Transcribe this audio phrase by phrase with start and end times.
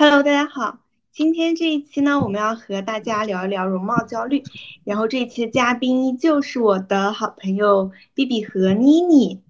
[0.00, 0.78] Hello，大家好。
[1.12, 4.42] 今天这一期呢，我们要和大家聊一聊容貌焦虑。
[4.82, 9.42] 然后这一期的嘉宾依旧是我的好朋友 B B 和妮妮。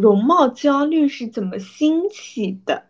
[0.00, 2.86] 容貌焦虑是怎么兴起的？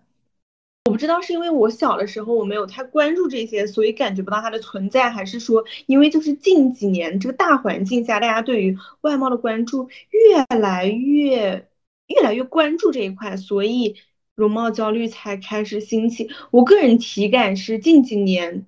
[0.84, 11.68] 我不知道是因为我小的时候我没有太关注这些，所以感觉不到它的存在，还是说因为就是近几年这个大环境下，大家对于外貌的关注越来越
[12.06, 13.96] 越来越关注这一块，所以。
[14.36, 18.66] 容貌焦虑才开始兴起，我个人体感是近几年，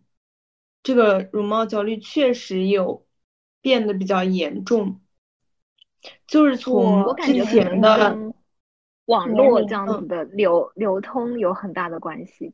[0.83, 3.07] 这个容貌焦虑确实有
[3.61, 5.01] 变得比较严重，
[6.27, 8.17] 就是从之前的
[9.05, 12.53] 网络这样子的流流通有很大的关系。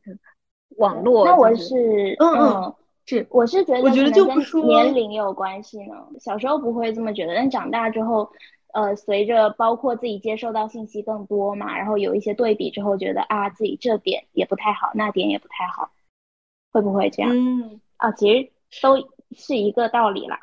[0.77, 2.75] 网络，那我是嗯嗯
[3.05, 8.29] 是，我是觉得我觉得就不说年龄有关系呢，小时候不会这么觉得，但长大之后。
[8.75, 15.91] 呃，随着包括自己接受到信息更多嘛，然后有一些对比之后，觉得啊自己这点也不太好，那点也不太好，
[16.73, 17.31] 会不会这样？
[17.33, 18.97] 嗯，啊，其实都
[19.31, 20.41] 是一个道理啦。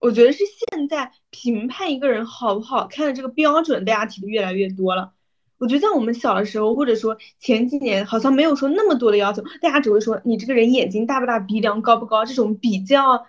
[0.00, 5.12] 我觉得是现在评判一个人好不好看的这个标准，大家提的越来越多了。
[5.58, 13.24] 我觉得在我们小的时候，或者说前几年，好像没有说那么多的要求，大家只会说你这个人眼睛大不大，鼻梁高不高，这种比较，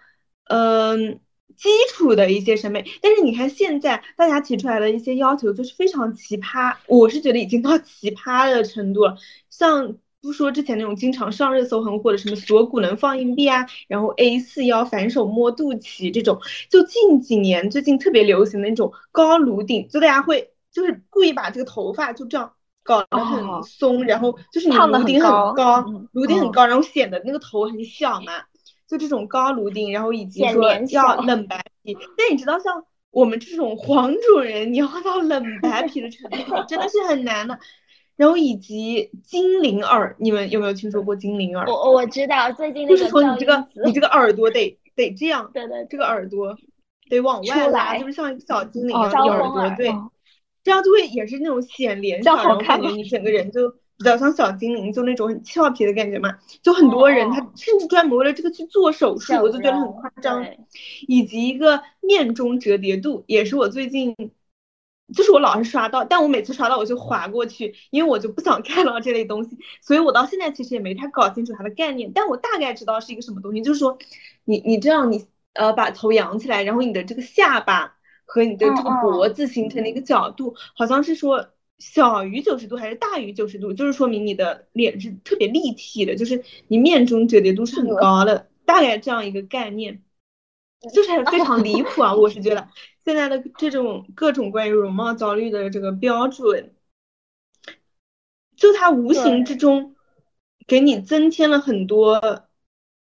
[0.45, 1.19] 嗯。
[1.55, 9.17] 基础的一些审美，但是你看现在大家提出来的一些要求就是非常奇葩，我是觉得已经到奇葩的程度了。
[9.49, 28.33] 像不说之前那种经常上热搜很火的什么锁骨能放硬币啊，然后 A 四腰反手摸肚脐这种，就近几年最近特别流行的那种高颅顶，就大家会就是故意把这个头发就这样搞得很松，然后就是你颅顶很高，颅顶很高，然后显得那个头很小嘛。
[28.93, 37.57] 就这种高颅顶，然后以及说要冷白皮，但你知道像我们这种黄种人，你要到冷白皮的程度，真的是很难的。
[38.15, 41.65] 然后以及精灵耳，你们有没有听说过精灵耳？
[41.67, 46.55] 我我知道，最近就是从你这个你这个耳朵得得这样，对对，这个耳朵
[47.09, 49.91] 得往外拉，就是像一个小精灵一样的耳朵，对，
[50.63, 53.73] 这样就会也是那种显脸小，然后感觉你整个人就。
[54.03, 56.37] 比较像小精灵，就那种很俏皮的感觉嘛。
[56.61, 60.45] 就很多人他甚至专门为了这个去做手术，我就觉得很夸张。
[61.07, 64.13] 以及一个面中折叠度，也是我最近，
[65.15, 69.57] 就是我老是刷到，但我每次刷到我就划过去，因为我就不想看到这类东西。
[69.81, 73.97] 所以我到现在其实也没太搞清楚它的概念，但我大概知道是一个什么东西，就是说
[74.43, 81.47] 你你这样你呃把头仰起来，然后你的这个下巴和你的这个脖子形成的一个角度，好像是说。
[81.85, 90.01] 小于九十度还是大于九十度，就是说明你的脸是特别立体的，就是你面中折叠度是很高的，大概这样一个概念，
[90.93, 92.15] 就是非常离谱啊！
[92.15, 92.69] 我是觉得
[93.03, 96.73] 现在的这种各种关于容貌焦虑的这个标准，
[98.55, 99.93] 就它无形之中
[100.65, 102.47] 给你增添了很多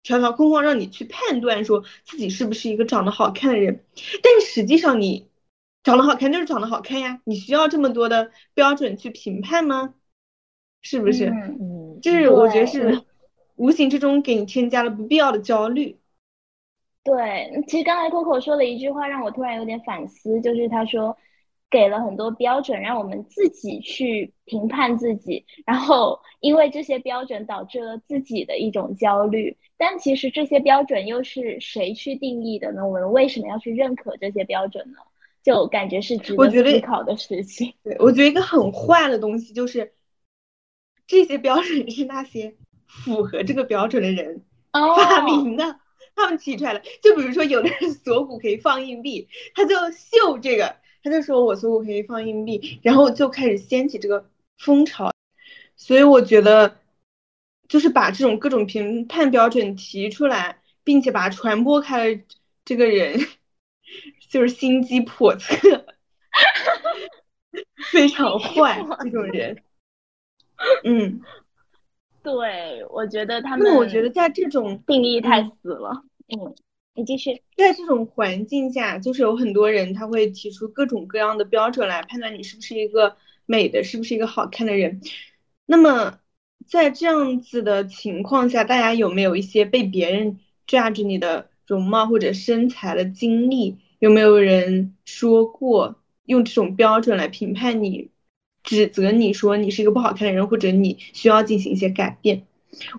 [0.02, 3.86] 条条框框，让你去判断说自己是不是一个长得好看的人，
[4.22, 5.28] 但实际上你。
[5.86, 9.94] 长得好看就是长得好看呀，你需要这么多的标准去评判吗？
[10.82, 11.26] 是不是？
[11.26, 13.02] 嗯，就是我觉得是
[13.54, 16.00] 无形之中给你添加了不必要的焦虑。
[17.04, 21.16] 对，其实刚才 Coco 说了一句话让我突然有点反思，就是他说
[21.70, 29.56] 给了很多标准让我们自己去评判自己，然后因为这些标准导致了自己的一种焦虑。
[29.76, 32.84] 但其实这些标准又是谁去定义的呢？
[32.88, 34.98] 我们为什么要去认可这些标准呢？
[35.46, 37.72] 就感觉是值得思考的事情。
[37.84, 39.92] 对，我觉得一个很坏的东西就是，
[41.06, 44.42] 这些标准是那些符合这个标准的人
[44.72, 45.78] 发明的，
[46.16, 46.82] 他们提出来的。
[47.00, 50.74] 就比如说，有的人锁骨可以放硬币，他就秀这个，
[51.04, 55.12] 他就说我锁骨可以放硬币，然后就开始掀起这个风潮。
[55.76, 56.78] 所以我觉得，
[57.68, 62.20] 就是把这种各种评判标准提出来，并且把它传播开了，
[62.64, 63.20] 这个人。
[64.28, 65.86] 就是心机叵测，
[67.92, 69.62] 非常坏这种人。
[70.84, 71.20] 嗯，
[72.22, 76.02] 对，我觉得他们，那我觉得在这种定义太死了。
[76.28, 76.54] 嗯，
[76.94, 77.42] 你继续。
[77.56, 85.00] 在这种环境下，就是有很多人他会提出各种各样的标准来判断你是不是一个美的，是不是一个好看的人。
[85.66, 86.18] 那么
[86.66, 93.78] 在这样子的情况下，大家有没有一些被别人 judge 你的容貌或者身材的经历？
[93.98, 98.10] 有没有人说过用这种标准来评判你，
[98.62, 102.46] 指责你说你是一个不好看的人，或者你需要进行一些改变？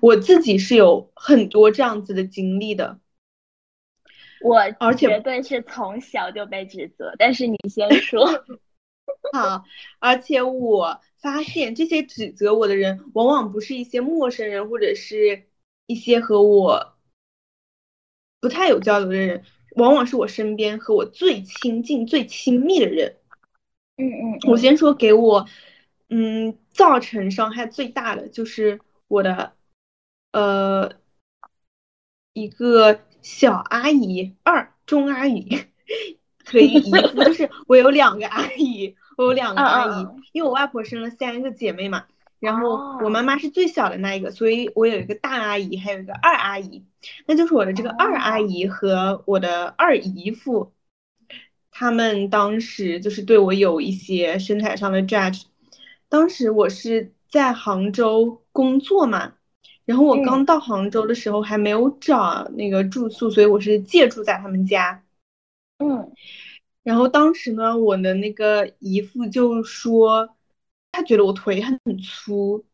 [0.02, 3.00] 我自己是有很多这样子的经历的。
[4.42, 8.28] 我而且绝对是从小就被指责，但是你先说。
[9.34, 9.64] 好，
[10.00, 15.48] 而且我发现这些指责我的人，往往不是一些陌生人，或者是
[15.86, 16.96] 一些和我
[18.40, 19.44] 不太有交流的人，
[19.78, 23.18] 往往是我身边和我最亲近、最亲密的人。
[23.98, 25.48] 嗯嗯，我先说给我，
[26.10, 29.54] 嗯，造成伤害最大的就是我的，
[30.32, 30.92] 呃，
[32.34, 35.48] 一个小阿姨，二中阿姨
[36.46, 38.96] 和一个姨夫，就是我有两个阿姨。
[39.18, 42.06] 我有两个阿姨， 因为我外婆生了三个姐妹嘛，
[42.40, 46.86] 然后我妈妈是最小的那一个，所以我有一个大阿姨，还有一个二阿姨，
[47.26, 50.72] 那就是我的这个二阿姨和我的二姨父，
[51.72, 55.44] 他们当时就是对我有一些身材上的 judge。
[56.10, 59.34] 当时我是在杭州工作嘛，
[59.86, 65.04] 然后我刚到杭州的时候还没有找那个住宿，所以我是借住在他们家。
[65.80, 66.12] 嗯。
[66.84, 70.37] 然后当时呢，我的那个姨父就说，
[70.98, 72.66] 他觉得我腿很粗。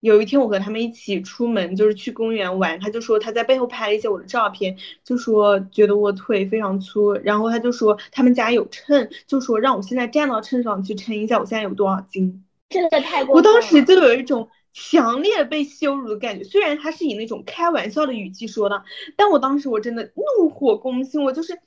[0.00, 7.12] 有一天我和他们一起出门，就是去公园玩，他就说他在背后拍了一些我的照片，就说觉得我腿非常粗。
[7.22, 12.44] 然后他就说他们家有秤，就说让我现在站到秤上去称一下我现在有多少斤。
[12.68, 18.82] 这个太过我当时就有一种强烈被羞辱的感觉，虽然他是以那种开玩笑的语气说的，
[19.16, 21.60] 但我当时我真的怒火攻心，我就是。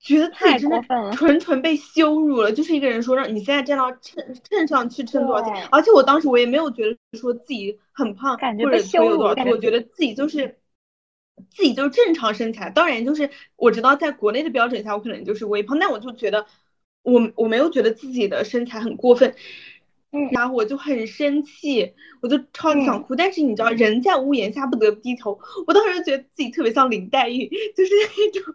[0.00, 0.80] 觉得自己真的
[1.12, 10.58] 纯纯被羞辱了，就是一个人说让你现在站到秤秤上去称多少斤，而且我当时我也没有觉得说自己很胖或者腿有多少，我觉得自己就是
[11.50, 12.70] 自己就是正常身材。
[12.70, 16.46] 当然就是我知道在国内的标准下我可能就是微胖，但我就觉得
[17.02, 19.34] 我我没有觉得自己的身材很过分。
[20.10, 23.14] 嗯，然后我就很生气，我就超级想哭。
[23.14, 25.38] 但是你知道，人在屋檐下不得不低头。
[25.66, 27.46] 我当时觉得自己特别像林黛玉，
[27.76, 28.54] 就是那种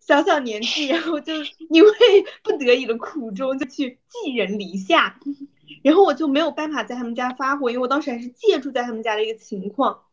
[0.00, 1.34] 小小年纪，然后就
[1.68, 1.90] 因为
[2.42, 5.20] 不得已的苦衷，就去寄人篱下。
[5.82, 10.04] 然后我就没有办法在他们家发火，因为我当时还是借住在他们家的一个情况，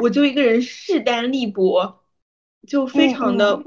[0.00, 2.00] 我就一个人势单力薄，
[2.66, 3.62] 就非常的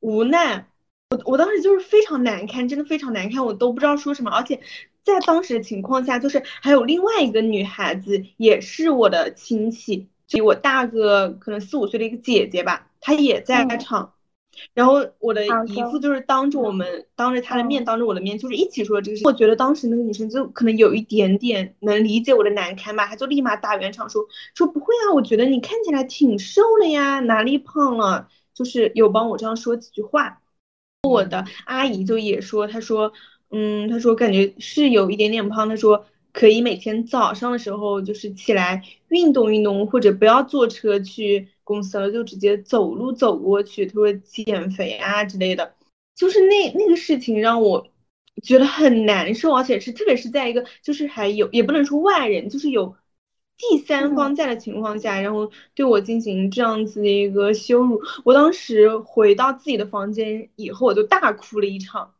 [0.00, 0.68] 无奈。
[1.10, 4.58] 我我当时就是非常难堪，真的非常难堪，我都不知道说什么，而且。
[5.04, 14.12] 在当时的情况下，就是还有另外一个女孩子，也是我的亲戚，比我大个可能四五岁的一个姐姐吧，她也在场。
[14.74, 19.22] 然后我的姨父就是当着我们，当着她的面，当着我的面，就是一起说这个事。
[19.24, 28.28] 我觉得当时那个女生就可能有一点点能理解我的难堪吧，她就立马打圆场说说不会啊，我觉得你看起来挺瘦了呀，哪里胖了？
[28.54, 30.42] 就是有帮我这样说几句话。
[31.02, 33.12] 我的阿姨就也说，她说。
[33.52, 35.68] 嗯，他说感觉是有一点点胖。
[35.68, 43.84] 他说可以每天早上的时候就是起来运动运动，或者不要坐车去公司了，就直接走路走过去。
[43.86, 45.74] 他说减肥啊之类的，
[46.16, 47.86] 就是那那个事情让我
[48.42, 52.96] 觉得很难受，而且是特别是在一个就是还有也不能说外人，就是有
[53.58, 58.00] 第三方在的情况下，然后对我进行这样子的一个羞辱。
[58.24, 62.14] 我当时回到自己的房间以后，我就大哭了一场。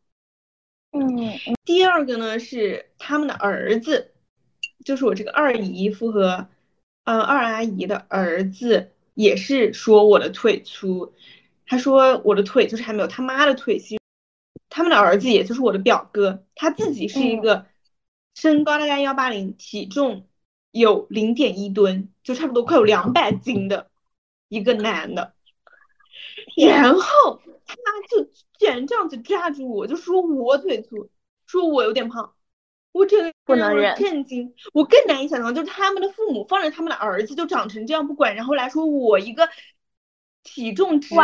[0.93, 1.33] 嗯，
[1.65, 4.13] 第二个呢是他们的儿子，
[4.85, 6.49] 就是我这个二姨夫和
[7.05, 11.15] 呃二阿姨的儿子，也是说我的腿粗，
[11.67, 13.99] 他说我的腿就是还没有他妈的腿细。
[14.69, 17.67] 他们的儿子也就是我的表哥，他自己是一个
[18.35, 20.27] 身高大概幺八零，体重
[20.71, 23.91] 有零点一吨，就差不多快有两百斤的
[24.49, 25.35] 一个男的，
[26.57, 27.42] 然后
[27.77, 28.29] 他就。
[28.59, 31.09] 竟然这样子抓住我，就说我腿粗，
[31.47, 32.33] 说我有点胖，
[32.93, 34.55] 我真的不能忍，震惊。
[34.73, 39.49] 我更难以想象，就是他们的父母放着他们的儿子就长成这样不管，然后来说我一个
[40.45, 41.17] 体重值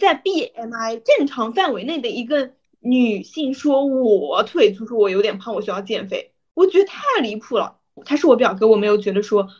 [0.00, 7.80] 在 BMI 正常范围内的一个女性，说我腿粗，说我有点胖，我需要减肥，我觉得太离谱了。
[8.06, 9.50] 他是我表哥，我没有觉得说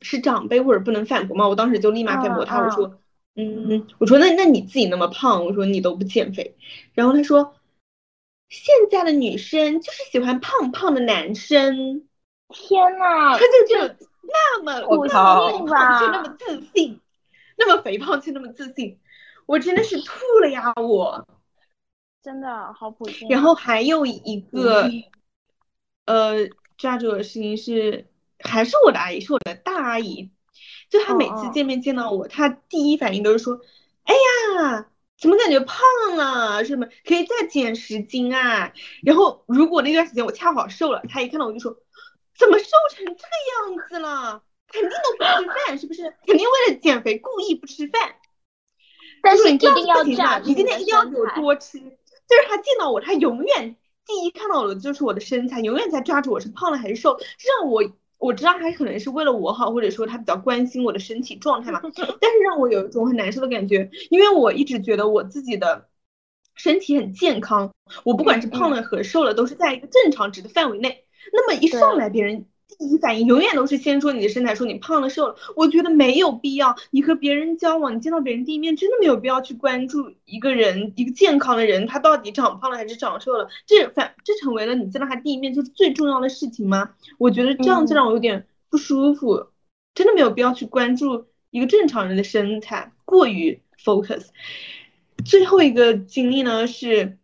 [0.00, 2.98] 是长辈或者不能反驳嘛，我当时就立马反驳他，我说。
[3.34, 6.54] 嗯，我说那那你自己那么胖，我说你都不减肥，
[6.92, 7.54] 然后他说
[8.50, 12.06] 现在的女生就是喜欢胖胖的男生，
[12.48, 15.16] 天呐，他就这样那么普信
[16.12, 17.00] 那么自信，
[17.56, 18.98] 那么肥胖却那么自信，
[19.46, 20.12] 我真的是吐
[20.42, 21.26] 了呀，我
[22.22, 23.28] 真的好普信。
[23.28, 24.90] 然后还有一个
[26.04, 28.06] 呃抓住的事情是，
[28.40, 30.30] 还是我的阿姨，是我的大阿姨。
[30.92, 33.58] 就他每次见面见到我，他第一反应都是说
[34.04, 34.86] ：“哎呀，
[35.18, 35.78] 怎么感觉胖
[36.16, 36.62] 了？
[36.66, 41.78] 什么可以再减十斤啊？”然后如果那段时间我恰好瘦了，他一看到我就说
[42.38, 44.42] ：“怎么瘦成这个样子了？
[44.70, 46.02] 肯定都不吃饭，是不是？
[46.26, 48.16] 肯定为了减肥故意不吃饭。”
[49.22, 51.78] 但是你一定要炸，你今天一定要给我多吃。
[51.78, 57.18] 就是他见到我，他永远第一看到的就是我的身材，永远在抓住我是胖了还是瘦，
[57.60, 57.82] 让我
[58.22, 61.80] 我知道他可能是为了我好，或者说他比较关心我的身体状态嘛。
[61.82, 65.88] 但是让我有一种很难受的感觉，因为我一直觉得我自己的
[66.54, 67.74] 身体很健康，
[68.04, 71.04] 我不管是胖了和瘦了，都是在一个正常值的范围内。
[71.32, 72.46] 那么一上来别人。
[72.78, 75.36] 第一反应永远都是先说你的身材，说你胖了瘦了。
[75.56, 76.76] 我觉得没有必要。
[76.90, 83.48] 你和别人交往，你见到别人第一面，真的没有必要去关注一个人，一个健康的人，他到底长胖了还是长瘦了。
[83.66, 86.90] 这反这成为了你见到他第一面就是最重要的事情吗？
[87.18, 89.48] 我觉得这样子让我有点不舒服。
[89.94, 94.26] 真的没有必要去关注一个正常人的身材，过于 focus。
[95.24, 97.18] 最后一个经历呢，是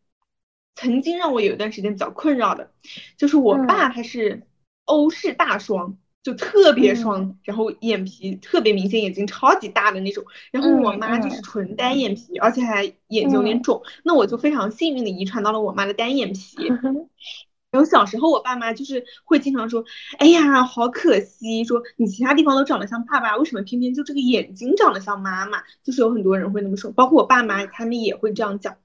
[0.75, 2.71] 曾经让我有一段时间比较困扰的，
[3.17, 4.43] 就是我爸他是。
[4.89, 10.25] 欧式大双就特别双，然后眼皮特别明显，眼睛超级大的那种。
[10.51, 13.81] 然后我妈就是纯单眼皮，而且还眼睛有点肿。
[14.03, 16.57] 那我就非常幸运的遗传到了我妈的单眼皮。
[17.71, 19.85] 然后小时候我爸妈就是会经常说
[20.19, 28.77] ：“哎呀，好可惜，说你其他地方都长得像爸爸，为什么偏偏就这个眼睛长得像妈妈？”就是有很多人会那么说，包括我爸妈他们也会这样讲。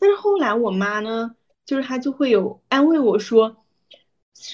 [0.00, 3.61] 但是后来我妈呢，就是她就会有安慰我说。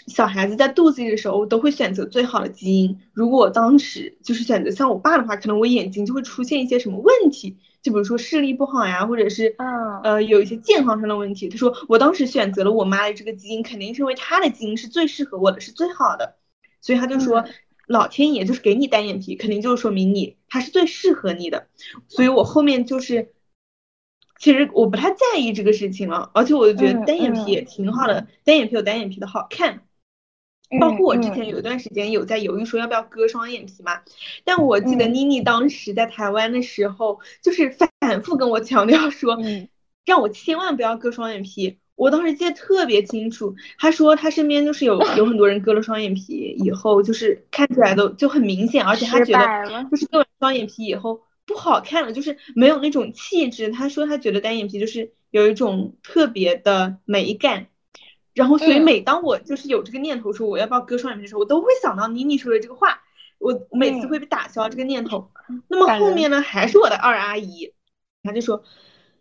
[0.06, 3.00] 小孩子在肚子里的时候都会选择最好的基因。
[3.14, 9.56] 如果我当时就是选择像我爸的话，可能我眼睛就会出现一些什么问题，就比如说视力不好呀，或者是
[10.04, 11.48] 呃有一些健康上的问题。
[11.48, 16.36] 他说我当时选择了我妈的这个基因，肯定是因为她的基因是最适合我的，是最好的。
[16.82, 17.46] 所以他就说
[17.86, 21.66] 老天爷就是给你单眼皮，肯定就是说明你他是最适合你的。
[22.08, 23.32] 所以我后面就是。
[24.38, 29.82] 其实我不太在意这个事情了，而且我就觉得单眼皮也挺好的，单眼皮有单眼皮的好看。
[30.78, 34.02] 包括我之前有一段时间有在犹豫说要不要割双眼皮嘛，
[34.44, 39.38] 但我记得妮妮当时在台湾的时候，就是反复跟我强调说，
[40.04, 41.78] 让我千万不要割双眼皮。
[41.94, 51.22] 我当时记得特别清楚，她说她身边就是有有很多人割了双眼皮以后，就是看起来都就很明显，而且她觉得就是割完双眼皮以后。
[51.48, 53.70] 不好看了，就是没有那种气质。
[53.70, 57.68] 他说他觉得单眼皮就是有一种特别的美感，
[58.34, 63.00] 然后所以每当我就是有这个念头说我要不要割双眼皮的时候，我都会想到妮妮说的这个话，
[63.38, 65.30] 我每次会被打消这个念头。
[65.68, 67.72] 那么后面呢，还是我的二阿姨，
[68.22, 68.62] 她就说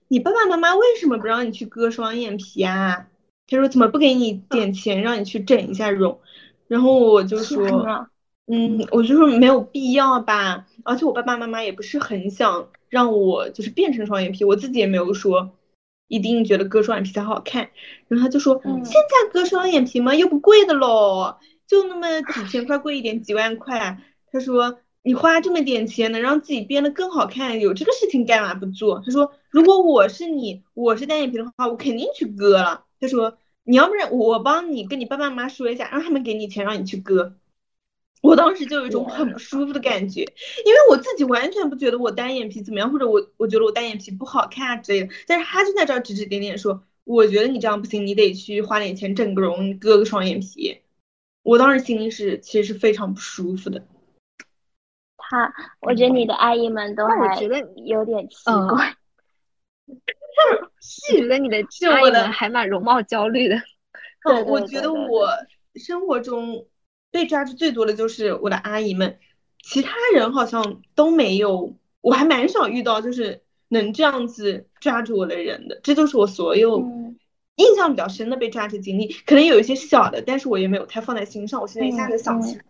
[0.09, 3.07] 你爸爸妈妈为什么不让你去割双眼皮啊？
[3.47, 6.19] 她说怎么不给你点钱让你去整一下容？
[6.67, 8.09] 然后我就说。
[8.49, 15.51] 嗯，我就说没有必要吧，而且我爸爸妈妈也不是很想让我就是变成双眼皮，我自己也没有说
[16.07, 17.69] 一定觉得割双眼皮才好看。
[18.07, 21.35] 然后他就说，现在割双眼皮嘛又不贵的喽，
[21.67, 23.97] 就那么几千块贵一点，几万块。
[24.31, 29.03] 他说你花这么点钱能让自己变得更好看，有这个事情干嘛不做？
[29.05, 32.85] 他说如果我是你，我是单眼皮的话，我肯定去割了。
[33.01, 37.33] 他说你要不然我帮你跟你爸爸妈妈说一下，让他们给你钱让你去割。
[38.21, 40.21] 我当时就有一种很不舒服的感觉，
[40.65, 45.13] 因为我自己完全不觉得我单眼皮怎么样，或者我我觉得我单眼皮不好看啊之类的。
[45.27, 50.81] 但是他就在这儿指指点点说，我觉得你这样不行，你得去花点钱整个容，割个双眼皮。
[51.43, 53.85] 我当时心里是其实是非常不舒服的。
[55.17, 58.35] 他，我觉得你的阿姨们都还觉得有点奇
[58.69, 58.95] 怪，
[60.81, 61.57] 是觉得你的
[61.89, 63.55] 阿姨们还蛮容貌焦虑的。
[64.27, 65.29] 嗯， 我觉得我
[65.75, 66.65] 生活中。
[67.11, 69.17] 被抓住最多的就是我的阿姨们，
[69.63, 76.79] 其他人好像都没有，我还蛮少遇到就是能这样子抓住我的人的，这就是我所有
[77.55, 82.63] 印象比较深的被抓住经历，可能有一些小的，但是我也没有太放在心上，我现在一下子想起来，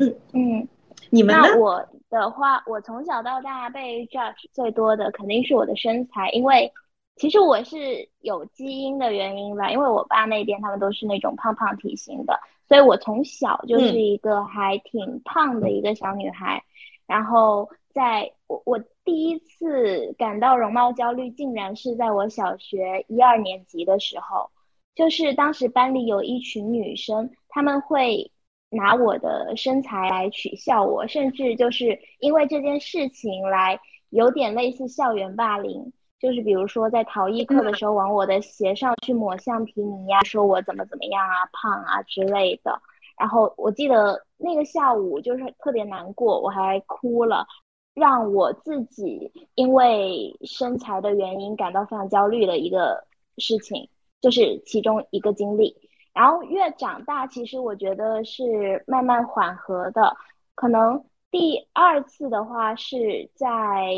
[0.00, 0.68] 嗯嗯，
[1.10, 1.56] 你们呢？
[1.58, 6.70] 我的话，我从小到大被 judge 最多的肯定是我的身材，因为
[7.16, 12.38] 其实我是有基因的原因吧，因为我爸那边他们都是那种胖胖体型的。
[12.66, 16.64] 所以我从小就是一个还挺胖的一个小女孩，
[17.06, 24.50] 然后在我我第一次感到容貌焦虑，竟然是在我小学一二年级的时候，
[24.94, 28.32] 就是当时班里有一群女生，她们会
[28.70, 33.78] 拿我的身材来取笑我，甚至就是因为这件事情来
[34.08, 35.92] 有点类似校园霸凌。
[36.24, 42.80] 就是比如说在陶艺课的时候，往我的鞋上去抹橡皮泥呀，说我怎么怎么样啊，胖啊之类的。
[43.18, 47.46] 然后我记得那个下午就是特别难过，我还哭了，
[47.92, 53.04] 让我自己因为身材的原因感到非常焦虑的一个
[53.36, 53.86] 事情，
[54.22, 55.76] 就是其中一个经历。
[56.14, 60.16] 然后越长大，其实我觉得是慢慢缓和的。
[60.54, 63.94] 可能第二次的话是在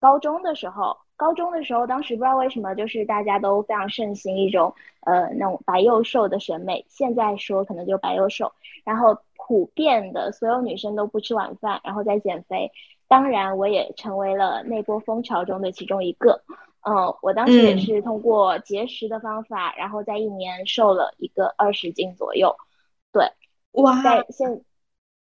[0.00, 1.03] 高中的时候。
[1.16, 6.84] 高中的时候，当时不知道为什么，就是大家都非常盛行一种呃那种白幼瘦的审美。
[6.88, 8.52] 现在说可能就白幼瘦，
[8.84, 12.70] 然后普遍的所有女生都不吃晚饭，然后在减肥。
[13.06, 16.42] 当然，我也成为了那波风潮中的其中一个。
[16.86, 22.56] 嗯，我当时也是通过节食的方法，然后在一年瘦了一个二十斤左右。
[23.12, 23.26] 对，
[23.72, 24.60] 哇，在现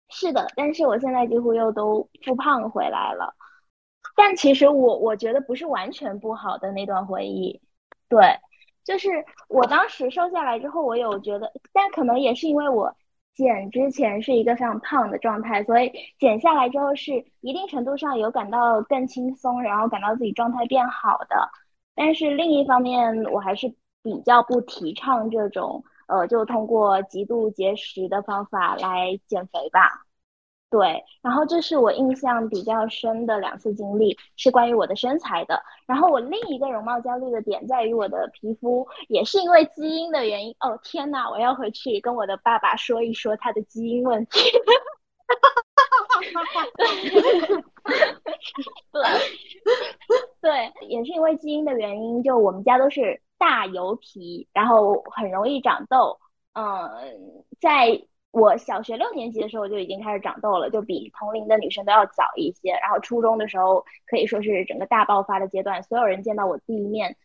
[0.09, 3.33] 是的，但是我现在几乎又都复胖回来了。
[4.15, 7.61] 但其实我我觉得不是完全不好的那段回忆，
[8.09, 8.19] 对，
[8.83, 9.09] 就是
[9.47, 12.93] 我当时瘦下来之后，我有觉得，但可能也是因为我
[13.35, 21.49] 减之前是一个非常胖的状态，所以减下来之后是一定程度上有感到更轻松，然后感到自己状态变好的。
[21.95, 23.67] 但是另一方面，我还是
[24.01, 30.06] 比较不提倡这种呃，就通过极度节食的方法来减肥吧。
[30.69, 35.63] 对，然后这是我印象比较深的两次经历，是关于我的身材的。
[35.85, 40.53] 然后我另一个容貌焦虑的点在于我的皮肤，也是因为基因的原因。
[40.59, 44.41] 哦天呐，我要回去跟我的爸爸说一说他的基因问题。
[48.91, 49.01] 对，
[50.41, 56.19] 对，也是因为基因的原因，就我们家都是大油皮，然后很容易长痘。
[56.51, 56.91] 嗯，
[57.61, 58.01] 在。
[58.39, 62.71] 我小学六年级的时候就已经开始长痘了，就比同龄的女生都要早一些。
[62.73, 67.17] 然后初中的时候可以说是整个大爆发的阶段，所有人见到我第一面，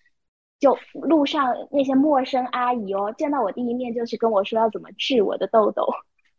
[0.59, 5.87] 就路上那些陌生阿姨哦，见到我第一面就是跟我说要怎么治我的痘痘。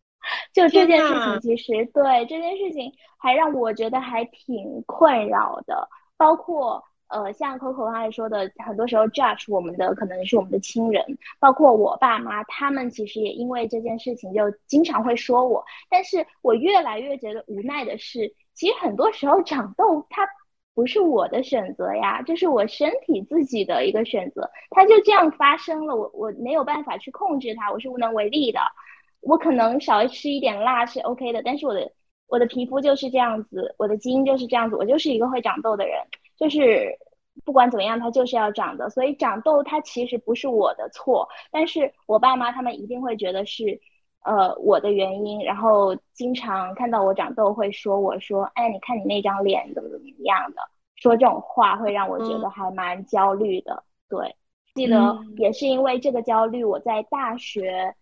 [0.53, 5.87] 就这件事情，其实对这件事情还让我觉得还挺困扰的，
[6.17, 6.83] 包括。
[7.13, 11.05] 呃，像 Coco 刚才说的，很多时候 judge 我们的可能是我们的亲人，
[11.39, 15.63] 包括我爸妈，他们其实也因为这件事情就经常会说我。
[15.89, 20.27] 但是我越来越觉得无奈的是，其实很多时候长痘它
[20.73, 28.59] 不是我的选择呀，这是我身体自己的一个选择，它就这样发生了，我我没有办法去控制它，我是无能为力的。
[29.21, 31.91] 我可能少吃一点辣是 OK 的，但是我的
[32.27, 35.95] 我的皮肤就是这样子，我的基因就是这样子，我就是一个会长痘的人。
[36.37, 36.97] 就是
[37.45, 43.79] 不管怎么样，它就是要长的，所以长痘它其实不是我的错，但是我爸妈他们一定会觉得是，
[44.23, 50.61] 呃，我的原因，然后经常看到我长痘会说我说，哎，你看你那张脸怎么怎么样的，
[50.95, 53.83] 说这种话会让我觉得还蛮焦虑的。
[54.09, 54.35] 对，
[54.75, 57.95] 记得也是因为这个焦虑，我在大学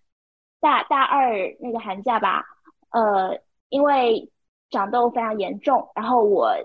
[0.59, 2.45] 大大二那个寒假吧，
[2.91, 3.39] 呃，
[3.69, 4.29] 因为
[4.69, 6.55] 长痘非常严重，然后我。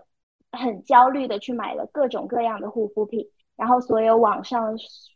[0.52, 4.74] 很焦虑的去买了各种各样的护肤品，然后所有网上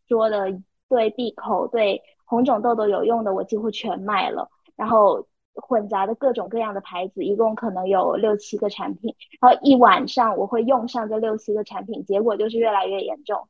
[0.08, 0.46] 说的
[0.88, 4.48] 对闭口、对红肿痘痘有用的，我几乎全买了。
[4.76, 9.14] 然后混杂的各种各样的牌子，一共可能有六七个产品。
[9.40, 13.48] 然后一晚上我会用上这六七个产品，结果就是越来越严重。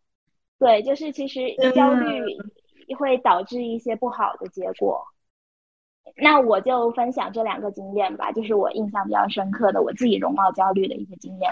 [0.58, 2.20] 对，就是其实焦虑
[2.98, 5.02] 会导致一些不好的结果。
[6.16, 11.50] 那我就分享这两个经验吧，就是我印象比较深刻的我自己容貌焦虑的一些经验。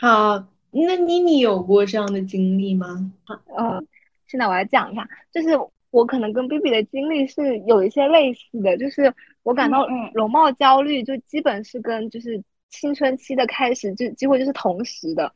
[0.00, 3.12] 好，那妮妮有过这样的经历吗？
[3.56, 3.82] 呃，
[4.28, 5.48] 现在我来讲一下，就是
[5.90, 15.32] 我可能跟 B B 的经历是有一些类似的，就是我感到容貌焦虑，就基本是跟就是青春期的开始就几乎就是同时的。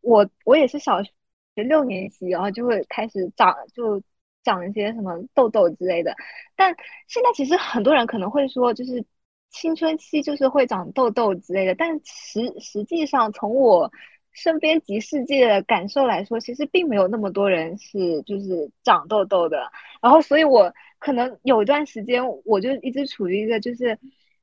[0.00, 1.10] 我我也是小学
[1.56, 4.00] 六年级，然后就会开始长就
[4.42, 6.16] 长一些什么痘痘之类的。
[6.56, 6.74] 但
[7.06, 9.04] 现在其实很多人可能会说，就是。
[9.50, 13.90] 青春期就是会长痘痘之类的，但实实际上从我
[14.32, 19.70] 身边及世界的感受来说，其实并没有那么多人是就是长痘痘的。
[20.00, 23.98] 然后，所以我可能有一段时间，我就一直处于一个就是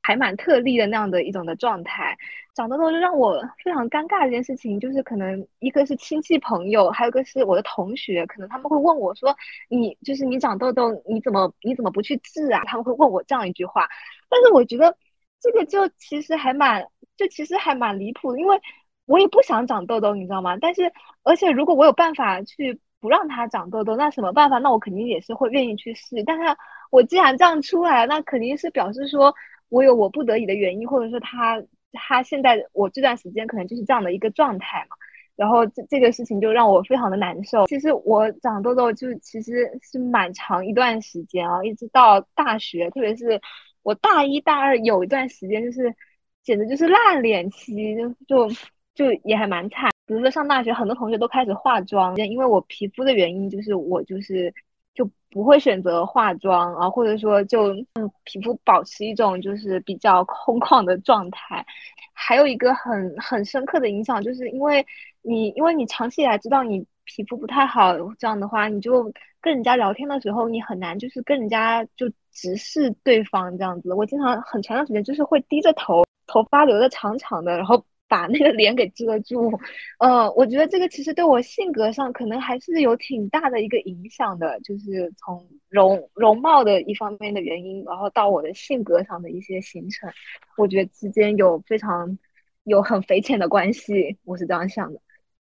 [0.08, 2.16] 还蛮特例的那样的一种的状态。
[2.54, 9.36] 长痘痘就让我非常尴尬的一件事情，就是可能一个是亲戚朋友，还有一个是我的同学，可能他们会问我说
[9.68, 13.86] ：“你就是你长痘痘，你怎么你怎么不去治啊？”他们会问我这样一句话。
[14.30, 14.96] 但是我觉得
[15.42, 18.58] 这个就其实还蛮，就其实还蛮离谱的，因为
[19.04, 20.56] 我也不想长痘痘，你知道吗？
[20.58, 20.90] 但是
[21.22, 24.56] 而且如果我有办法去不让它长痘痘，那什么办法？
[24.58, 26.24] 那我肯定也是会愿意去试。
[26.24, 26.56] 但是
[26.90, 29.34] 我既然这样出来，那肯定是表示说
[29.68, 34.96] 我有我不得已的原因，或者说他他现在我这段时间可能就是这样的一个状态嘛。
[35.36, 37.66] 然后这这个事情就让我非常的难受。
[37.66, 43.40] 其实我长痘痘就其实是蛮长一段时间啊，一直到大学，特别是。
[43.84, 45.94] 我大一大二有一段时间就是，
[46.42, 48.54] 简直就是烂脸期，就就
[48.94, 49.90] 就也还蛮惨。
[50.04, 54.52] 比如说上大学，很多同学都开始化妆，因为我皮肤的原因，就是我就是
[54.98, 61.64] 就不会选择化妆啊，或者说就嗯皮肤保持一种就是比较空旷的状态。
[62.12, 64.84] 还有一个很很深刻的影响，就是因为
[65.22, 69.04] 你因为你长期以来知道你皮肤不太好，这样的话，你就
[69.40, 73.94] 跟人家聊天的时候，你很难就是跟人家就直视对方这样子。
[73.94, 77.84] 我经常很长一段时间就是会低着头，头发留的长长的，然后。
[78.08, 79.60] 把那个脸给遮住，
[79.98, 90.10] 呃，我觉得这个其实对我性格上可能还是有挺大的一个影响的，就是从容容貌的一方面的原因，然后到我的性格上的一些形成，
[90.56, 92.18] 我觉得之间有非常
[92.64, 95.00] 有很匪浅的关系，我是这样想的。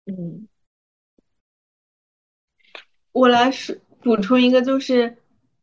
[0.05, 0.47] 嗯，
[3.11, 5.17] 我来说补充一个，就是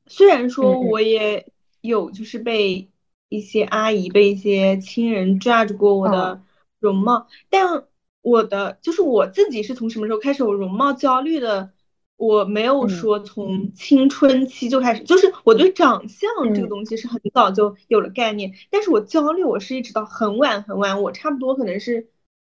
[0.06, 1.46] 虽然说我也
[1.80, 2.90] 有就是被
[3.30, 6.42] 一些阿姨、被一些亲人 judge 过我的。
[6.80, 7.84] 容貌，但
[8.22, 11.70] 我的就是我自己是从什么时候开始有容貌焦虑的？
[12.16, 22.10] 我没有说从青春期就开始，就是我对长相这个东西是很早就有了概念，但是我焦虑我是一直到很晚很晚，我差不多可能是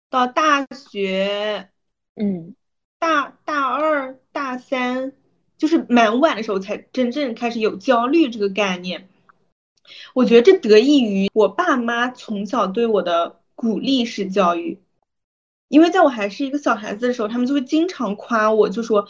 [0.09, 1.69] 到大学，
[2.15, 2.55] 嗯，
[2.97, 5.13] 大大二大三，
[5.59, 9.07] 就是蛮晚的时候才真正开始有焦虑这个概念。
[10.15, 13.35] 我觉得这得益于我爸妈从小对我的。
[13.59, 14.79] 鼓励式教育，
[15.67, 19.05] 因为在我还是一个小孩子的时候，他们就会经常夸我，就说，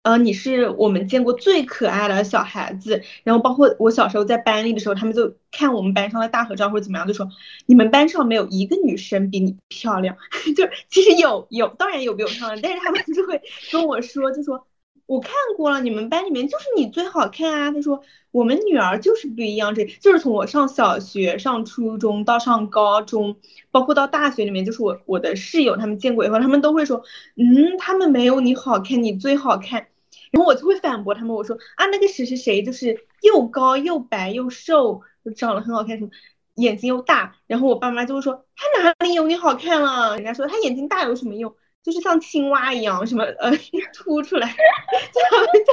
[0.00, 3.02] 呃，你是我们见过最可爱的小孩子。
[3.24, 7.28] 然后包括我小时候在班里的时候，他们就看我们班上的大合照或者怎么样，就说
[7.66, 10.16] 你们班上没有一个女生比你漂亮。
[10.56, 14.66] 就其实有有，当然有比我漂亮，但是他们就会跟我说，就说。
[15.10, 17.72] 我看过了，你们班里面就是你最好看啊！
[17.72, 23.34] 他说我们女儿就是不一样，这就是从我上小学、上初中到上高中，
[23.72, 27.02] 包括到大学里面，就是我我的室友他们见过以后，他们都会说，
[27.34, 29.88] 嗯，他们没有你好看，你最好看。
[30.30, 35.00] 然后我就会反驳他们，我说啊，那个谁谁谁就是又高又白又瘦，
[35.34, 36.10] 长得很好看，什么
[36.54, 37.34] 眼睛又大。
[37.48, 40.14] 然后我爸妈就会说他哪里有你好看了？
[40.14, 41.52] 人家说他眼睛大有什么用？
[41.82, 43.50] 就是像青蛙一样，什么呃
[43.92, 45.72] 凸出来，就就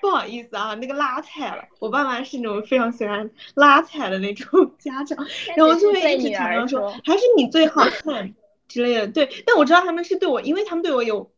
[0.00, 1.64] 不好意思啊，那个拉踩了。
[1.78, 5.18] 我爸妈是那种非常喜欢拉踩的那种家长，
[5.56, 8.34] 然后就会一直强调说还是你最好看
[8.68, 9.06] 之类的。
[9.08, 11.30] 对，但我知道他们是对我，因为他们对我有。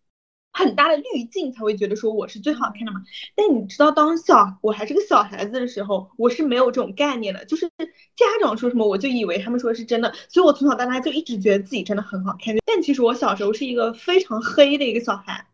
[0.57, 3.03] 很大的滤镜才会觉得说我是最好看的嘛，
[3.35, 7.69] 但你知道当小我还是个小孩子的时候，我是没有这种概念的，就是
[8.15, 12.55] 家长说什么我就以为他们说的是真的，所以我从小到大就一直觉得自己真的很好看。
[12.65, 15.49] 但其实我小时候是一个非常黑的一个小孩，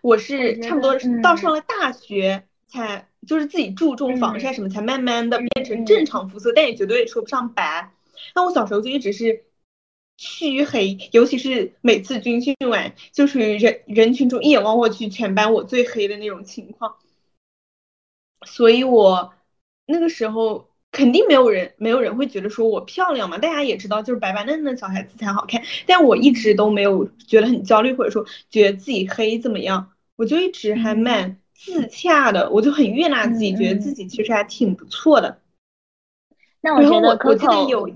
[0.00, 7.92] 我是差不多到上了大学才就是自己注重防晒什么，才慢慢的变成正常肤色，但也绝对说不上白。
[8.34, 9.44] 那我小时候就一直是。
[10.22, 16.94] 黢黑，尤其是每次军训完，就属于人人群中一眼望过去，全班我最黑的那种情况。
[18.46, 19.34] 所以我
[19.84, 23.38] 那个时候肯定没有人，没有人会觉得说我漂亮嘛。
[23.38, 25.60] 大家也知道，就是白白嫩嫩的小孩子才好看。
[25.86, 35.40] 但我一直都没有觉得很焦虑，或者说觉得自己黑怎么样，我就一直还蛮自洽的，我就很悦纳自己，觉得自己其实还挺不错的。
[36.60, 37.90] 那我觉得我记得有。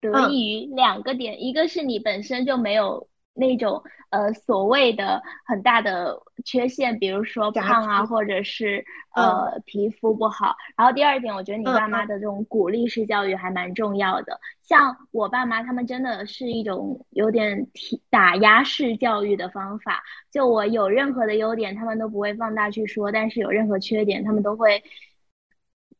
[0.00, 8.84] 得益于两个点，一个是你本身就没有那种呃所谓的很大的缺陷，比如说胖啊，或者是
[9.14, 10.54] 呃皮肤不好。
[10.76, 14.38] 然后第二点，我觉得你爸妈的这种鼓励式教育还蛮重要的。
[14.62, 24.82] 像我爸妈他们真的是一种有点提打压式教育的方法，就我有任何的优点，他们都不会放大去说，但是有任何缺点，他们都会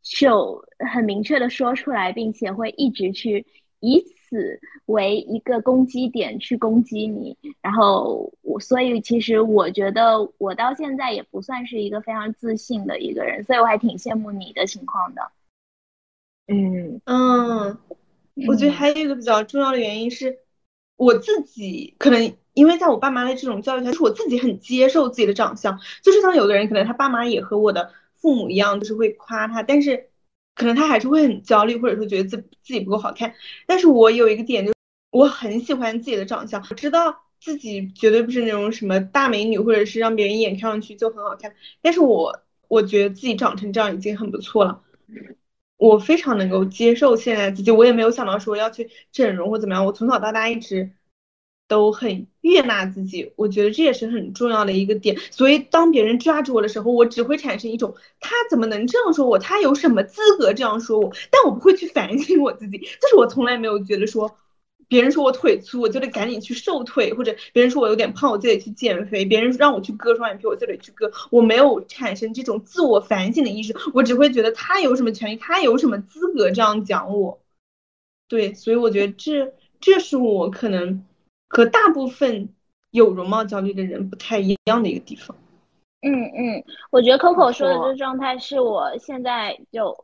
[0.02, 3.44] 就很明确的说出来，并且会一直去。
[3.80, 15.30] 以此为一个攻击点去攻击你，然后我，所以其实我觉得我到现在也不算是一个非常自信的一个人，所以我还挺羡慕你的情况的。
[16.46, 17.78] 嗯嗯，
[18.46, 20.38] 我觉得还有一个比较重要的原因是，
[20.96, 30.10] 我自己可能因为在我爸妈的这种教育下，就是我自己很接受自己的长相，就是像有的人可能他爸妈也和我的父母一样，就是会夸他，但是。
[30.58, 33.32] 可能他还是会很焦虑，或者说觉得自自己不够好看。
[33.64, 34.72] 但是我有一个点，就
[35.10, 41.54] 我很喜欢自己的长相，我知道自己绝对不是那种什么大美女，或者是让别人一眼看上去就很好看。
[41.80, 44.82] 但是我我觉得自己长成这样已经很不错了，
[45.76, 49.86] 我非常能够接受现在自己，我也没有想到说要去整容或怎么样。
[49.86, 50.90] 我从小到大一直。
[51.68, 55.16] 都很悦纳自己，我觉得这也是很重要的一个点。
[55.30, 59.38] 所以当别人抓住我的时候，我只会产生一种他怎么能这样说我？
[59.38, 61.12] 他有什么资格这样说我？
[61.30, 64.36] 但我不会去反省我自己，就是我从来没有觉得说
[64.88, 69.26] 别人说我腿粗，我就得赶紧去瘦腿，或者别人说我有点胖，我就得去减肥。
[69.26, 71.12] 别人让我去割双眼皮，我就得去割。
[71.30, 77.38] 我没有产生这种自我反省的意识，我只会觉得他有什么权利，他有什么资格这样讲我。
[78.28, 81.04] 对，所以我觉得这这是我可能
[81.48, 82.48] 和大部分
[82.90, 85.36] 有容貌焦虑的人不太一样的一个地方。
[86.02, 89.96] 嗯嗯，我觉得 Coco 说的这个状态是我现在就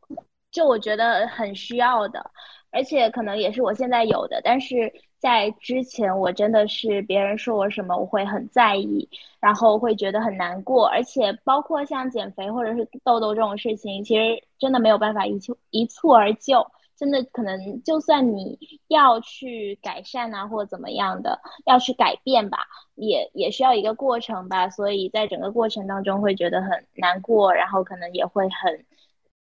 [0.51, 2.31] 就我觉得很需要的，
[2.73, 4.41] 而且可能也是我现在有的。
[4.43, 10.85] 但是在之前，我真的是别人说我什么，我会很在意，然后会觉得很难过。
[10.89, 16.67] 而且包括像减肥或者是痘痘这种事情，其实真的没有办法一蹴一蹴而就。
[16.97, 22.59] 真的可能，就算你要去改善啊，或者怎么样的，要去改变吧，
[22.95, 24.71] 也也需要一个过程吧。
[24.71, 28.85] 所以在整个过程当中，会觉得很难过，然后可能也会很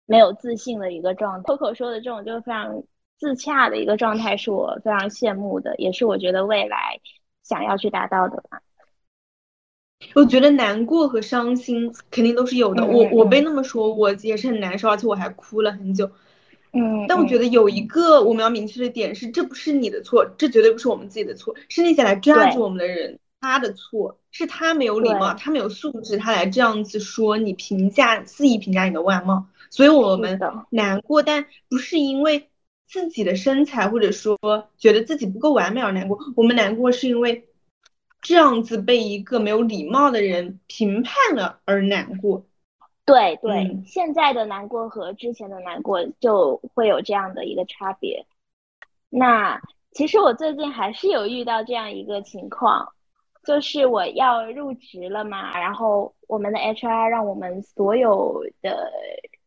[0.05, 1.53] 没有自信的一个状态。
[1.53, 2.83] Coco 说的这种就是非常
[3.19, 7.01] 自洽的一个状态，是我非常羡慕的，也是我觉得未来
[7.43, 8.61] 想要去达到的吧。
[10.15, 12.85] 我觉得难过和伤心肯定都是有的。
[12.85, 16.09] 我我被那么说，我也是很难受，而且我还哭了很久。
[16.73, 32.49] 嗯，但我觉得有一个我们要明确的点是，这不是你的错，这绝对不是我们自己的错，是那些来 judge 我们的人他的错，是他没有礼貌，他没有素质，他来这样子说你评价肆意评价你的外貌，所以我们难过，但不是因为
[32.87, 34.37] 自己的身材或者说
[34.77, 37.49] 觉得自己不够完美而难过，我们难过是因为
[38.21, 42.45] 这样子被一个没有礼貌的人评判了而难过。
[43.05, 48.25] 对对，现在的难过和之前的难过就会有这样的一个差别。
[49.09, 49.59] 那
[49.91, 52.93] 其实我最近还是有遇到这样一个情况，
[53.43, 58.89] 就是我要入职了嘛，然后我们的 HR 让我们所有的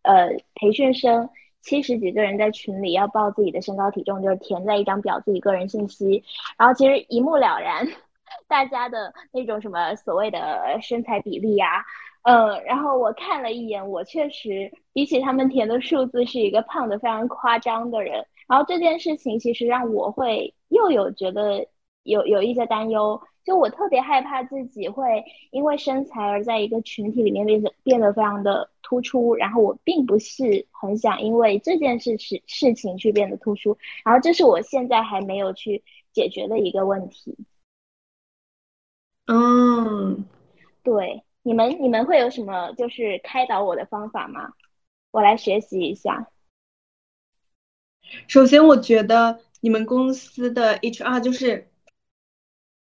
[0.03, 1.31] 呃培训生
[1.63, 6.23] 七十几个人在群里要报自己的身高体重，就是填在一张表自己个人信息，
[6.59, 7.87] 然后其实一目了然，
[8.49, 11.85] 大家的那种什么所谓的身材比例呀。
[12.25, 18.27] 嗯，然后我看了一眼，我确实比起他们填的数字是一个胖的非常夸张的人。
[18.49, 21.67] 然后这件事情其实让我会又有觉得
[22.03, 29.35] 有有一些担忧，就我特别害怕自己会因为身材而在一个群体里面变得变得非常的突出。
[29.35, 33.77] 然后我并不是很想因为这件事事事情去变得突出。
[34.03, 35.83] 然后这是我现在还没有去
[36.13, 37.37] 解决的一个问题。
[39.27, 40.25] 嗯，
[40.83, 41.23] 对。
[41.47, 44.55] 你们你们会有什么就是开导我的方法吗？
[45.11, 46.31] 我来学习一下。
[48.27, 51.69] 首先，我觉得你们公司的 HR 就是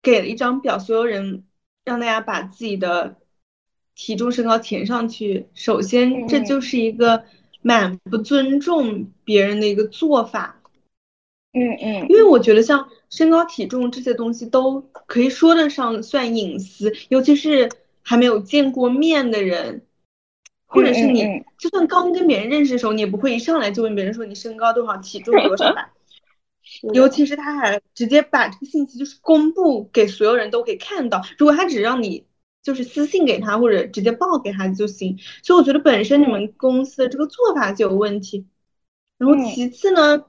[0.03, 1.47] 给了一张表，所有人
[1.83, 3.17] 让大家把自己的
[3.95, 5.49] 体重身高填上去。
[5.55, 7.25] 首先，这就是一个
[7.63, 10.61] 蛮不尊重别人的一个做法。
[11.53, 12.07] 嗯嗯。
[12.11, 17.71] 因为我觉得像身高体重这些东西都可以说得上算隐私，尤其是。
[18.03, 19.87] 还没有见过面的人，
[20.67, 21.23] 或者是你，
[21.59, 25.93] 就算刚跟别人认识的时候，你也不会一上来就问别人说你身高多少，体重多少吧。
[26.95, 31.23] 尤其是他还直接把这个信息就是公布给所有人都可以看到。
[31.37, 32.27] 如果他只让你
[32.63, 35.19] 就是私信给他或者直接报给他就行。
[35.43, 38.47] 所以我觉得本身你们公司的这个做法就有问题。
[39.19, 40.25] 然后其次呢，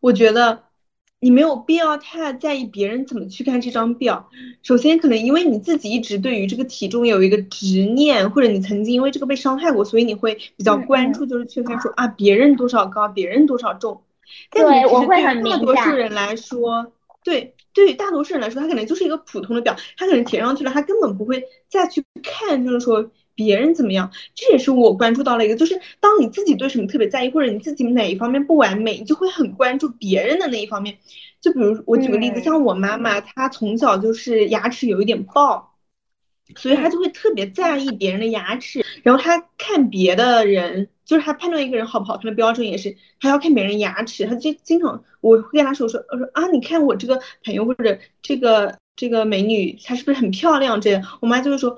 [0.00, 0.64] 我觉得。
[1.24, 4.28] 你没有必要太在意别人怎么去看这张表。
[4.62, 14.02] 首先，可能因为你自己一直对于这个体重有一个执念，或者你曾经因为这个被伤害过，所以你会比较关注，就是去看说啊别人多少高，别人多少重。
[14.50, 16.92] 对，我会很大多数人来说，
[17.24, 23.10] 对，对于大多数人来说，他可能就是一个普通的表，他可能填上去了，他根本不会再去看，就是说。
[23.34, 24.10] 别人怎么样？
[24.34, 30.98] 这也是我关注到了一个，就是当你自己对什么特别在意，或者你自己哪一方面不完美，你就会很关注别人的那一方面。
[31.40, 35.64] 就比如我举个例子，像我妈妈，她从小就是牙齿有一点龅，
[36.56, 38.84] 所以她就会特别在意别人的牙齿。
[39.02, 44.24] 然后她看别的人，就是她判断一个人好不好看的标准也是，她要看别人牙齿。
[44.26, 50.80] 她就经常我会跟她说说，我说啊，你看我这个朋友或者这个这个美女，她是不是很漂亮？
[50.80, 51.76] 这样，我妈就会说。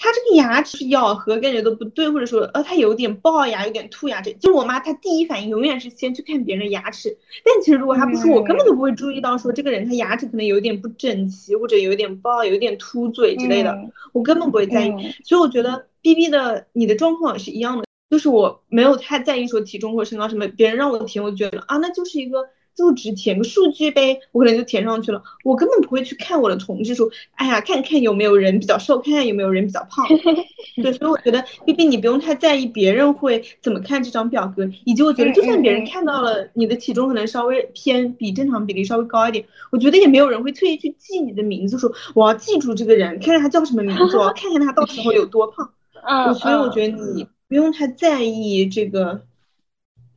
[0.00, 7.18] 他这个牙齿咬合感觉都不对，或者说呃他有点龅牙，有点凸牙，这就是我妈她第一反应永远是先去看别人的牙齿。
[7.44, 13.76] 但其实如果她不说，我根本都不会注意到说这个人他牙齿可能有点不整齐，或者有点龅，有点凸嘴之类的，
[14.12, 14.92] 我根本不会在意。
[15.24, 22.48] 所以我觉得 B B 的你的状况也是一样的，就是我没有太在意说体重或身高什么，别人让我填，我觉得啊那就是一个。
[22.78, 25.20] 就只填个数据呗，我可能就填上去了。
[25.42, 30.06] 我根本不会去看我的同事说，哎呀，看看有没有人比较瘦，看看有没有人比较胖。
[30.80, 45.68] 对，所以我觉得 B B 你不用太在意别人会怎么看这张表格，以及我觉得就算别人看到了你的体重可能稍微偏比正常比例稍微高一点，我觉得也没有人会特意去记你的名字，说我要记住这个人，看看他叫什么名字，我要 看看他到时候有多胖。
[46.00, 49.22] 嗯，所以我觉得你不用太在意这个，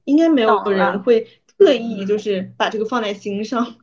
[0.05, 1.27] 应该没有人会。
[1.61, 3.75] 刻意就是把这个放在心上。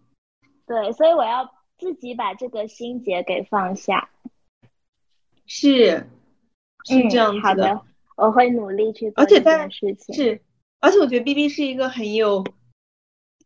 [0.67, 4.11] 对，所以我要自己把这个心结给放下。
[5.47, 6.09] 是，
[6.85, 7.81] 是这样子的。
[8.17, 10.12] 我会努力去做这件事情。
[10.12, 10.41] 是，
[10.81, 12.45] 而且我觉得 B B 是一个很有，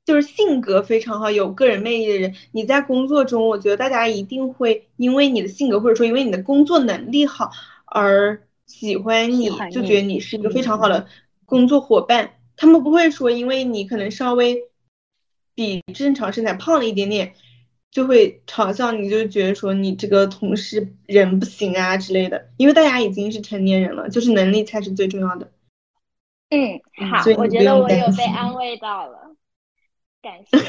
[0.07, 2.35] 就是性格非常好、有个人魅力的人。
[2.53, 7.51] 你在工作中，我觉得大家一定会因为你的性格，或者说因为你的工作能力好
[7.85, 11.07] 而喜欢你，就觉得你是一个非常好的
[11.45, 12.39] 工作伙伴。
[12.57, 14.69] 他们不会说因为你可能稍微
[15.55, 17.35] 比正常身材胖了一点点。
[17.93, 25.53] 就会嘲笑你，就觉得说你这个同事人不行啊之类的，因为大家已经是成年人了，就是能力才是最重要的。
[26.49, 29.37] 嗯，好，我觉得我有被安慰到了，
[30.23, 30.57] 感谢。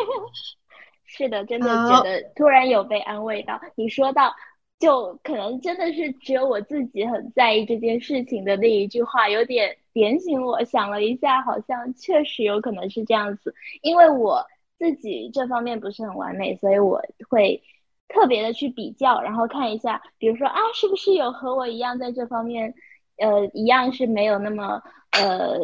[1.04, 3.60] 是的，真的觉得突然有被安慰到。
[3.74, 4.34] 你说到，
[4.84, 10.62] 就可能真的是只有我自己很在意这件事情的那一句话，有点点醒我。
[10.64, 14.44] 想了一下，好像确实有可能是这样子，因为我。
[14.76, 17.62] 自己这方面不是很完美，所以我会
[18.08, 22.74] 特别的去比较，然后看一下，比如说啊，是不是有和我一样在这方面，
[23.16, 25.56] 呃，一样是没有那么呃，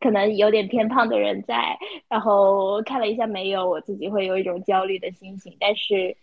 [0.00, 5.54] 可能有点偏胖的人在，然后看了一下没有，我自己会有一种焦虑的心情。
[5.60, 6.16] 但是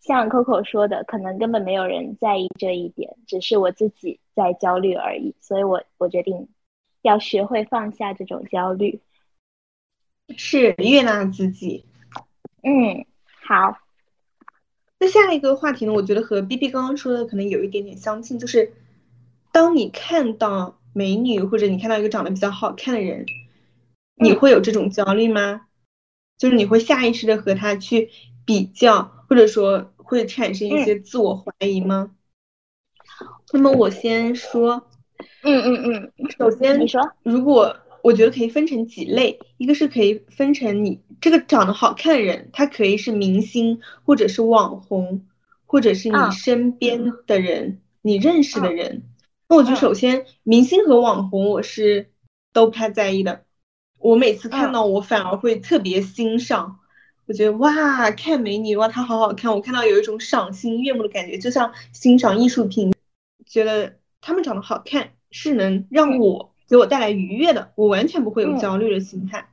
[0.00, 5.34] 像 Coco 说的，可能根本没有人在意这一点，只是我自己在焦虑而已。
[5.40, 6.48] 所以我我决定
[7.02, 9.00] 要学会放下这种焦虑。
[10.36, 11.84] 是悦纳自己，
[12.62, 13.06] 嗯，
[13.46, 13.78] 好。
[15.00, 15.92] 那下一个话题呢？
[15.92, 18.72] 我觉得和 B B 刚刚说的可能有一点点相近，就是
[19.52, 23.24] 当你看到美女或者你看到一个长得比较好看的人，
[24.16, 25.66] 你会有这种焦虑吗？
[26.36, 28.10] 就是你会下意识的和他去
[28.44, 32.12] 比较，或者说会产生一些自我怀疑吗？
[33.52, 34.88] 那么我先说，
[35.42, 37.76] 嗯嗯嗯，首先你说，如果。
[38.00, 45.26] 我觉得可以分成几类，一个是可以分成你这个长得好看的人，他可以是明星，或者是网红，
[45.66, 49.02] 或者是你身边的人，你认识的人。
[49.48, 52.12] 那我觉得首先明星和网红我是
[52.52, 53.44] 都不太在意的，
[53.98, 56.78] 我每次看到我反而会特别欣赏，
[57.28, 62.92] 我觉得哇，看美女哇，她好好看，我看到有一种赏心悦目的感觉，就像欣赏艺术品，
[63.46, 66.52] 觉得她们长得好看是能让我。
[66.70, 69.48] 给我带来愉悦的，我完全不会有焦虑的心态。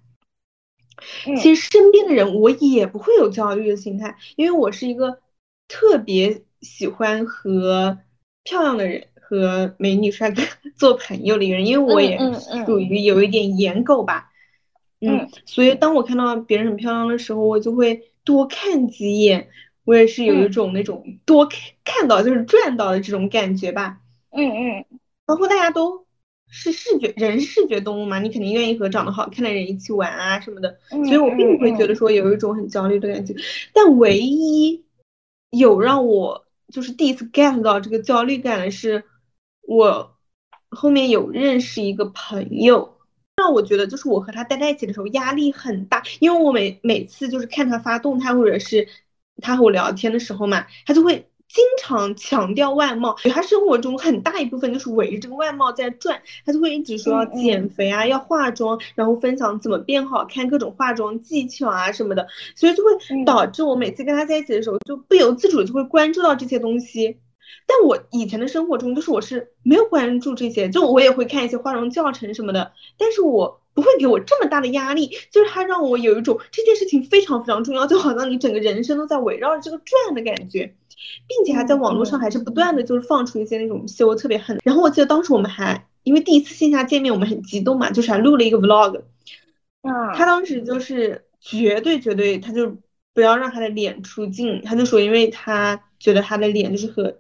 [1.42, 5.20] 其实身边的人我也不会有焦虑的心态，因为我是一个
[5.70, 8.00] 特别喜欢和
[8.44, 10.42] 漂亮的人和美女帅哥
[10.76, 12.20] 做朋友的一个人，因为我也
[12.66, 14.30] 属于有一点颜狗吧。
[14.30, 14.35] 嗯，
[15.46, 19.50] 所以当我看到别人很漂亮的时候，我就会多看几眼。
[19.84, 24.00] 我也是有一种那种多看看到就是赚到的这种感觉吧。
[24.32, 24.86] 嗯嗯，
[25.26, 26.06] 包括大家都。
[26.48, 28.20] 是视觉人是视觉动物嘛？
[28.20, 33.36] 你肯定愿意和长得好看的人一起玩啊什么的，所以我并不会觉得说有一种很焦虑的感觉。
[33.74, 34.86] 但唯一
[35.50, 39.04] 有让我就是第一次 get 到这个焦虑感的是，
[39.64, 40.16] 我
[40.70, 42.95] 后面有认识一个朋友，
[43.46, 48.88] 让我觉得就是我和他待在一起的时候压力很大，因为我每每次就是看他发动态或者是
[49.42, 51.30] 他和我聊天的时候嘛，他就会。
[51.48, 62.28] 经常强调外貌，他生活中很大一部分就是围着这个外貌在转，他就会一直说要减肥啊，要化妆，然后分享怎么变好看，各种化妆技巧啊什么的，
[62.58, 62.92] 所以就会
[63.24, 67.20] 导致我每次跟他在一起的时候，就不由自主就会关注到这些东西。
[67.68, 80.76] 但我以前的生活中，就是我是没有关注这些，就我也会看一些化妆教程什么的，但是我不会给我这么大的压力，就是他让我有一种这件事情非常非常重要，就好像你整个人生都在围绕着这个转的感觉。
[81.28, 89.02] 并且还在网络上还是不断的就是放出一些那种秀特别狠，然后我记得当时我们还因为第一次线下见面我们很激动嘛，就是还录了一个 vlog，
[89.82, 92.78] 嗯，他当时就是绝对绝对他就
[93.14, 97.18] 不要让他的脸出镜，他就说因为他觉得他的脸就是和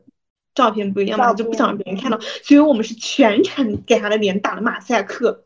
[0.55, 5.43] 照片不一样嘛，就不想让别人看到，所以我们是全程给他的脸打了马赛克。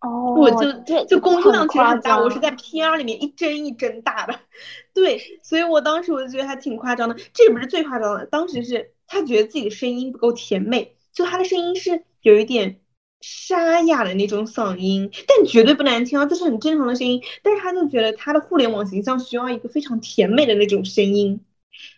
[0.00, 4.38] 哦，我就就工作量其实很大，我是在 P R 里面一帧一帧打的，
[4.92, 7.16] 对，所以我当时我就觉得还挺夸张的。
[7.32, 12.80] 这也不是最夸张的，当时是他觉得自己的声音不够甜美，就他的声音是有一点
[13.22, 17.22] 沙哑的那种嗓音，但绝对不难听啊，这是很正常的声音。
[17.42, 21.40] 但是他就觉得他的互联网形象需要一个非常甜美的那种声音，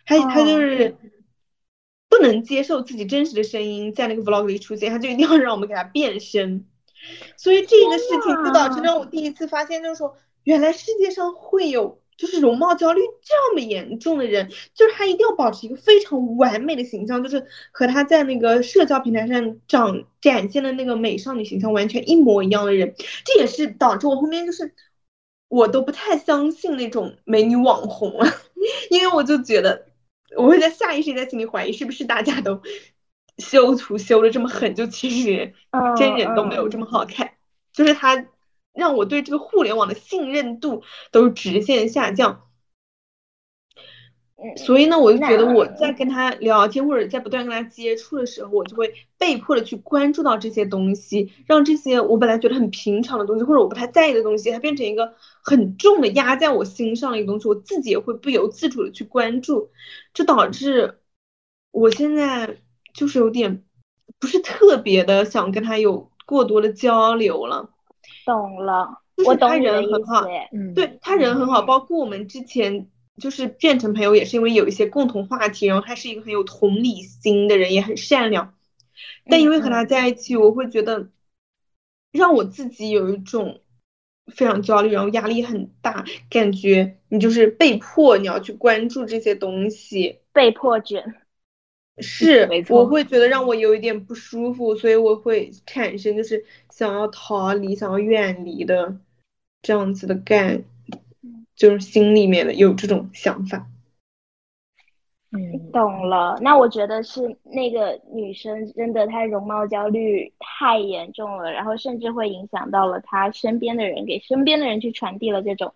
[0.05, 0.95] 他他就是
[2.17, 6.65] 不能接受自己真实的声音在那个 vlog 里出现，他就一定要让我们给他变声。
[7.37, 24.73] 所以这个事情就导致让我第一次发现，就是说，原来世界上会有就是容貌焦虑这么严重的人，就是他一定要保持一个非常完美的形象，就是和他在那个社交平台上展展现的那个美少女形象完全一模一样的人，这也是导致我后面就是
[25.47, 28.25] 我都不太相信那种美女网红了，
[28.89, 29.86] 因为我就觉得
[30.35, 32.61] 我会在下意识在心里怀疑是不是大家都
[33.37, 35.53] 修图修的这么狠，就其实
[35.95, 37.31] 真人都没有这么好看，
[37.71, 38.27] 就是他。
[38.77, 42.43] 让我对这个互联网的信任度都直线下降，
[44.55, 55.15] 所以呢，我就觉得我在跟他聊天或者在不断跟他接触的时候，我就会被迫的去关注到这些东西，让这些我本来觉得很平常的东西或者我不太在意的东西，它变成一个
[55.49, 59.71] 很重的压在我心上的一个东西，我自己也会不由自主的去关注，
[60.13, 60.99] 这导致
[61.71, 62.57] 我现在
[62.93, 63.63] 就是有点
[64.19, 67.69] 不是特别的想跟他有过多的交流了。
[68.25, 78.53] 懂了，就是他人很好，嗯，对他人很好，包括我们之前就是变成朋友，也是因为有一些共同话题，然后他是一个很有同理心的人，也很善良。
[79.29, 81.07] 但因为和他在一起，我会觉得
[82.11, 83.61] 让我自己有一种
[84.27, 91.15] 非常焦虑，然后压力很大，感觉你就是被迫你要去关注这些东西，被迫卷。
[91.99, 98.97] 是，我会觉得让我有一点不舒服，所以我会产生就是想要逃离、想要远离的
[99.63, 100.63] 这样子的感，
[101.55, 103.67] 就是心里面的有这种想法。
[105.31, 106.37] 嗯，懂了。
[106.41, 115.73] 那我觉得是那个女生真的她容貌焦虑太严重了，然后甚至会影响到了她身边的人，给身边的人去传递了这种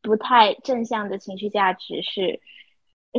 [0.00, 2.40] 不太正向的情绪价值是。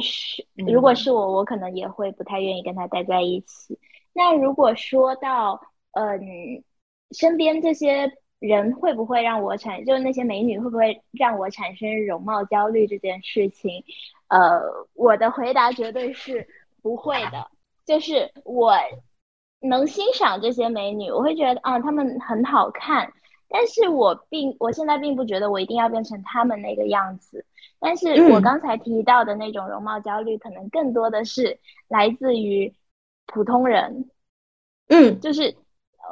[0.01, 3.77] 是，如果是我，我可能也会不太愿意跟她待在一起。
[4.11, 5.61] 那如果说到，
[5.91, 6.63] 嗯，
[7.11, 8.11] 身边这些
[8.45, 13.85] 人会不会让我产，就是那些美女会不会让我产生容貌焦虑这件事情？
[14.27, 14.59] 呃，
[14.93, 16.45] 我的回答绝对是
[16.81, 17.47] 不会的。
[17.85, 18.73] 就是我
[19.61, 23.13] 能欣赏这些美女，我会觉得啊，她们很好看，
[23.47, 27.45] 但是我并我现在并不觉得我一定要变成她们那个样子。
[27.79, 32.73] 但是我刚才提到的那种容貌焦虑，可能更多的是来自于
[33.25, 34.09] 普通人。
[34.89, 35.55] 嗯，就是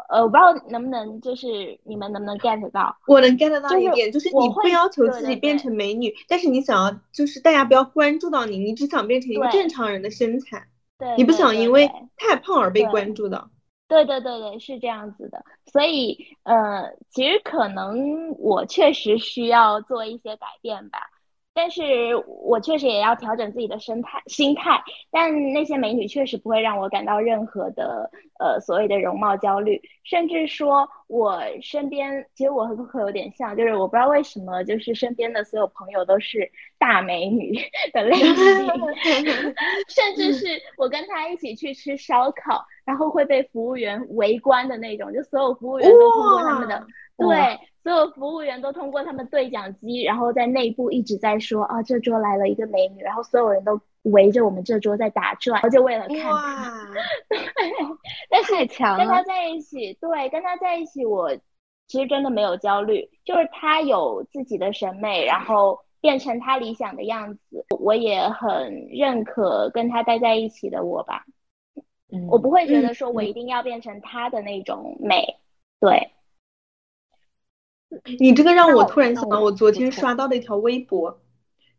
[0.10, 2.98] 呃，我不知道能不能，就是你们能不能 get 到？
[3.08, 10.68] 我能 get 到一点，就是你不要求自己变成美女，但是你想要，就是大家不要关注到你，你只想变成一个正常人的身材。
[10.98, 13.50] 对，你不想因为太胖而被关注到。
[13.88, 15.44] 对对对对，是这样子的。
[15.72, 21.10] 所以呃，其实可能我确实需要做一些改变吧。
[21.54, 24.82] 但是我确实也要调整自己的生态心态，
[25.12, 36.50] 但那些美女确实不会让我感到任何的呃所谓的容貌焦虑，甚至说我身边其实我和可可有点像，就是我不知道为什么，就是身边的所有朋友都是
[36.80, 37.54] 大美女
[37.92, 38.36] 的类型，
[39.90, 40.48] 甚至是
[40.78, 46.82] 我跟她一起去吃烧烤，然后会被服务员围观的那种，就所有服务员都通过他们的
[47.28, 47.60] 对。
[47.84, 56.94] 所有服务员都通过他们对讲机，然后在内部一直在说啊，这桌来了一个美女，然后所有人都围着我们这桌在打转，就为了看她。
[57.28, 57.40] 对，
[58.30, 58.54] 但是
[58.98, 61.36] 跟他在一起，对，跟他在一起，我
[61.88, 71.26] 其实真的没有焦虑，就是他有自己的审美，然后变成他理想的样子，我也很认可跟他待在一起的我吧。
[72.14, 75.38] 嗯，我不会觉得说我一定要变成他的那种美，
[75.80, 76.12] 对。
[78.20, 81.20] 你这个让我突然想到，我昨天刷到的一条微博，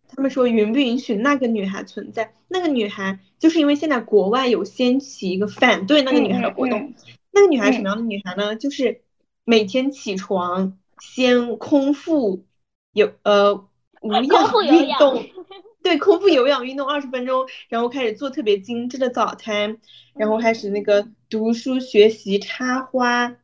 [0.08, 2.34] 他们说允不允许那个女孩存在？
[2.48, 6.94] 那个女孩就是因为现在国外有掀起一个反对那个女孩的活动。
[7.30, 8.56] 那个女孩什么样的女孩呢？
[8.56, 9.00] 就是
[9.44, 12.44] 每天起床先空腹
[12.92, 13.54] 有呃
[14.02, 15.24] 无氧运动，
[15.82, 19.78] 对，空腹有氧运动二十分钟，然后开始做特别精致的早餐，
[20.14, 23.36] 然后开始那个读书学习插花。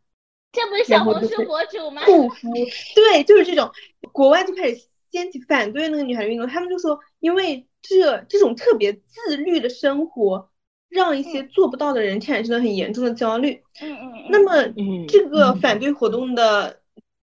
[0.50, 2.02] 这不是小红书博主吗？
[2.04, 2.50] 护肤，
[2.94, 3.70] 对，就是这种。
[4.12, 10.50] 国外就开始掀起反对那个女孩的运动，他们就说，因为这这种特别自律的生活，
[10.88, 13.62] 让一些做不到的人产生了很严重的焦虑。
[13.80, 14.26] 嗯嗯。
[14.30, 14.74] 那么，
[15.06, 16.80] 这个反对活动的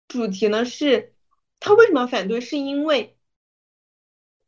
[0.07, 1.13] 主题呢是，
[1.59, 2.39] 他为什么要反对？
[2.41, 3.17] 是因为，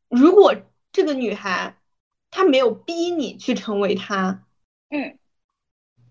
[0.09, 0.55] 如果
[0.91, 1.77] 这个女孩
[2.29, 4.45] 她没有逼你去成为她，
[4.89, 5.17] 嗯。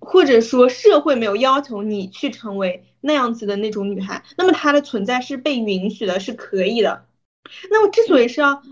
[0.06, 7.04] 或者说社会没有要求你去成为那样子的那种女孩，那么她的存在是被允许的，是可以的。
[7.70, 8.62] 那么之所以是要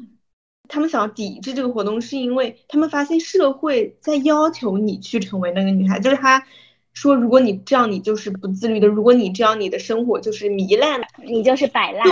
[0.69, 6.47] 他们想要抵制这个活动，是因为他们发现社会在要求你去成为那个女孩，就是他
[6.93, 12.07] 说如果你这样，你就是不自律的；如果你这样，你的生活就是糜烂，你就是摆烂。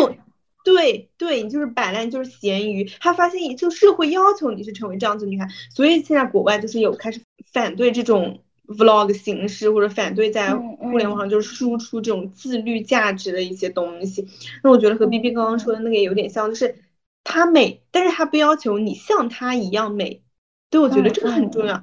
[0.64, 2.90] 对对，你就是摆烂，就是咸鱼。
[3.00, 7.20] 他发现，就社会要求你是成为这样子女孩，所以现在国外就是有开始
[7.52, 8.40] 反对这种
[8.76, 14.26] vlog 形式，或者反对在互联网上就是输出这种自律价值的一些东西。
[14.62, 16.76] 那我觉得和 B B 刚刚说的那个也有点像，就是
[17.24, 20.22] 她美，但是她不要求你像她一样美。
[20.70, 21.82] 对，我觉得这个很重要。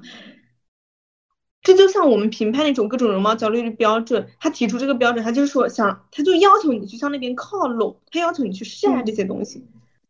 [1.62, 9.62] 这就像我们评判那种各种容貌焦虑的标准，他提出这个标准，他就是说想，他就要求你去向那边靠拢，他要求你去晒这些东西。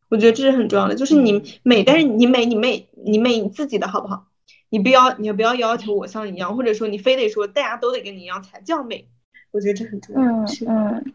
[0.09, 4.29] 我觉得这是很重要的，就是你美，但是你美，你美，你美你自己的好不好？
[4.71, 9.07] 你不要，你不要要求我像你一样，或者说你非得说大家都得跟你一样才叫美。
[9.51, 10.23] 我觉得这很重要。
[10.23, 11.15] 嗯嗯。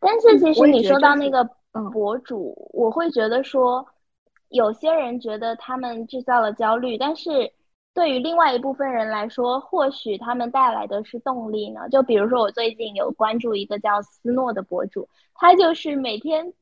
[0.00, 1.44] 但是其实你说到那个
[1.92, 3.86] 博主，我会觉得说，
[4.48, 7.52] 有些人觉得他们制造了焦虑，但是。
[7.96, 11.88] 对于另外一部分人来说，或许他们带来的是动力呢。
[11.88, 16.52] 就比如说，我最近有关注一个叫斯诺的博主，他就是每天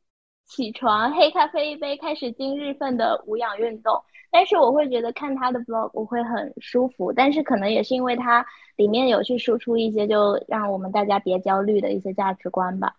[0.47, 4.03] 起床黑咖啡一杯，开始今日份的无氧运动。
[4.31, 8.45] 但是我会觉得看他的 vlog 我会很舒服，但是可能也是因为他
[8.77, 12.95] 里面有去输出一些就让我们大家别焦虑的一些价值观吧。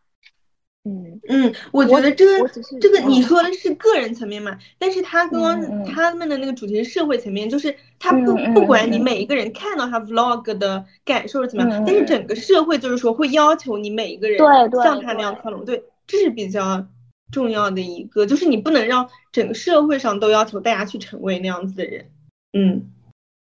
[0.88, 2.48] 嗯嗯，我觉得这个
[2.80, 14.38] 这个你说的是个人层面嘛，但是他刚刚他们的那个主题是社会层面，就是他不不管你每一个人看到他 vlog 的感受是怎么样，但是整个社会就是说会要求你每一个人
[14.84, 16.86] 像他那样靠拢，对，这是比较
[17.32, 22.12] 重要的一个，就是你不能让整个社会上都要求大家去成为那样子的人。
[22.54, 22.92] 嗯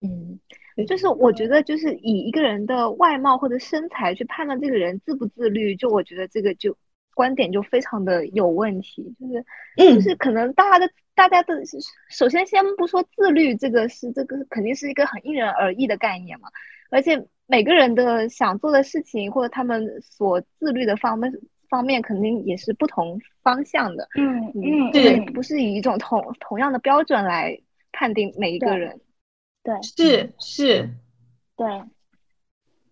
[0.00, 6.76] 嗯，就是我觉得就是以一个人的外貌或者身材去判断这个人自不自律，就我觉得这个就。
[7.14, 11.62] 观点就非常的有问题，就是，就是可能大家的大家的，
[12.08, 16.48] 首先先不说自律，这个是这个肯定是一个很因人而异的概念嘛，
[16.90, 21.30] 而且每个人的想做的事情或者他们所自律的方面
[21.72, 27.58] 方面肯定也是不同方向的，嗯嗯，对，不是以一种同同样的标准来
[27.92, 29.00] 判定每一个人，
[29.64, 30.90] 对，是是，
[31.56, 31.66] 对。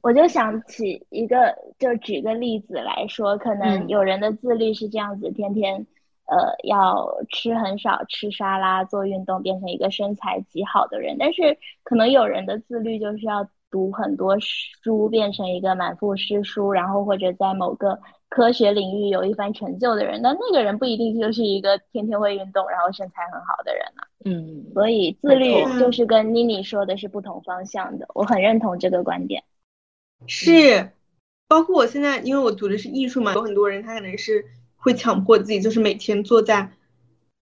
[0.03, 5.87] 我就想起一个，就举个例子来说，可能有人的自律是这样子，天天，
[6.25, 11.17] 呃，要吃很少，吃沙拉，做运动，变成一个身材极好的人。
[11.19, 18.01] 但是，可能有人的自律就是要读很多书，变成一个满腹诗书，然后或者在某个
[18.31, 20.23] 科学领域有一番成就的人。
[20.23, 24.03] 但那个人不一定就是一个天天会运动，然后身材很好的人呢。
[24.25, 28.07] 嗯，所以自律就是跟妮妮说的是不同方向的。
[28.15, 29.45] 我很认同这个观点。
[30.27, 30.91] 是，
[31.49, 34.45] 包括我现在，因为我读的是艺术嘛，有很多人他可能是
[34.77, 36.73] 会强迫自己，就是每天坐在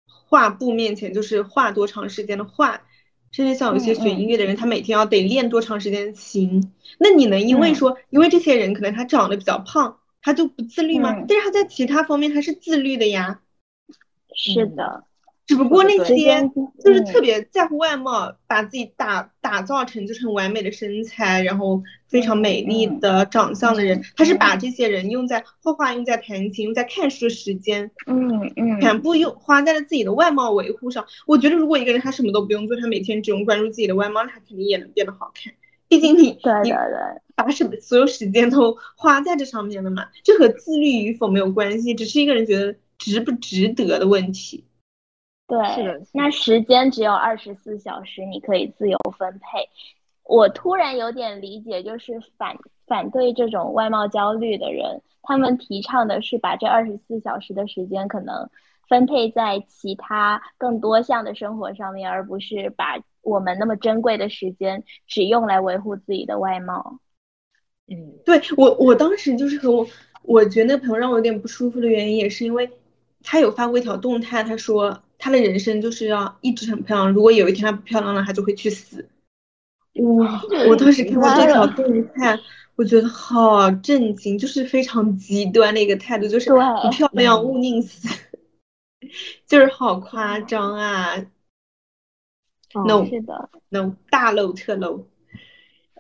[0.07, 2.83] 画布面前，就是画多长时间的画，
[3.33, 6.73] 甚至像有一些学音乐的人，他每天要得练多长时间的琴。
[6.99, 11.15] 那你能因为说，因为这些人可能他长得比较胖，他就不自律吗？
[11.29, 13.39] 但是他在其他方面他是自律的呀。
[14.35, 15.05] 是的。
[15.47, 16.51] 只不过那些
[16.83, 31.07] 就是特别在乎外貌，把自己打打造成就是很完美的身材，然后非常美丽的长相的人，他是把这些人用在画画、用在弹琴、用在看书的时间，嗯嗯，全部用花在了自己的外貌维护上。
[31.29, 35.55] 我觉得如果一个人他什么都不用做，他每天只用关注自己的外貌，他肯定也能变得好看。
[35.89, 44.65] 毕竟你对对对，把什么所有时间都花在这上面了嘛，这和自律与否没有关系，只是一个人觉得值不值得的问题。
[45.47, 45.59] 对，
[46.13, 49.69] 那时间只有二十四小时，你可以自由分配。
[50.25, 52.57] 我突然有点理解，就是反
[52.89, 58.51] 反对这种外貌焦虑的人，他们提倡的是把这二十四小时的时间可能
[58.89, 67.01] 分配在其他更多项的生活上面，而不是把我们那么珍贵的时间只用来维护自己的外貌。
[67.89, 69.87] 嗯，对我我当时就是和我，
[70.23, 72.71] 我觉得那朋友让我有点不舒服的原因，也是因为
[73.23, 75.03] 他有发过一条动态，他说。
[75.19, 79.09] 他的人生就是要一直很漂亮，如果有一天他不漂亮了，他就会去死。
[80.19, 80.43] 哇！
[80.69, 82.39] 我当时看到这条动态，
[82.77, 88.07] 我觉得好震惊，就是非常极端的一个态度，就是不漂亮勿宁死，
[89.49, 91.17] 就是好夸张啊
[92.75, 95.05] ！No，是的，No，大 low 特 low，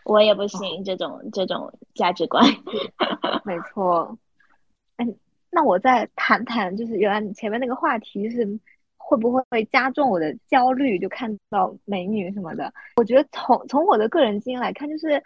[0.05, 2.45] 我也不行这种这种价值观。
[3.45, 4.19] 没错。
[4.97, 5.07] 哎，
[5.51, 8.59] 那我再谈谈，就是原来你前面那个话题，是。
[9.09, 10.99] 会不会加重我的焦虑？
[10.99, 15.23] 就看到美女什么的，我觉得从从我的个人经验来看，就是，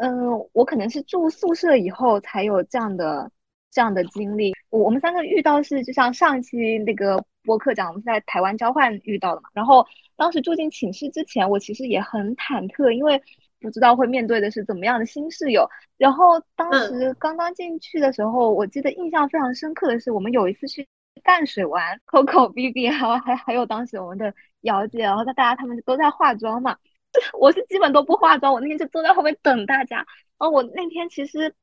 [0.00, 3.30] 嗯，我可能是住宿舍以后才有这样的
[3.70, 4.52] 这样的经历。
[4.68, 9.48] 我们三个遇到是就像上期那个播客讲，我们在台湾交换遇到的嘛。
[9.54, 9.86] 然后
[10.22, 13.20] 当时住进寝室之前，我其实也很忐忑，因为
[13.60, 15.68] 不知道会面对的是怎么样的新室友。
[15.98, 20.86] 然后当时刚刚进去的时候，我记得印象非常深刻的是，我们有一次去。
[21.24, 26.76] 淡水玩，Coco、B B，还有还还有当时我们的姚姐，然后大大家他们都在化妆嘛，
[27.38, 29.98] 我是基本都不化妆，我那天就坐在后面等大家。
[29.98, 30.04] 然
[30.38, 31.54] 后我那天其实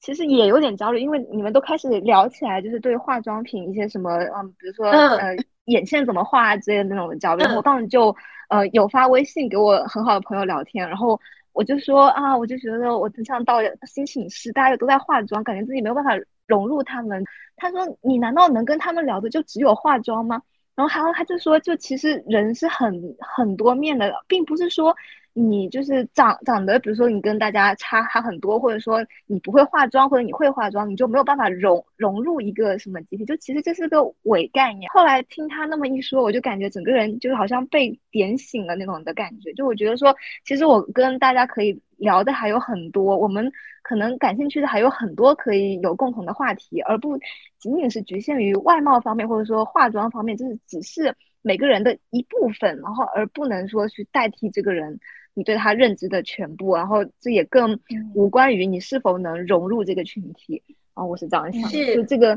[0.00, 5.34] 其实也有点焦虑，因为你们都开始聊起来，就是对化妆品一些什么，嗯，比如说呃
[5.66, 7.46] 眼线怎么画之类的那种交流。
[7.54, 8.16] 我当时就
[8.48, 11.20] 呃有发微信给我很好的朋友聊天，然后。
[11.58, 16.10] 我就说啊，我就觉得我很像到新寝室，大家都在化妆，感觉自己没有办法
[16.46, 17.24] 融入他们。
[17.56, 20.42] 他说：“你难道能跟他们聊的就只有化妆吗？”
[20.76, 24.94] 然后还有他就说，就其实人是很很多面的，并不是说。
[25.38, 34.88] 你就是长长得，比如说你跟大家差差很多，或者说你不会化妆，或者你会化妆，你就没有办法融融入一个什么集体，就其实这是个伪概念。
[34.94, 39.52] 后来听他那么一说，我就感觉整个人就是好像被点醒了那种的感觉。
[39.52, 40.16] 就我觉得说，
[40.46, 47.18] 其实我跟大家可以聊的还有很多，我们可能感兴趣的还有很多可以有共同的话题，而不
[47.58, 54.98] 仅仅是局限于外貌方面，或者说化妆方面，就是只是每个人的一部分，然后而不能说去代替这个人。
[55.36, 57.78] 你对他认知的全部，然后这也更
[58.14, 60.62] 无关于你是否能融入这个群体。
[60.94, 62.32] 啊，我是这样想，就这个，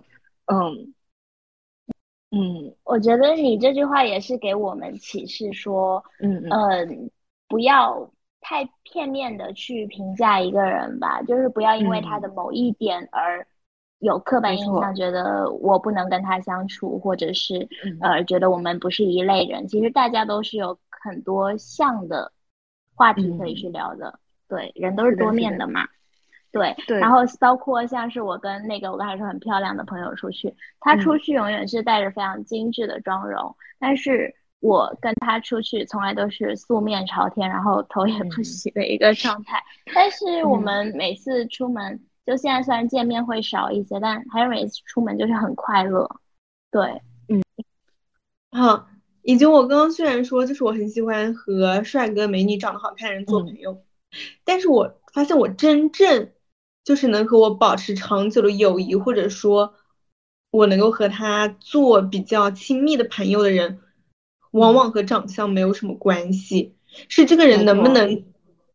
[0.48, 0.94] 嗯。
[2.32, 7.10] 嗯，我觉得你这句话也是给我们启示，说，嗯嗯，
[7.48, 13.48] 不要太片面的去评价一个人吧，就是不要因为他的某一点而
[13.98, 17.68] 有刻板印象，觉得我不能跟他相处，或者是
[18.02, 19.68] 呃，觉得我们不是一类人。
[19.68, 22.32] 其实大家都是有很多像的。
[23.00, 24.20] 话题可以去聊的，
[24.50, 25.88] 对，人都是多面的嘛，
[26.52, 39.64] 对，然后包括像是我跟那个我刚才说很漂亮的朋友出去，他出去永远是带着非常精致的妆容，但是我跟他出去从来都是素面朝天，然后头也不洗的一个状态。
[39.96, 46.06] 但是我们每次出门，就现在虽然见面会少一些，但还是每次出门就是很快乐。
[46.70, 47.42] 对，嗯，
[48.52, 48.89] 好。
[49.30, 53.84] 以及我刚刚虽然说，就是我很喜欢和帅哥美女、长得好看的人做朋友，
[54.44, 56.32] 但是我发现我真正
[56.84, 59.76] 就是能和我保持长久的友谊，或者说，
[60.50, 63.82] 我能够和他做比较亲密的朋友的人，
[64.50, 66.74] 往往和长相没有什么关系，
[67.08, 68.24] 是这个人能不能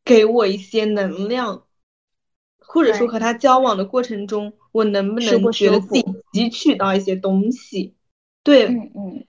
[0.04, 1.64] 给我一些能量，
[2.60, 7.94] 或者说和他交往的过程中，我能不能觉得自己汲取到一些东西？
[8.44, 9.26] 对，嗯嗯。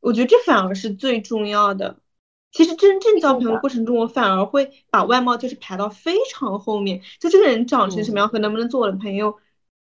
[0.00, 1.98] 我觉得这反而是最重要的。
[2.50, 7.02] 其实真正交朋友的过程中，我反而会把外貌就是排到非常后面。
[7.20, 9.36] 就这个人长成什么样和能不能做我的朋友，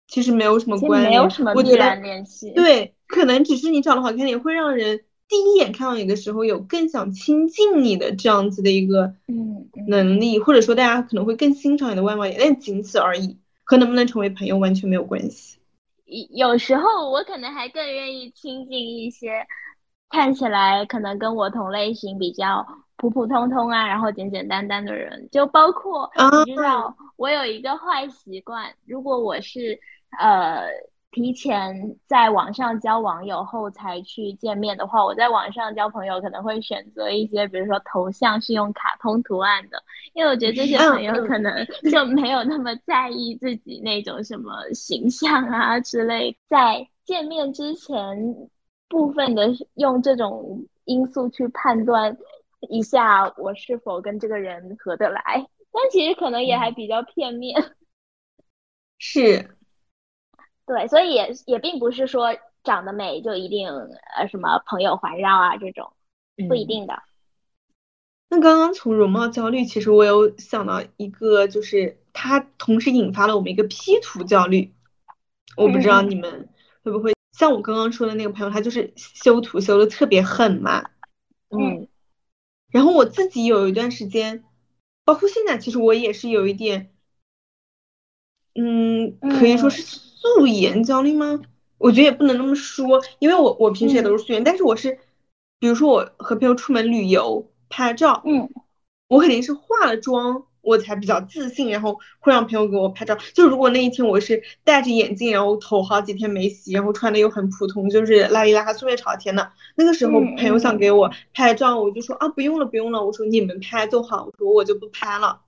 [0.07, 1.11] 其实没有什么关联。
[1.11, 2.51] 没有什么必然联系。
[2.51, 15.57] 对，可能只是你长得好看点，会让人第一眼看到你的时候有更想亲近你的这样子的一个嗯能力，或者说大家可能会更欣赏你的外貌，但仅此而已，和能不能成为朋友完全没有关系。
[16.05, 19.47] 有时候我可能还更愿意亲近一些。
[20.11, 22.65] 看起来可能跟我同类型比较
[22.97, 26.11] 普普通通啊，然后简简单单的人，就包括
[26.45, 29.79] 你知道，我有一个坏习惯，如果我是
[30.19, 30.67] 呃
[31.11, 39.81] 提前在网上交网友后才去见面的话，我在网上交朋友可能会选择一些，比如说头像是用卡通图案的，
[40.13, 48.49] 因为我觉得这些朋友可能 就没有那么在意自己那种什么形象啊之类，在见面之前。
[48.91, 52.17] 部分的用这种因素去判断
[52.69, 57.73] 一下我是否跟这个人合得来，但其实可能也还比较片面。
[58.99, 59.55] 是，
[60.67, 65.93] 对，所以也也并不是说长得美就一定呃什么朋友环绕啊这种，
[66.49, 67.01] 不一定的。
[68.29, 74.73] 那刚刚从容貌焦虑，其实我有想到一个，就是它同时引发了我们一个 P 图焦虑，
[75.55, 76.49] 我不知道你们
[76.83, 77.13] 会不会。
[77.41, 80.91] 像我刚刚说的那个朋友，他就是修图修的特别狠嘛，
[81.49, 81.87] 嗯，
[82.69, 84.43] 然后我自己有一段时间，
[85.03, 86.93] 包括现在，其实我也是有一点，
[88.53, 91.41] 嗯，可以说是素颜焦虑吗？
[91.79, 94.99] 我觉得也不能那么说，因为我我平时也都是素颜，但是我是，
[95.57, 98.51] 比如说我和朋友出门旅游拍照，嗯，
[99.07, 100.45] 我肯定是化了妆。
[100.61, 103.15] 我才比较自信，然后会让朋友给我拍照。
[103.33, 113.03] 就如果那一天我是戴着眼镜，然后头好几天没洗，然后穿的又很普通，就是邋里邋遢、素面朝天的，那个时候朋友想给我拍照，我就说啊，不用了，不用了。
[113.03, 115.41] 我说你们拍就好，我说我就不拍了。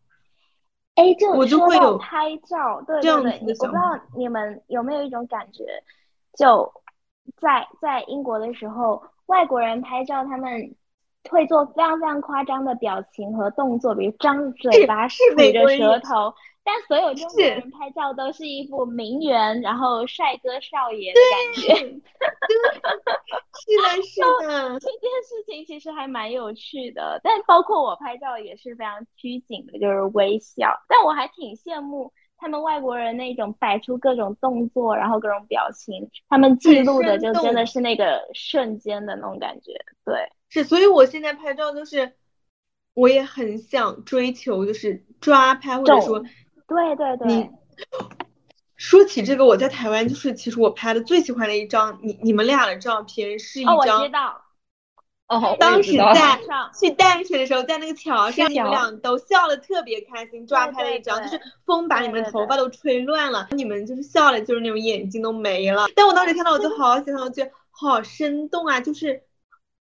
[0.95, 5.66] 哎，这我就会有拍照，对对对，我不知道你们有没有一种感觉，
[6.36, 6.74] 就
[7.38, 10.76] 在在英国的时候，外国人拍照，他们。
[11.30, 15.14] 会做非常非常夸张的表情和动作，比如张嘴巴、吐
[15.54, 16.34] 着舌头。
[16.66, 21.76] 但所有中国人拍照都是一副名媛，然后帅哥少爷的感觉。
[23.60, 30.70] 是的，这件事情其实还蛮有趣的，但包括我拍照也是非常拘谨的，就是微笑。
[30.88, 32.14] 但我还挺羡慕
[32.44, 39.72] 他们外国人那种摆出各种动作，然后各种表情，他们记录的就真的是那个瞬间的那种感觉。
[40.04, 42.16] 对，是，所以我现在拍照就是，
[42.96, 46.22] 我也很想追求就是抓拍，或者说，
[46.68, 47.50] 对对对。
[48.76, 53.74] 说起这个，我在台湾就是，其实我拍的最喜欢的一张你你们俩的照片是一张。
[53.74, 54.43] 哦，我知道。
[55.28, 56.40] 哦，当时在
[56.78, 65.88] 去淡水的时候，在那个桥上，你们俩都笑的特别开心，抓拍了一张，就是风把你们的头发都吹乱了，你们就是笑的，就是那种眼睛都没了。
[65.96, 69.24] 但我当时看到，我就好喜欢，我觉得好生动啊，就是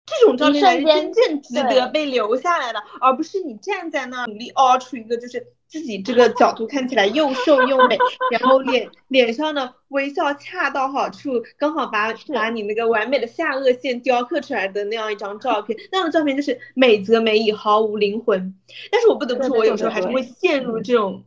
[0.05, 5.53] 这种照片才是真正值得被留下来的，而不是你站在那努力凹出一个就是。
[5.69, 7.95] 自己这个角度看起来又瘦又美，
[8.31, 18.55] 然后脸脸上的微笑恰到好处，刚好把把你那个完美的下颚线雕刻出来的那样一张照片，那样的照片就是美则美矣，毫无灵魂。
[18.91, 21.23] 但是我不得不说，我有时候还是会陷入这种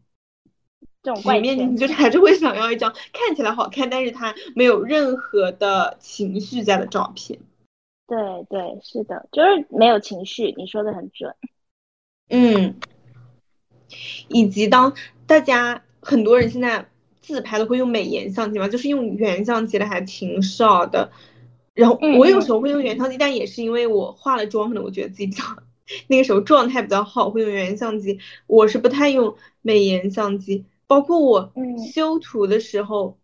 [1.05, 7.39] 这种局面，就是还是会想要一张看起来好看，但是它没有任何的情绪在的照片。
[8.09, 8.19] 对
[8.51, 11.33] 对，是的，就是没有情绪，你说的很准。
[12.29, 12.75] 嗯。
[14.29, 14.95] 以及当
[15.27, 16.89] 大家很多人现在
[17.21, 21.11] 自拍都会用美颜相机嘛，就是用原相机的还挺少的。
[21.75, 25.45] 然后我有时候会用原相机，但也是因为我化了妆，可能我觉得自己比较
[26.09, 28.19] 那个时候状态比较好，会用原相机。
[28.47, 31.53] 我是不太用美颜相机，包括我
[31.93, 33.19] 修图的时候。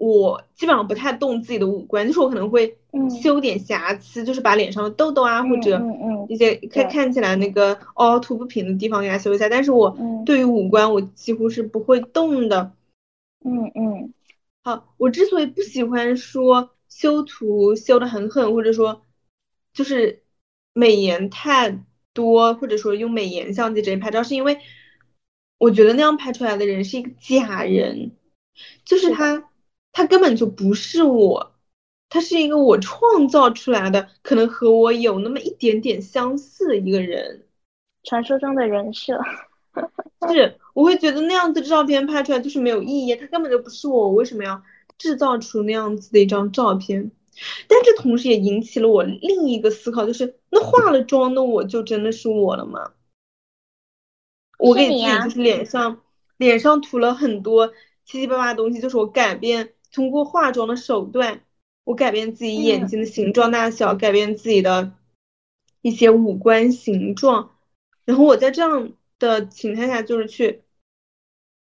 [0.00, 2.78] 我基本上不太动自己的五官，就是我可能会
[3.10, 5.82] 修点瑕疵，就是把脸上的痘痘啊或者
[6.28, 9.48] 一些看看起来那个凹凸不平的地方给它修一下。
[9.48, 12.72] 但是我对于五官我几乎是不会动的。
[13.44, 14.12] 嗯嗯。
[14.62, 19.02] 好，我之所以不喜欢说修图修的很狠，或者说
[19.72, 20.22] 就是
[20.72, 24.58] 美颜太多，或者说用美颜相机直接拍照，是因为
[25.58, 28.12] 我觉得那样拍出来的人是一个假人，
[28.84, 29.44] 就是他。
[29.90, 31.54] 他根本就不是我，
[32.08, 37.46] 他是一个我创造出来的，可能和我有那么一点点相似的一个人，
[38.02, 39.20] 传说中的人设。
[40.28, 44.62] 是，我会觉得那样子照片拍出来就是没有意义，他根本就不是我，我为什么要
[44.96, 47.10] 制造出那样子的一张照片？
[47.68, 52.92] 但这同时也引起了我另一个思考，就是那化了妆的我就真的是我了吗？
[54.58, 56.00] 我给自己就是脸上
[56.36, 57.68] 脸上涂了很多
[58.04, 59.74] 七七八八的东西，就是我改变。
[59.92, 61.42] 通过化妆的手段，
[61.88, 64.92] 我改变自己眼睛的形状大小，改变自己的
[65.80, 67.56] 一些五官形状，
[68.04, 70.64] 然后我在这样的情态下就是去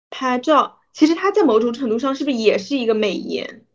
[0.08, 0.78] 拍照。
[0.94, 3.66] 其实它在某种程度上是不是也是一个美颜？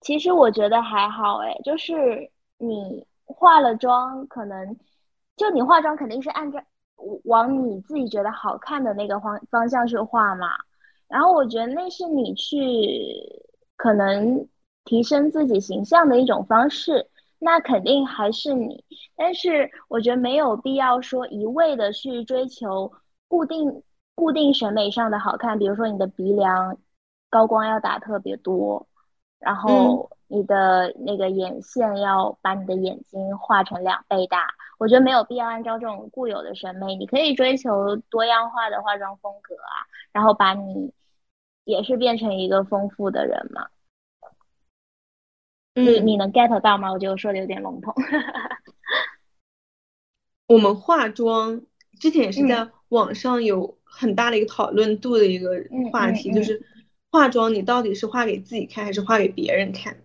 [0.00, 4.76] 其实我觉得还好哎，就是你化了妆，可能
[5.36, 6.60] 就你化妆肯定是按照
[7.22, 10.48] 往你自己觉得好看的那个方方向去画嘛。
[11.06, 12.58] 然后我觉得那是你去
[13.76, 14.48] 可能
[14.84, 17.08] 提升自己形象的一种方式，
[17.38, 18.84] 那肯定还是你。
[19.16, 22.92] 但是我觉得没有必要说一味的去追求
[23.28, 23.82] 固定
[24.14, 26.76] 固定审美上的好看，比如说你的鼻梁
[27.30, 28.86] 高光要打特别多，
[29.40, 34.46] 然后你的那个眼线要把你的眼睛画成两倍大。
[34.78, 39.86] 我觉得没有必要按照这种固有的审美，你可以追求多样化的化妆风格啊。
[40.12, 40.92] 然后把你
[41.64, 43.66] 也是变成一个丰富的人嘛？
[45.74, 46.92] 你你能 get 到吗？
[46.92, 47.94] 我觉得说的有点笼统。
[50.46, 51.62] 我们化妆
[51.98, 56.62] 之前也是在网上有很大的一个讨论度的一个话题，就是
[57.10, 59.96] 化妆你到底是化给自己看还是化给别人看？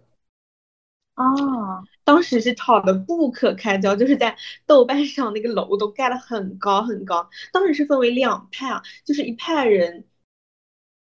[1.15, 7.29] 哦，当时是吵得不可开交，就是在豆瓣上那个楼都盖得很高很高。
[7.51, 10.05] 当时是分为两派啊，就是一派人，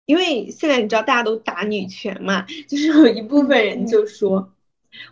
[0.06, 4.53] 因为现在你知道大家都打女权嘛，就是有一部分人就说，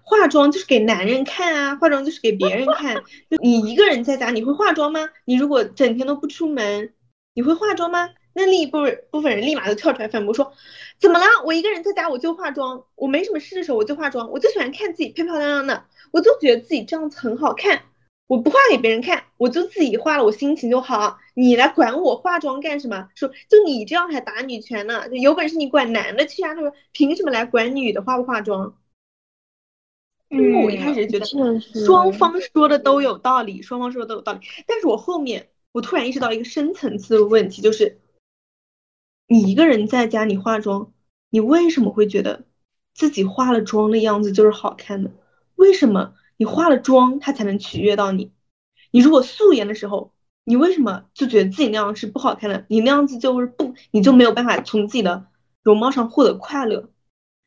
[0.03, 2.97] 化妆就是给男人看啊，化妆就是给别人看。
[3.31, 5.09] 就你一个人在家，你会化妆吗？
[5.25, 6.93] 你如果整天都不出门，
[7.35, 8.11] 你会化妆吗？
[8.35, 10.53] 那另一部分部分人立马就跳出来反驳说，
[10.99, 11.27] 怎么了？
[11.45, 17.83] 我一个人在家我就化妆，我没什么事的时候我就化妆，我就喜欢看自己漂漂亮亮的，我就觉得自己这样子很好看，
[18.27, 21.19] 我不化给别人看，我就自己化了，我心情就好。
[21.35, 23.09] 你来管我化妆干什么？
[23.15, 25.07] 说就你这样还打女权呢？
[25.11, 26.55] 有本事你管男的去啊！
[26.55, 28.75] 他说凭什么来管女的化不化妆？
[30.33, 31.27] 因为我一开始觉得
[31.87, 37.99] 双方说的都有道理，双方说的都有道理，但是我后面我突然意识到一个深层次的问题，就是。
[39.29, 40.93] 你一个人在家，你化妆，
[41.31, 42.45] 你为什么会觉得
[42.93, 45.11] 自己化了妆的样子就是好看的？
[45.55, 48.31] 为什么你化了妆他才能取悦到你？
[48.91, 50.13] 你如果素颜的时候，
[50.45, 52.67] 你为什么就觉得自己那样是不好看的？
[52.69, 55.29] 你那样子就是不，你就没有办法从自己的
[55.63, 56.91] 容貌上获得快乐。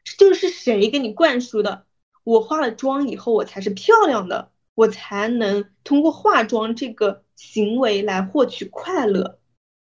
[0.04, 1.86] 这就是谁给你灌输的？
[2.26, 9.40] 我化了妆以后，我才是漂亮的，我才能通过化妆这个行为来获取快乐。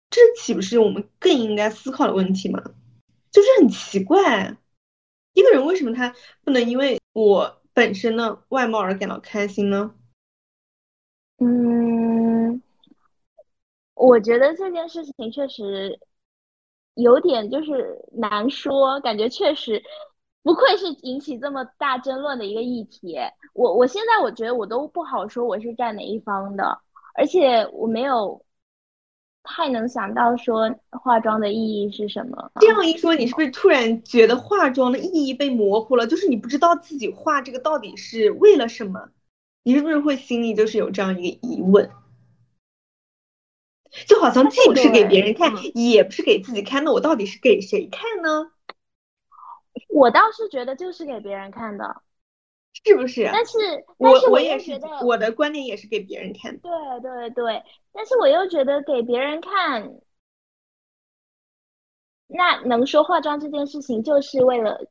[0.09, 2.63] 这岂不是我们更应该思考的问题吗？
[3.29, 4.55] 就是很奇怪，
[5.33, 6.15] 一个人为什么他
[6.45, 9.93] 不能因为我本身的外貌而感到开心呢？
[11.39, 12.61] 嗯，
[13.93, 15.99] 我觉得这件事情确实
[16.95, 19.83] 有点就是难说，感觉确实
[20.47, 23.17] 不愧是引起这么大争论的一个议题。
[23.53, 26.79] 我我现在我觉得我都不好说我是站哪一方的，
[27.15, 28.41] 而且我没有。
[29.49, 32.51] 太能想到说化妆的意义是什么？
[32.59, 36.05] 这样一说，你是不是突然觉得化妆的意义被模糊了？
[36.05, 39.07] 就是你不知道自己画这个到底是为了什么？
[39.63, 41.89] 你是不是会心里就是有这样一个疑问？
[44.05, 48.51] 就好像既不是给别人看，也不是给自己看，那我到底是给谁看呢？
[49.97, 52.01] 我倒是觉得就是给别人看的。
[52.85, 53.27] 是不是？
[53.33, 53.57] 但是，
[53.97, 56.59] 我我也是，我的观点也是给别人看的。
[56.61, 59.99] 对对对，但是我又觉得给别人看，
[62.27, 64.85] 那能说化妆这件事情就是为了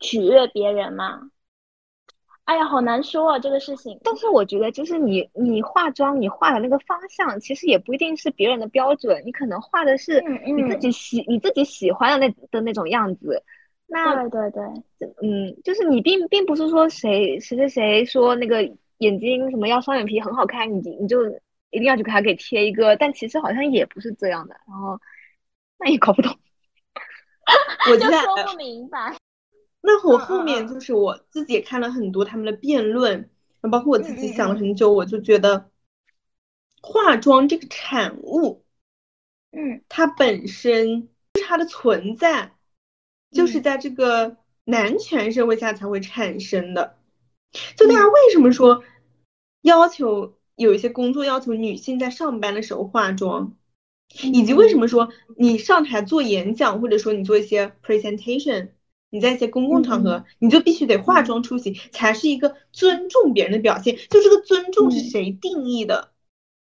[0.00, 1.32] 取悦别人吗？
[2.46, 3.98] 哎呀，好难说啊，这个事情。
[4.04, 13.42] 但是我觉得，就是你你化妆，你画的那个方向，其实也不一定是别人的标准，你可能画的是你自己喜你自己喜欢的那的那种样子。
[13.88, 14.50] 那对对
[14.98, 18.62] 对，嗯，就是你并并不是说谁谁谁谁说那个
[18.98, 21.26] 眼睛什么要双眼皮很好看，你你就
[21.70, 25.00] 一定要去给他给贴一个，但其实好像也不是这样的，然后
[25.78, 26.32] 那也搞不懂，
[27.90, 29.16] 我就说不明白。
[29.86, 33.30] 那我后面就是我自己也看了很多他们的辩论，
[33.70, 35.70] 包括我自己想了很久，我就觉得
[36.82, 38.64] 化妆这个产物，
[39.52, 41.08] 嗯，它本身
[41.46, 42.52] 它的存在。
[43.32, 46.96] 就是在这个男权社会下才会产生的。
[47.76, 48.82] 就大家为什么说
[49.60, 53.56] 要求有一些工作要求女性在上班的时候化妆，
[54.22, 58.68] 以及为什么说你上台做演讲，或者说你做一些 presentation，
[59.10, 63.96] 你在一些公共场合，你就必须得化妆出席，才是一个尊重别人的表现。
[63.96, 66.10] 就这个尊重是谁定义的？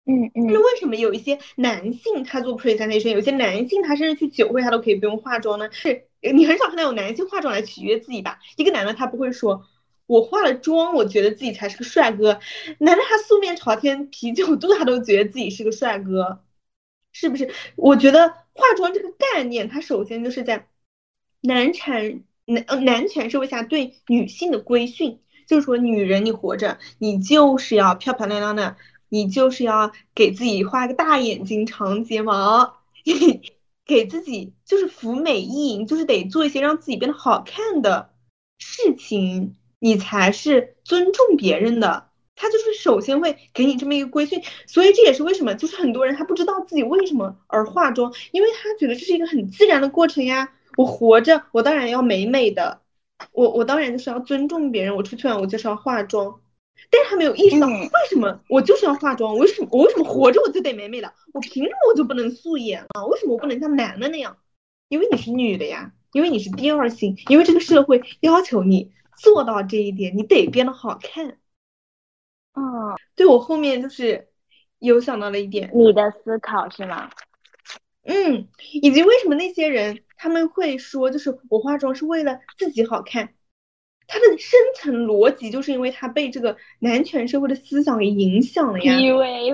[0.06, 0.48] 嗯嗯。
[0.48, 5.70] 那为什么有一些男性他做 presentation，有些男性他甚至去酒会他都可以不用化妆呢？
[5.72, 6.08] 是。
[6.34, 8.40] 你很少看到有男性化妆来取悦自己吧？
[8.56, 9.66] 一个男的他不会说，
[10.08, 12.40] 我化了妆，我觉得自己才是个帅哥。
[12.80, 16.42] 男的他素面朝天，啤酒肚，他都觉得自己是个帅哥，
[17.12, 17.52] 是不是？
[17.76, 20.70] 我觉得化妆这个概念，它首先就是在
[21.44, 28.78] 男产男男权社会下对女性的规训，就是说女人你活着，你就是要漂漂亮亮的，
[29.10, 32.78] 你就是要给自己画个大眼睛、长睫毛。
[33.86, 38.14] 给自己就是服美意，就是得做一些让自己变得好看的
[38.58, 42.08] 事情，你才是尊重别人的。
[42.38, 50.54] 他就是首先会给你这么一个规训，所以这也是为什么，就是很多人他不知道自己为什么而化妆，因为他觉得这是一个很自然的过程呀。
[50.78, 52.82] 我活着，我当然要美美的，
[53.32, 56.40] 我我当然就是要尊重别人，我出去玩我就是要化妆。
[56.90, 63.06] 但是他没有意识到为什么我就是要化妆，我为什么我为什么活着我就得美美的，我凭什么我就不能素颜啊？
[63.06, 64.38] 为什么我不能像男的那样？
[64.90, 71.38] 因为你是女的呀，因为你是第二性，因为这个社会要求你做到这一点，你得变得好看。
[72.54, 74.28] 嗯，对我后面就是
[74.80, 77.10] 有想到了一点，你的思考是吗？
[78.06, 78.48] 嗯，
[78.82, 83.34] 以及为什么那些人他们会说，就是我化妆是为了自己好看。
[84.06, 89.00] 他的深层逻辑就是因为他被这个男权社会的思想给影响了呀。
[89.00, 89.52] 因为，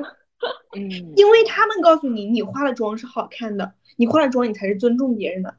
[0.75, 5.55] 嗯，因为他们告诉你，你化了妆是好看的，你化了妆你才是尊重别人的，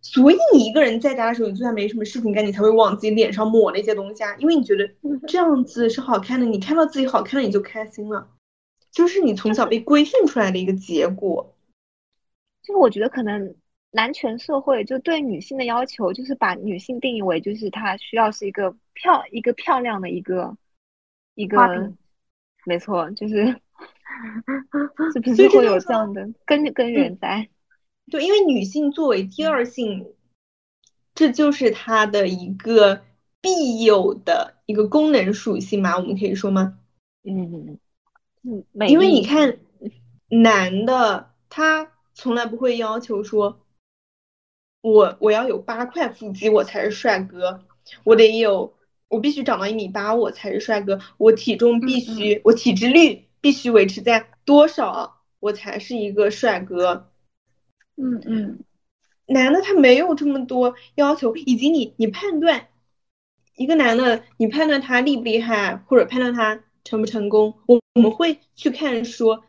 [0.00, 4.88] 所以你一个人在家的时候，你就算没什么事情干，你才会往自己脸上抹那些东西啊，因为你觉得
[5.26, 8.28] 这样子是好看的，你看到自己好看了你就开心了，
[8.92, 11.56] 就是你从小被规训出来的一个结果。
[12.68, 13.56] 就是我觉得可能。
[13.90, 20.58] 男权社会就对女性的要求，就是把女性定义为就是她需要是一个漂一个漂亮的一个
[21.34, 21.90] 一个，
[22.66, 23.46] 没错，就是
[25.14, 27.48] 是不是会有这样的根根源在？
[28.10, 30.06] 对，因为女性作为第二性，
[31.14, 33.00] 这就是她的一个
[33.40, 36.78] 必有的一个功能属性嘛，我们可以说吗？
[37.24, 37.78] 嗯
[38.42, 39.58] 嗯，因为你看，
[40.28, 43.60] 男的他从来不会要求说。
[44.80, 47.64] 我我要有八块腹肌，我才是帅哥。
[48.04, 48.74] 我得有
[49.08, 51.00] 我必须长到一米八，我才是帅哥。
[51.16, 57.08] 我体重必须，我体脂率必须维持在多少，我才是一个帅哥。
[57.96, 58.64] 嗯嗯，
[59.26, 62.68] 男的他没有这么多要求，以及你你判断
[63.54, 69.44] 一个男的，你判断他厉不厉害，或者判断他成不成功，我我们会去看说，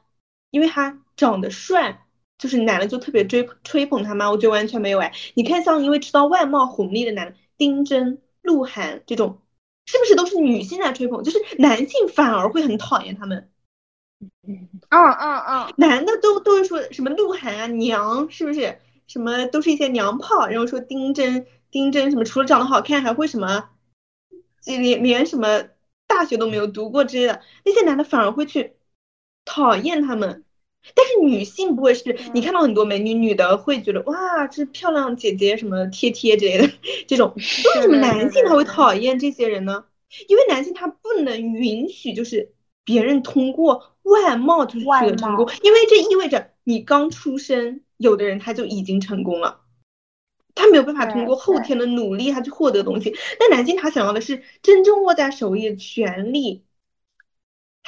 [0.50, 2.08] 因为他长得帅，
[2.40, 4.32] 就是男的就特别追吹捧他吗？
[4.32, 5.14] 我觉得完全没有哎。
[5.36, 9.40] 你看像因为知道外貌红利的男的，丁真、鹿晗这种。
[9.86, 11.24] 是不是都是女性在吹捧？
[11.24, 13.50] 就是男性反而会很讨厌他们。
[14.48, 18.80] 嗯嗯嗯，男的都都是说什么鹿晗啊娘，是不是？
[19.08, 23.72] 什么都是一些娘炮，然后说丁真丁真什么除了长得好看还会什么，
[24.64, 25.64] 连连什么
[26.06, 28.76] 大学都没有读过之类的，那些男的反而会去
[29.44, 30.46] 讨厌他们。
[30.96, 36.70] 但是女性不会是，你看到很多美女，女的会觉得哇，这漂亮姐姐什么贴贴之类的
[37.08, 39.86] 这种，为什么男性他会讨厌这些人呢？
[40.28, 42.54] 因为男性他不能允许就是
[42.84, 49.62] 别人通过外貌就是取得成功，因为这意味着你刚出生，有的人他就已经成功了，
[50.56, 53.16] 他没有办法通过后天的努力他去获得东西。
[53.40, 56.64] 但男性他想要的是真正握在手里的权利。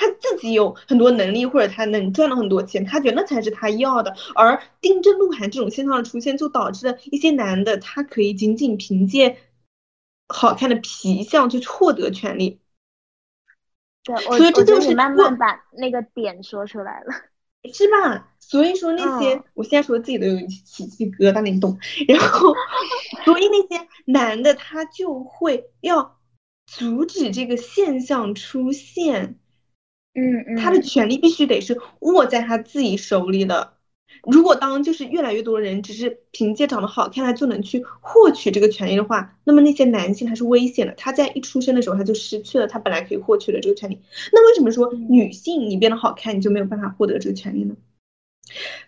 [0.01, 4.15] 他自己有很多能力，或者他能赚到很多钱，他觉得那才是他要的。
[4.33, 9.37] 而丁真、鹿晗这种现象的出现，就导致了一些男的，他可以仅仅凭借
[10.27, 12.59] 好看的皮相去获得权利。
[14.03, 17.13] 对，所以这就是慢慢把那个点说出来了，
[17.71, 18.33] 是吧？
[18.39, 21.77] 所以说那些，我现在说自己都有起鸡皮疙瘩，你懂？
[22.07, 22.55] 然后，
[23.23, 26.17] 所以那些男的他就会要
[26.65, 29.37] 阻止这个现象出现。
[30.13, 33.73] 嗯嗯，他的权利必须得是握在他自己手里的。
[34.23, 40.93] 如果当就是越来越多的人只是凭借长得好看他就能去获取这个权利的话，那么那些男性他是危险的。
[40.93, 43.99] 他在一出生的时候他就失去了他本来可以获取的这个权利。
[44.31, 47.75] 那为什么说女性你变得好看你就没有办法获得这个权利呢？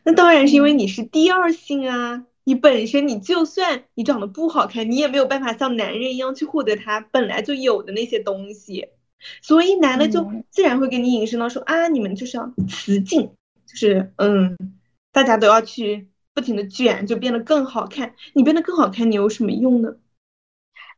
[0.04, 8.90] 那当然是因为你是第二性啊，你本身你就算你长得不好看，你也没有办法像男人一样去获得他本来就有的那些东西。
[9.42, 13.32] 所以男的就自然会给你引申到说啊，你们就是要雌竞，
[13.66, 14.58] 就是嗯，
[15.12, 18.16] 大家都要去不停的卷，就变得更好看。
[18.34, 19.96] 你变得更好看，你有什么用呢？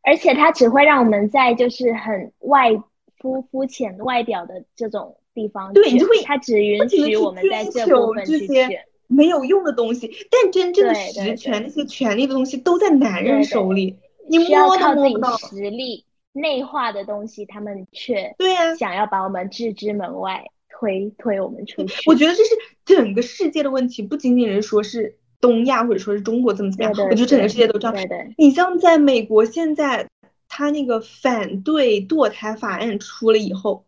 [0.01, 2.71] 而且他只会让我们在就是很外
[3.17, 10.11] 肤肤浅外表的这种地方，对你就会他只允许我们在这部分这些没有用的东西。
[10.30, 13.97] 但真正的实权那些权利的东西都在男人手里，
[14.30, 15.36] 你摸都摸不到。
[15.38, 16.05] 实力。
[16.36, 22.03] 内化的东西，他们却对呀，想要把我们置之门外，推推我们出去。
[22.07, 22.49] 我觉得这是
[22.83, 27.95] 整个世界的问题，不仅仅是说是东亚或者说是中国怎么怎么样，我觉得整个世界都这样。
[28.38, 30.09] 你像在美国，现在
[30.49, 33.86] 他那个反对堕胎法案出了以后，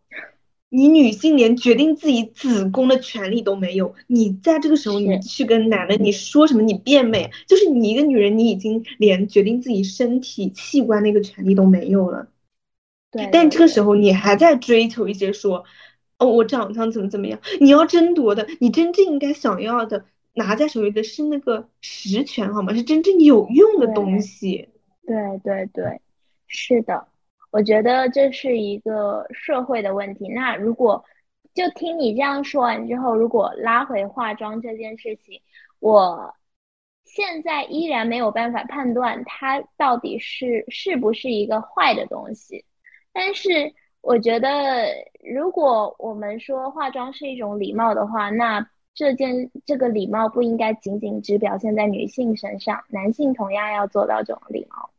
[0.70, 3.94] 你女性连决定自己子宫的权利都没有。
[4.06, 6.62] 你在这个时候，你去跟男的你说什么？
[6.62, 12.28] 你变美，就是你一个女人，你已经连决定自己身体器官那个权利都没有了。
[13.10, 15.64] 对，但这个时候你还在追求一些说，
[16.18, 17.40] 哦，我长相怎么怎么样？
[17.60, 20.04] 你要争夺的，你真正应该想要的，
[20.34, 22.74] 拿在手里的是那个实权，好吗？
[22.74, 24.68] 是真正有用的东西。
[25.06, 26.00] 对对对，
[26.46, 27.06] 是的，
[27.50, 30.28] 我觉得这是一个社会的问题。
[30.28, 31.02] 那如果
[31.54, 35.40] 就听你这样说完之后，如果拉回化妆这件事情，
[35.80, 36.34] 我
[37.06, 42.66] 现在依然没有办法判断它到底是是不是一个坏的东西。
[43.18, 43.50] 但是
[44.00, 44.86] 我觉得，
[45.34, 48.64] 如果我们说化妆是一种礼貌的话，那
[48.94, 54.90] 这件这个礼貌不应该仅仅只表现在女性身上，男性同样要做到这种礼貌。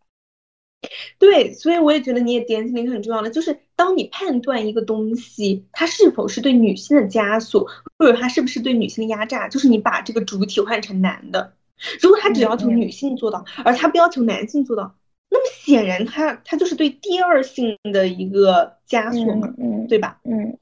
[1.17, 7.65] 对，所以我也觉得你也点醒了一个很重要的，就是当你判断一个东西它是否是对女性的枷锁，
[7.97, 11.53] 或者它是不是对女性的压榨，就是你把这个主体换成男的，
[12.01, 14.93] 如果他只要求女性做到，而他不要求男性做到。
[15.31, 20.19] 那么显然，他他就是对第二性的一个枷锁嘛，嗯对吧？
[20.23, 20.57] 嗯，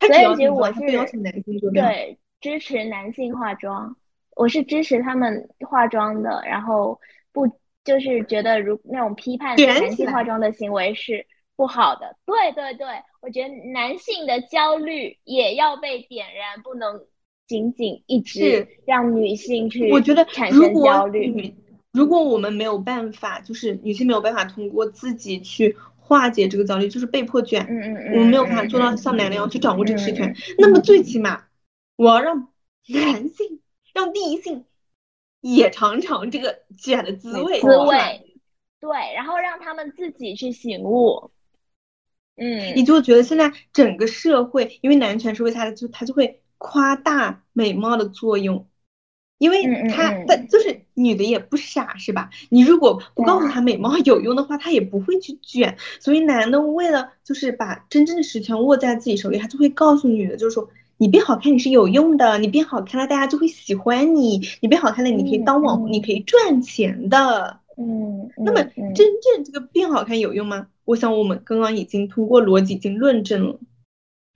[0.00, 0.80] 所以其实我是
[1.72, 3.96] 对支持男性化妆，
[4.36, 7.00] 我是支持他们化妆的，然后
[7.32, 7.48] 不
[7.84, 12.16] 就是觉得如那种批判男性化妆的行为是不好的。
[12.26, 12.86] 对对对，
[13.22, 17.00] 我觉得男性的焦虑也要被点燃，不能
[17.46, 21.54] 仅仅一直让女性去我觉得产生焦虑。
[21.92, 31.44] 如果我们没有办法，就是女性没有办法通过自己去化解这个焦虑，就是被迫卷，嗯嗯嗯，我们没有办法做到像男人一样去掌握这个实权，那么最起码
[31.96, 32.48] 我要让
[32.88, 33.60] 男性，
[33.92, 34.64] 让第一性
[35.40, 38.38] 也尝尝这个卷的滋味，滋味，
[38.80, 41.30] 对，然后让他们自己去醒悟，
[42.36, 48.66] 嗯，你就觉得现在整个社会，因为男权社会，它就它就会夸大美貌的作用，
[49.42, 52.30] 因为他他就是女的也不傻是吧？
[52.48, 55.76] 你如果不告诉他美貌有用的话，他也不会去卷。
[55.98, 67.58] 所以男的为了就是把真正的实权握在自己手里，他就会告诉女的，就是说你变好看你是有用的，你变好看了大家就会喜欢你，你变好看了你可以当网红，你可以赚钱的。
[67.76, 70.68] 嗯，那么真正这个变好看有用吗？
[70.84, 73.58] 我想我们刚刚已经通过逻辑已经论证了。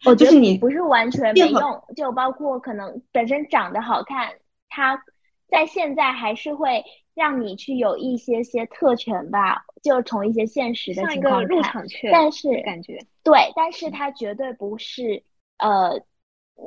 [0.04, 1.61] 我觉得你不是完全没用，
[1.96, 4.28] 就包括可能本身长得好看，
[4.69, 5.03] 它
[5.49, 11.87] 在现在还是会让你去有一些些特权吧，就从一些现实的情况看。
[12.11, 15.23] 但是感觉对，但是它绝对不是
[15.59, 16.03] 呃，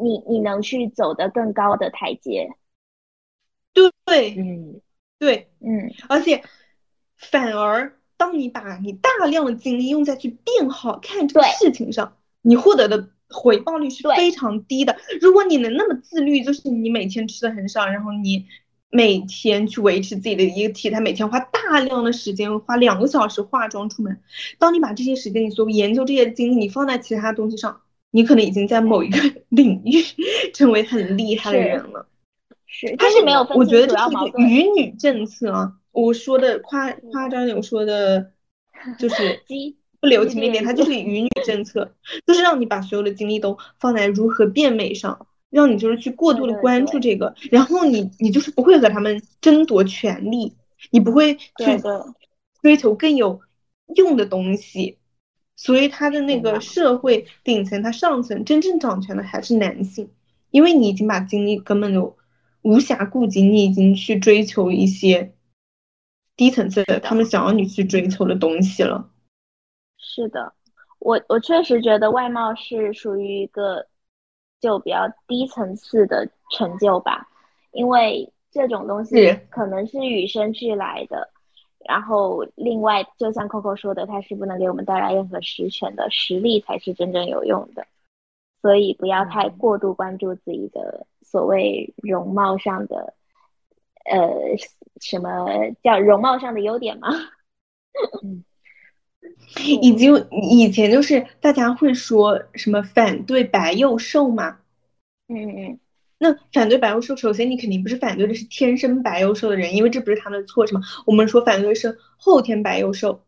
[0.01, 2.49] 你你能去走得更高的台阶。
[4.05, 4.81] 对，嗯，
[5.17, 6.43] 对，嗯，而且
[7.17, 7.95] 反而。
[8.19, 14.97] 当你把你大量的精力用在去变好看这个事情上，你获得的回报率是非常低的。
[15.21, 18.45] 如果你能那么自律，就是你每天吃的很少，然后你
[18.89, 24.19] 每天去维持自己的一个体态，每天花大量的时间，花两个小时化妆出门。
[24.57, 29.19] 当你把这些时间，你所研究这些精力，你放在其他东西上，你可能已经在某一个
[29.49, 30.03] 领域
[30.53, 32.07] 成为很厉害的人了。
[32.65, 35.73] 是，他是没有分我觉得这是一个愚女政策啊。
[35.91, 38.31] 我说的夸夸张点，我说的
[38.97, 39.41] 就是
[40.01, 41.93] 不留情面点，它就是愚女政策，
[42.25, 50.55] 就是让你把所有的精力都放在如何变美上，让你就是去过度的关注这个，然后你你就是不会和他们争夺权利，
[50.91, 51.81] 你不会去
[52.61, 53.41] 追求更有
[53.95, 54.97] 用的东西，
[55.55, 60.09] 所以他的那个社会顶层，他上层真正掌权的还是男性，
[60.51, 62.15] 因为你已经把精力根本就
[62.61, 65.33] 无暇顾及，你已经去追求一些。
[66.37, 69.08] 低层次的，他们想要你去追求的东西了。
[70.11, 70.51] 是的，
[70.97, 73.85] 我我确实觉得外貌是属于一个
[74.59, 77.27] 就比较低层次的成就吧，
[77.71, 81.29] 因为这种东西可能是与生俱来的。
[81.85, 87.85] 然后另外，就像 Coco 说的，它是不能给我们带来任何实权的，实力才是真正有用的。
[88.61, 93.13] 所以不要太过度关注自己的所谓容貌上的。
[94.05, 94.27] 呃，
[94.99, 95.45] 什么
[95.83, 97.09] 叫容貌上的优点吗？
[98.23, 98.43] 嗯，
[99.57, 100.07] 以及
[100.51, 104.59] 以前就是大家会说什么反对白幼瘦嘛？
[105.27, 105.79] 嗯嗯嗯。
[106.17, 110.81] 那反对白幼瘦，首先你肯定不是反对的是天生白幼瘦的人，因为这不是他们的错，是吗？
[111.05, 113.23] 我们说反对是后天白幼瘦。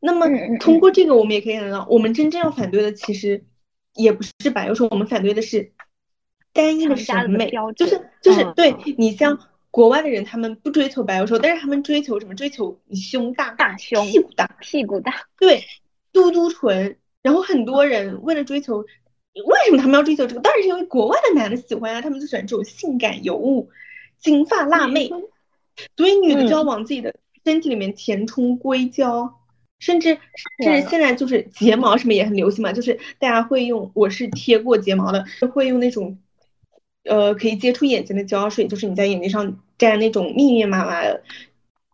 [0.00, 0.26] 那么
[0.58, 3.44] 通过这个，我们也可以看到，我们真正要反对的其实
[3.94, 5.72] 也不是白幼瘦，我们反对的是
[6.52, 9.38] 单一的审美，就是就是对你像。
[9.72, 12.34] 国外的人他们不追求白幼瘦，但是他们追求什么？
[12.34, 15.26] 追求胸大、大胸、屁股大、屁股大。
[15.38, 15.64] 对，
[16.12, 16.98] 嘟嘟唇。
[17.22, 20.42] 然后很多人为了追求，为什么他们要追求这个？
[20.42, 23.70] 当然是因为国外的男的喜欢啊，他们就喜欢这种性感尤物、
[24.18, 25.10] 金发辣妹。
[25.96, 29.40] 所以女的就要往自己的身体里面填充硅胶，
[29.78, 30.18] 甚至
[30.60, 36.18] 甚至现在就是睫毛什么也很流行嘛，就是大家会用，我是贴过睫毛的，会用那种。
[37.04, 41.22] 呃，可以接触眼睛的胶水，就是你在眼睛上粘那种密密麻麻的，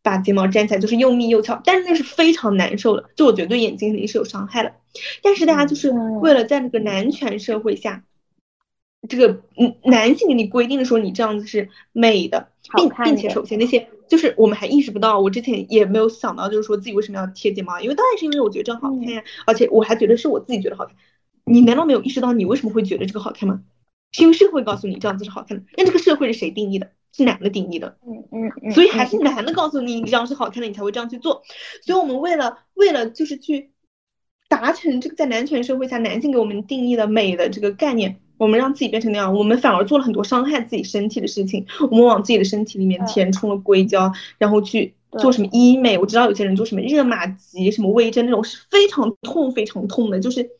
[0.03, 4.75] 把睫毛粘起来，就是又密又翘，但是那是非常难受的，就我觉得对眼睛肯定是有伤害的。
[5.23, 8.05] 但是大家就是为了在那个男权社会下，
[9.09, 20.95] 这个嗯男性给你规定的说你这样子是美的，并并且首先那些就是我们还意识不到，我之前也没有想到，就是说自己为什么要贴睫毛，因为当然是因为我觉得这样好看呀，而且我还觉得是我自己觉得好看。
[21.45, 23.62] 你难道没有意识到你为什么会觉得这个好看吗？
[24.12, 26.90] 是因为社会告诉你这样子是好看的，那这个社会是谁定义的？
[27.10, 27.97] 是男的定义的。
[28.06, 28.72] 嗯嗯嗯。
[28.72, 31.43] 所以还是男的告诉你你这样是好看的，你才会这样去做。
[31.82, 33.70] 所以我们为了为了就是去
[34.48, 41.66] 达成这个在男权社会下男性给我们定义的美的这个概念，我们让自己变成那样，我们反而做了很多伤害自己身体的事情。
[41.90, 45.98] 我们往自己的身体里面填充了硅胶，然后去做什么医美。
[45.98, 50.51] 我知道有些人做什么热玛吉、什么微针那种是非常痛、非常痛的，就是。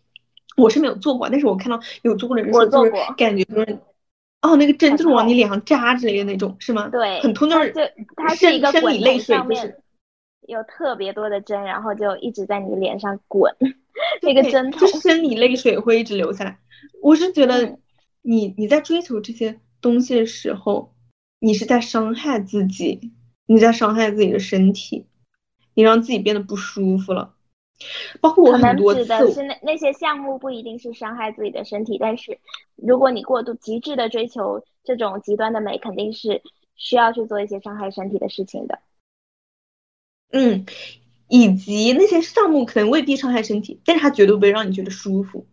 [0.59, 3.79] 我是没有做过，但是我看到有做过的人说，就是感觉就是，
[4.43, 6.89] 哦，那个针就是往你脸上扎之类的那种，是吗？
[6.89, 9.81] 对，很痛，就是它是一个生理泪水，就是
[10.47, 13.55] 有特别多的针，然后就一直在你脸上滚，
[14.23, 16.59] 那个针就生理泪水会一直流下来。
[17.03, 17.79] 我是觉得，
[18.23, 20.95] 你你在追求这些东西的时候，
[21.41, 23.13] 你是在伤害自己，
[23.47, 25.07] 你在伤害自己的身体，
[25.75, 27.35] 你让自己变得不舒服了。
[28.21, 32.39] 包括我很多次，指的是那那些项目不一定是伤害自己的身体，但是
[32.77, 36.43] 如果你过度极致的追求这种极端的美，肯定是
[36.77, 38.81] 需要去做一些伤害身体的事情的。
[40.31, 40.67] 嗯，
[41.29, 45.47] 以及那些项目可能未必伤害身体，但是它绝对不会让你觉得舒服。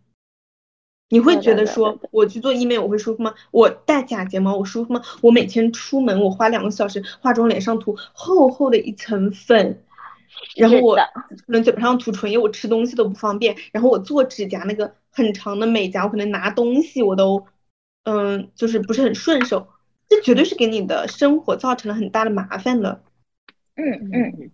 [1.08, 3.32] 你会觉得说，我去做医美我会舒服吗？
[3.52, 5.02] 我戴假睫毛我舒服吗？
[5.22, 9.84] 我每天出门我花两个小时化妆，脸上涂厚厚的一层粉，
[10.56, 17.46] 然后我可能嘴巴上涂唇液，我吃东西都不方便，然后我做指甲那个很长的美甲，我可能拿东西我都，
[18.04, 19.68] 嗯，就是不是很顺手，
[20.08, 23.02] 这绝对是给你的生活造成了很大的麻烦的。
[23.74, 24.50] 嗯嗯。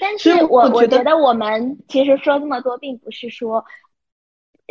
[0.00, 3.64] 但是我我觉得我们其实说这么多，并不是说。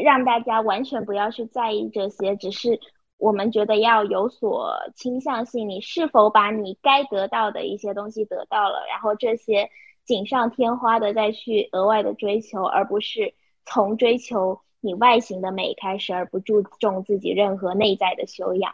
[0.02, 2.80] 让大家完全不要去在意这些，只是
[3.20, 5.70] 我们觉得要有所倾向性。
[5.70, 9.70] 你是否把你该得到的一些东西得到了，然后这些
[10.06, 13.36] 锦上添花的再去额外的追求，而不是
[13.66, 18.74] 从追求你外形的美开始，而不注重自己任何内在的修养。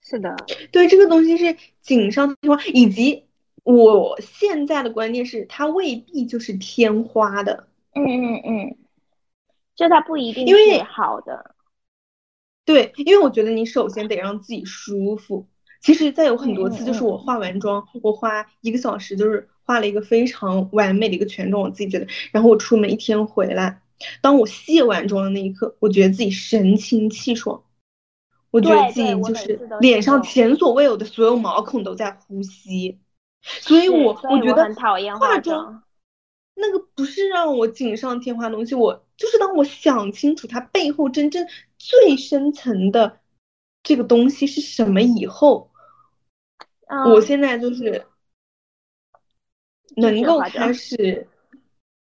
[0.00, 0.36] 是的，
[0.70, 3.26] 对这个东西是锦上添花，以及
[3.64, 7.66] 我现在的观念是，它未必就是天花的。
[7.92, 8.76] 嗯嗯嗯。
[9.74, 11.55] 就它不一定是好的，
[12.66, 15.46] 对，因为我觉得你首先得让自己舒服。
[15.80, 22.08] 其实再有很多次，就是我化完妆，我花一个小时，就是化了一个非常完美的一个全妆，我自己觉得。
[22.32, 23.80] 然后我出门一天回来，
[24.20, 27.62] 当我卸完妆的那一刻，我觉得自己神清气爽，
[28.50, 32.98] 我觉得自己就是脸上前所未有的所有毛孔都在呼吸。
[33.42, 34.74] 所以我我觉得
[35.20, 35.84] 化妆。
[36.58, 41.46] 那个不是让我锦上添花的东西，我就是当我想清楚它背后真正
[41.76, 43.20] 最深层的
[43.82, 45.70] 这个东西是什么以后，
[46.88, 48.06] 我现在就是
[49.96, 51.28] 能够开始，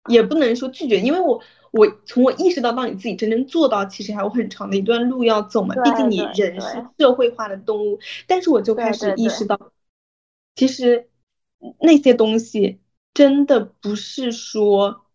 [0.09, 1.39] 也不能说拒绝，因为我
[1.69, 5.75] 我从我意识到到你自己真正做到，其实还有很长的一段路要走嘛。
[5.83, 9.71] 毕竟你人是社会化的动物，但是我就开始意识到，
[10.55, 11.09] 其实
[11.79, 12.80] 那些东西。
[13.13, 15.05] 真的不是说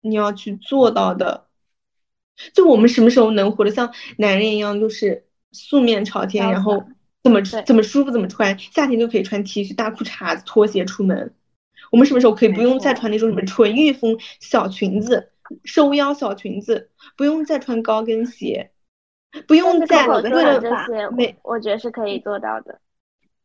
[0.00, 1.46] 你要去做到的，
[2.54, 6.84] 就我们什么时候能活得像男人一样，就是素面朝天，然后
[7.22, 11.34] 怎么怎么舒服怎么穿，夏天就可以穿 T 恤、大裤衩子、拖鞋出门。
[11.90, 15.30] 我们什么时候可以不用再穿那种什么纯欲风小裙子、
[15.62, 18.72] 收腰小裙子，不用再穿高跟鞋，
[19.46, 22.80] 不用再为了这些，美，我觉得是可以做到的。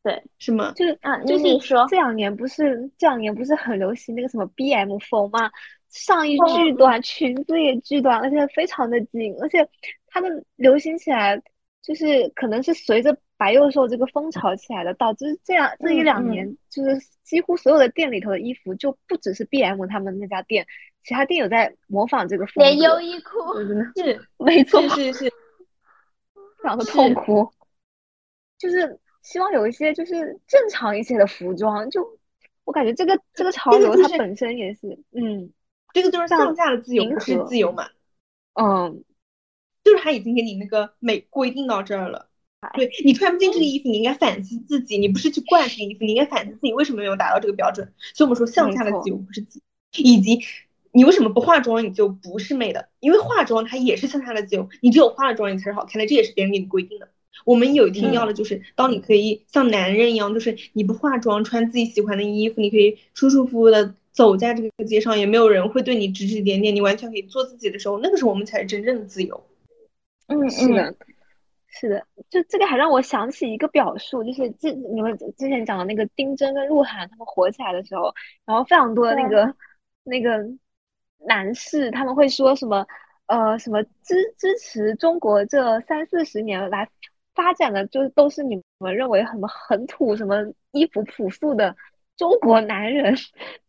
[0.07, 0.71] 对，是吗？
[0.73, 5.51] 就是啊，就是说这两年不是这两年不是很流行那个什么 B M 风吗？
[5.89, 9.67] 上衣巨短，裙子也巨短，而且非常的紧，而且
[10.07, 11.41] 他们流行起来
[11.81, 20.65] 就是可能是随着白幼瘦这个风潮起来的，导致这样这一两年就是几乎所有的店里头的衣服就不只是 B M 他们那家店，
[21.03, 22.69] 其他店有在模仿这个风格。
[22.69, 23.59] 连优衣库
[23.95, 25.29] 是没错，是是，
[26.61, 27.51] 非常的痛苦，
[28.57, 28.97] 就是。
[29.27, 32.17] 希望有一些就是正常一些的服装，就
[32.63, 35.51] 我感觉这个这个潮流它本身也是，嗯，
[35.91, 37.89] 这个就是上下的自由不是自由嘛，
[38.53, 39.03] 嗯，
[39.83, 42.29] 就是他已经给你那个美规定到这儿了，
[42.73, 47.93] 对你穿不进这个衣服，你应该反思自己，你不是去惯这个衣服，你应该反思自己为什么没有达到这个标准。
[48.13, 49.61] 所以我们说向下的自由不是自，
[49.97, 50.39] 以及
[50.93, 57.09] 你为什么不化妆你就不是美的，因为化妆它也是向下的自由，你只有化了妆你才是好看的，这也是别人给你规定的。
[57.45, 69.43] 我们有一天要的就是，当你可以像男人一样，就是你不化妆，穿自己喜欢的衣服，你可以舒舒服服的走在这个街上，也没有人会对你指指点点，你完全可以做自己的时候，那个时候我们才是真正的自由。
[70.27, 70.95] 嗯，是的，
[71.68, 78.14] 是的，就这个还让我想起一个表述，就是之你们之前讲的那个丁真跟鹿晗他们火起来的时候，
[78.45, 79.55] 然后非常多的那个
[80.03, 80.45] 那个
[81.26, 82.85] 男士他们会说什么
[83.27, 86.89] 呃什么支支持中国这三四十年来。
[87.38, 90.35] 发展的就都是你们认为很很土什么
[90.72, 91.76] 衣服朴素的
[92.18, 93.15] 中国男人，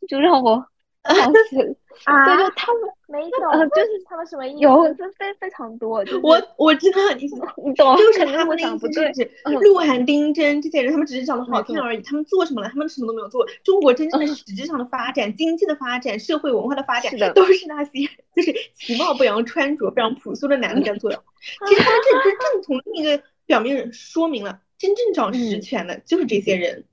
[0.09, 0.67] 就让我
[1.05, 1.59] 想起
[2.05, 4.59] 啊， 对，就他们没懂，就是他们什么意思？
[4.61, 4.83] 有
[5.19, 7.25] 非非常多，我我知道你
[7.63, 9.13] 你懂，就是他们的不对，
[9.61, 12.69] 鹿晗、丁真这些人，他们只是长得好看而已，他们做什么了？
[12.71, 13.47] 他们什么都没有做。
[13.63, 17.91] 中国真正的实质上的发展、经济的发展、社会文化的发展，都是那些
[18.35, 21.23] 就是其貌不扬、穿着非常朴素的男的在做的。
[21.69, 23.23] 其实他们这是正从另一个。
[23.49, 26.85] 表面说明了，真正掌实权的就是这些人，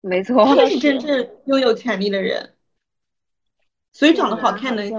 [0.00, 2.54] 没错，他们是真正拥有权利的人，
[3.92, 4.90] 所以长得好看的，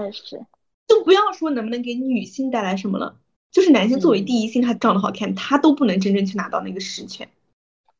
[0.86, 3.18] 就不要说能不能给女性带来什么了，
[3.50, 7.28] 就是男性作为第一性，他长得好看，他都不能真正去拿到那个实权。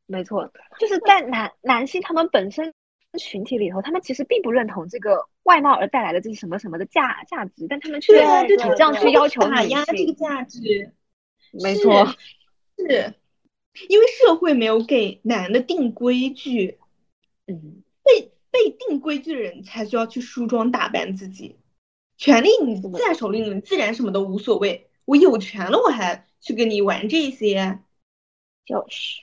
[0.05, 0.49] 没错，
[0.79, 2.73] 就是在男男性他们本身
[3.19, 8.13] 群体里头，他们其实并不认同这个外貌而带来的这是什么什么的价价值，但他们却
[8.47, 10.93] 这样去要求打压这个价值。
[11.61, 12.07] 没错。
[12.77, 13.13] 是，
[13.89, 16.79] 因为社会没有给男的定规矩，
[17.47, 21.57] 嗯，被被定规矩的人才需要去梳妆打扮自己。
[22.17, 24.89] 权利你在手里，你自然什么都无所谓。
[25.05, 27.79] 我有权了，我还去跟你玩这些？
[28.65, 29.21] 就是，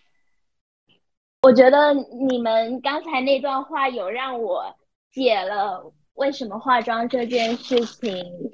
[1.43, 4.77] 我觉得你们刚才那段话有让我
[5.12, 8.52] 解了为什么化妆这件事情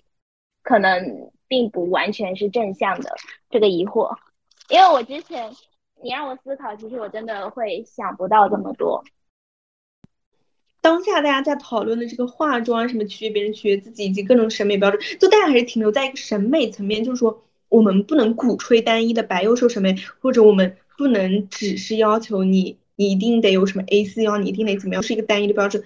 [0.63, 3.17] 可能并不完全是正向的
[3.51, 4.17] 这个疑惑，
[4.69, 5.51] 因为我之前
[6.03, 9.05] 你让我思考，其实我真的会想不到这么多。
[10.81, 25.83] 当下大家在讨论的这个化妆什么取悦别人、取悦自己以及各种审美标准，就大家还是停留在一个审美层面，就是说我们不能鼓吹单一的白幼瘦审美，或者我们不能只是要求你，你一定得有什么 A 四腰，你一定得怎么样，是一个单一的标准。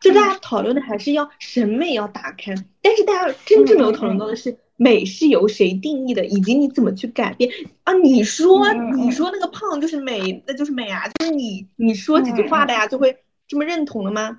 [0.00, 7.50] 就大家讨论的还是要审美要打开，但是大家真正没有讨论到的是美是由谁定义的，以及你怎么去改变
[7.84, 7.92] 啊？
[7.92, 13.18] 你说你说那个胖就是美，那就是美啊，就是你你说几句话，大家就会。
[13.46, 14.38] 这么认同了吗？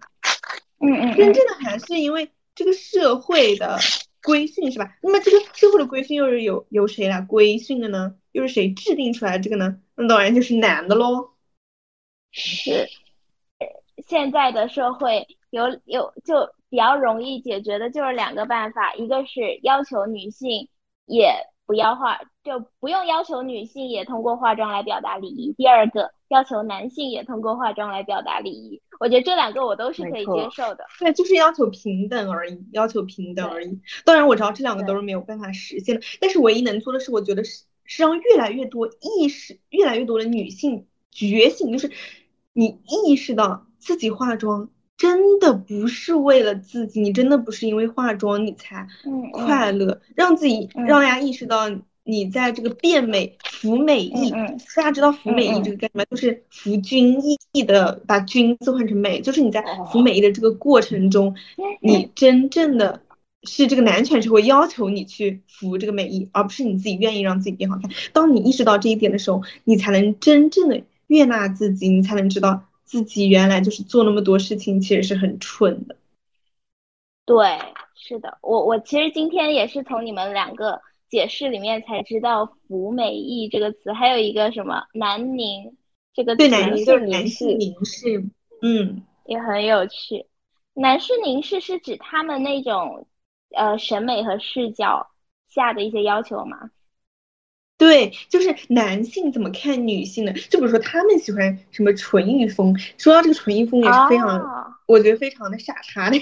[0.79, 3.77] 嗯嗯，真正的还是因为这个社会的
[4.23, 4.97] 规训是吧？
[5.03, 8.15] 那么这个社会的规训又是由由谁来规训的呢？
[8.31, 9.77] 又是谁制定出来这个呢？
[9.93, 11.33] 那当然就是男的喽。
[12.31, 12.89] 是，
[14.07, 20.67] 现在的社会有有就比较容易解决的就是两个办法，一个是要求女性
[21.05, 21.31] 也
[21.65, 25.53] 不要化，就不用要求女性也通过化妆来表达礼仪。
[25.53, 26.11] 第二个。
[26.29, 30.83] 要求男性也通过化妆来表达礼仪，我觉得这两个我都是可以接受的。
[30.97, 33.79] 对，就是要求平等而已，要求平等而已。
[34.03, 41.91] 当然我知道这两个都是没有办法实现的，但是唯一能做的是，我觉得是是让越来越多意识，越来越多的女性觉醒，就是
[42.53, 48.87] 你意识到自己化妆真的不是为了自己，你真的不是因为化妆你才
[49.31, 51.69] 快乐，让自己让大家意识到。
[52.07, 54.29] 你在这个变美、服美役，
[54.75, 56.05] 大家知道服美役这个概念吗？
[56.11, 57.19] 就是服君
[57.51, 61.33] 役的，把君字换成美，就是你在服美役的这个过程中，
[61.81, 63.01] 你真正的
[63.41, 67.89] 是这个男权社会要求你去服这个美役，而不是你自己愿意让自己变好看。
[68.13, 75.97] 当你意识到这一点的时候，你才能真正的悦纳自己，你才能知道自己原来就是做那么多事情其实是很蠢的。
[77.25, 77.59] 对，
[77.95, 80.81] 是的，我我其实今天也是从你们两个。
[81.07, 85.77] 解释里面才知道“服美役”这个词，还有一个什么“南宁”
[86.13, 88.25] 这个词，对，南宁就是男士凝视，
[88.63, 90.25] 嗯，也很有趣。
[90.73, 93.07] 男士凝视是指他们那种
[93.55, 95.07] 呃审美和视角
[95.47, 96.71] 下的一些要求吗？
[97.77, 100.31] 对，就是男性怎么看女性的？
[100.33, 106.15] 就比如说他们喜欢什么纯欲风，说到这个纯欲风也是非常，我觉得非常的傻叉的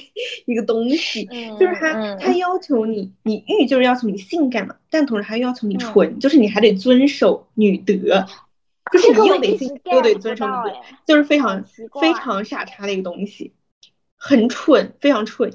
[0.45, 1.25] 一个东西，
[1.59, 8.25] 就是他他要求你，你欲就是要求你性感嘛，但同时还要求你纯，就是你还得遵守女德，
[8.91, 10.75] 就是你又得性又得遵守女德，
[11.05, 11.63] 就是非常
[12.01, 13.53] 非常傻叉的一个东西，
[14.17, 15.53] 很蠢，非常蠢。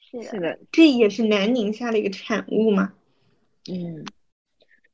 [0.00, 2.92] 是的，这也是南宁下的一个产物嘛。
[3.70, 4.04] 嗯，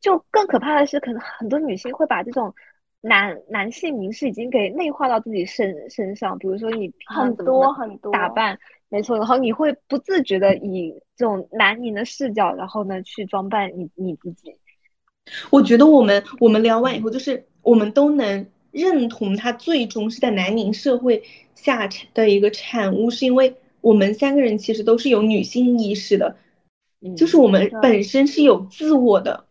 [0.01, 2.55] 就更可怕的是，可能很多女性会把这种
[3.01, 8.59] 男男性凝视已经给内化到自己身身上，比如说你很多很多打扮，
[8.89, 14.57] 没错，然后你会不自觉的以这种男凝的视角，然后呢去装扮你你自己。
[15.51, 21.23] 我觉得我们我们聊完以后，就是我们都能认同他最终是在南宁社会
[21.55, 26.36] 下的一个产物，是因为我们三个人其实都是有女性意识的。
[27.16, 29.47] 就是我们本身是有自我的，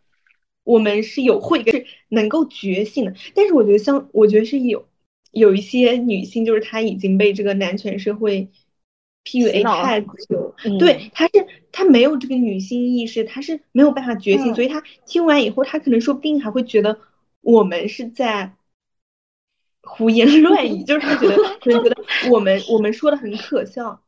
[0.63, 3.13] 我们是有慧根，是能够觉醒的。
[3.33, 4.87] 但是我觉得，像我觉得是有
[5.31, 8.49] 有一些女性，就是她已经被这个男权社会
[9.23, 16.99] PUA 太久，对，她是她没有这个女性意识，她是没有办法觉醒，所以她听完以后，她可能说不定还会觉得
[17.41, 18.55] 我们是在
[19.81, 21.95] 胡言乱语，就是她觉得可能觉得
[22.31, 24.01] 我们我们说的很可笑。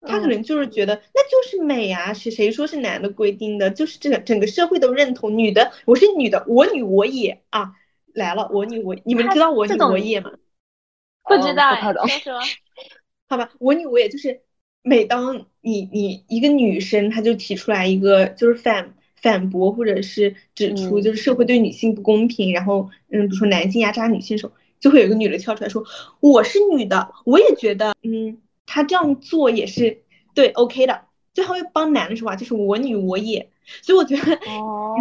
[0.00, 3.70] 他可能就是觉得那就是美啊，谁谁说是男的规定的？
[3.70, 7.72] 就是这个整个社会都认同女的，我是女的，我女我也啊
[8.14, 10.30] 来了，我女我，你们知道我女我也吗？
[11.24, 11.74] 不知道，
[12.06, 12.38] 先说。
[13.28, 14.40] 好吧，我女我也就是
[14.82, 25.84] 每当你你一个女生，她就提出来一个就是反反驳或者是指出就是社会对女性不公平，然后嗯，比如说男性压榨女性的时候，就会有一个女的跳出来说
[26.20, 28.40] 我是女的，我也觉得嗯。
[28.68, 30.02] 他这样做也是
[30.34, 31.00] 对，OK 的。
[31.34, 33.48] 就他会帮男的说话，就是我女我也。
[33.82, 34.38] 所以我觉得，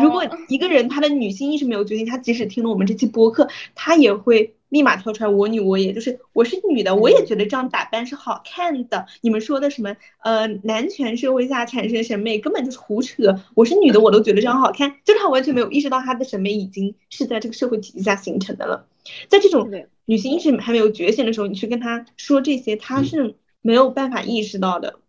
[0.01, 9.07] 如果一个人他的女性意识没有觉醒，他即使听了我们这期播客，他也会立马跳出来我女我也，就是我是女的，我也觉得这样打扮是好看的。
[9.21, 13.39] 你们说的什么呃男权社会下产生审美，根本就是胡扯。
[13.55, 18.85] 我是女的，我都觉得这样好看，就是他完全没有意识到他的审美已经是在这个社会体系下形成的了。
[19.29, 19.71] 在这种
[20.05, 23.35] 女性意识还没有觉醒的时候，你去跟他说这些，他是
[23.67, 24.99] 没有办法意识到的。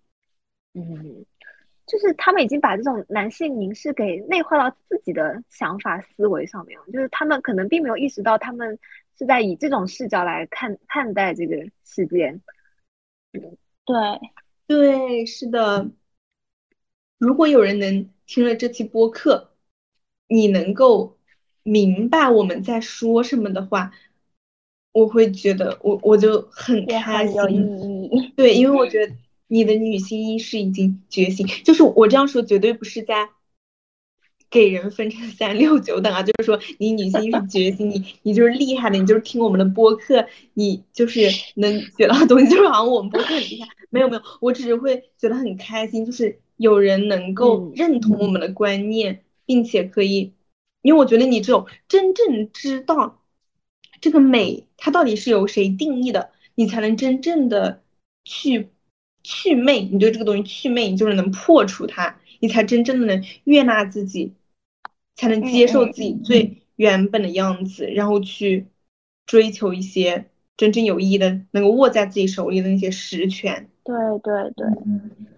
[0.75, 1.25] 嗯。
[1.87, 8.79] 就是他们已经把这种男性凝视给内化到自己的想法思维上面了，就是他们可能并没有意识到他们
[9.17, 11.57] 是在以这种视角来看看待这个
[11.87, 12.39] 世界。
[13.33, 14.21] 对，
[14.67, 15.91] 对，是的。
[17.17, 19.55] 如果有人能听了这期播客，
[20.27, 21.17] 你能够
[21.63, 23.93] 明白我们在说什么的话，
[24.99, 27.37] 我会觉得我我就很开心。
[27.37, 28.33] 有意义。
[28.37, 29.13] 对，因为我觉得。
[29.51, 33.31] 你的女性意识已经觉醒，就是我这样说绝对不是在
[34.51, 43.69] 给人分成三六九等啊，就是说你女性意识觉醒，你你就是厉害的，你就是听我们的播客，你就是能学到东西，就是好像我们播客很厉害。
[43.89, 50.35] 没有没有，我只是会觉得很开心，就是有人能够认同我们的观念，并且可以，
[50.83, 53.18] 因为我觉得你只有真正知道
[54.01, 57.83] 这个美它到底是由谁定义的，你才能真正的
[58.25, 58.71] 去。
[59.25, 64.33] 去魅，你对这个东西去魅，你就是能破除它，你才真正的能悦纳自己，
[65.17, 68.69] 才能接受自己最原本的样子，然后去
[69.27, 73.69] 追求一些真正有意义的，能够握在自己手里的那些实权。
[73.85, 74.67] 对对对，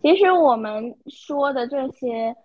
[0.03, 2.37] 其实我们说的这些，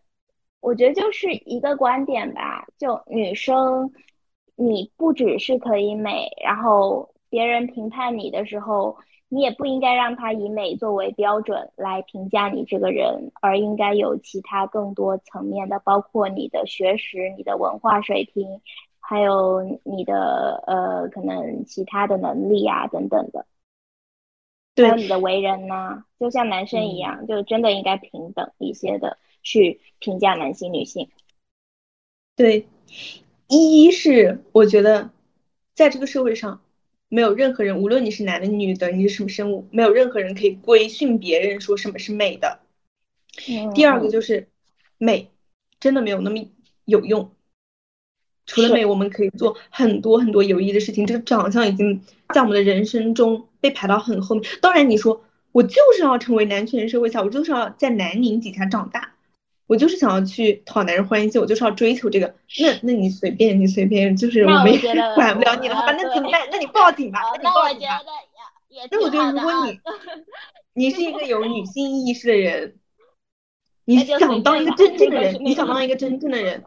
[0.62, 3.92] 我觉得就是一个观点吧，就女生，
[4.56, 8.98] 你不只是可以美，然后别人评判你的时候。
[9.28, 18.62] 你也不应该让他以美作为标准来评价你这个人，而应该有其他更多层面的，包括你的学识、你的文化水平，
[19.00, 23.48] 还有你的呃可能其他的能力啊等等的，
[24.76, 31.10] 还有你的为人呢，就像男生一样，就真的应该平等一些的去评价男性、女性。
[32.36, 32.68] 对，
[33.48, 35.12] 一是我觉得
[35.74, 36.62] 在这个社会上。
[37.08, 42.60] 没有任何人，无论你是男的女的，你是什么生物，没有任何人可以规训别人说什么是美的。
[43.76, 44.48] 第二个就是
[44.98, 45.30] 美
[45.80, 46.44] 真的没有那么
[46.84, 47.32] 有用，
[48.48, 51.06] 除了美，我们可以做很多很多有意义的事情。
[51.06, 52.02] 这个长相已经
[52.34, 54.44] 在我们的人生中被排到很后面。
[54.60, 59.15] 当然，你说我就是要成为男权社会下，我就是要在男宁底下长大。
[59.68, 62.36] 我就是想要去讨男人欢心，我就是要追求这个。
[62.60, 64.74] 那那你随便，你随便，就是我们
[65.16, 65.94] 管不了你了，好吧？
[65.94, 66.48] 那怎么办？
[66.52, 68.02] 那你 报警吧，那你报警吧。
[68.92, 69.80] 那我觉得， 如果你
[70.74, 72.76] 你是一个有女性意识的人，
[73.86, 76.64] 你想当一个真正的人，你想当一个真正的人，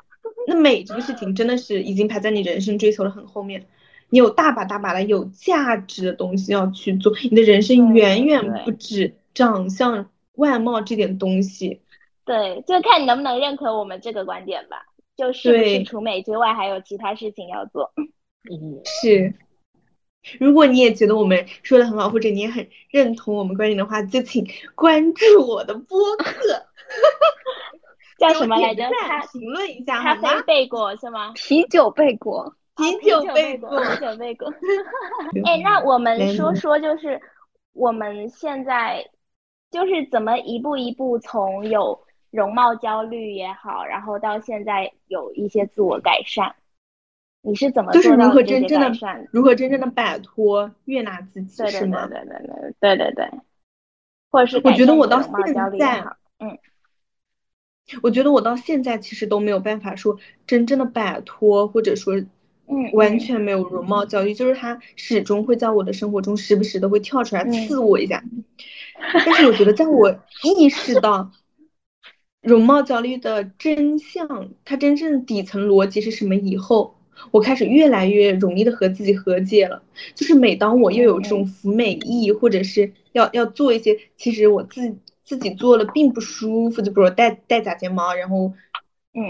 [0.46, 3.66] 那美这个事情真的是已经排在你人生追求的很后面。
[4.10, 11.82] 你有大把大把的有价值的东西要去做，你的人生远远不止长相外貌这点东西。
[12.28, 14.84] 对，就看你能不能认可我们这个观点吧。
[15.16, 17.90] 就是不是除美之外，还有其他事情要做。
[18.52, 19.34] 嗯，是。
[20.38, 24.46] 如果你也觉得我们说的很好，或者你也很认同我们观点的话，就请
[24.76, 26.34] 关注我的播客。
[28.18, 28.84] 叫什么来着？
[29.32, 31.32] 评论一下咖啡贝果是吗？
[31.34, 32.54] 啤酒贝果。
[32.76, 33.70] 啤酒贝果。
[33.70, 34.52] 啤酒贝果。
[35.44, 37.20] 哎，那我们说说，就是
[37.72, 39.04] 我们现在
[39.72, 41.98] 就是怎么一步一步从有。
[42.30, 46.54] 容貌焦虑也好，然后到现在有一些自我改善，
[47.40, 52.06] 你是怎么就是如何真正的如何真正的摆脱悦纳自己是吗？
[52.06, 53.40] 对对对对对对对，
[54.30, 55.32] 或者是我觉得我到现
[55.78, 56.04] 在，
[56.38, 56.58] 嗯，
[58.02, 62.14] 我觉得我到现在其实都没有办法说真正的摆脱，或者说
[62.66, 68.22] 嗯完全没有容貌焦虑，就是它始终会在我的生活中时不时的会跳出来刺我一下，
[69.24, 70.10] 但是我觉得在我
[70.44, 71.30] 意识到。
[72.40, 76.36] 容貌焦虑的真相，它真正底层逻辑是什么？
[76.36, 76.94] 以后
[77.32, 79.82] 我开始越来越容易的和自己和解了。
[80.14, 88.52] 就是每当我又有这种服美意，或者是要要做一些其实我自自己做了并不舒服，就比如戴戴假睫毛，然后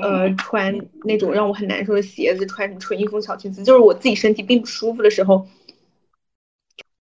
[0.03, 5.47] 呃穿那种让我很难受的鞋子，穿什么纯欲风小裙子，就是我自己身体并不舒服的时候，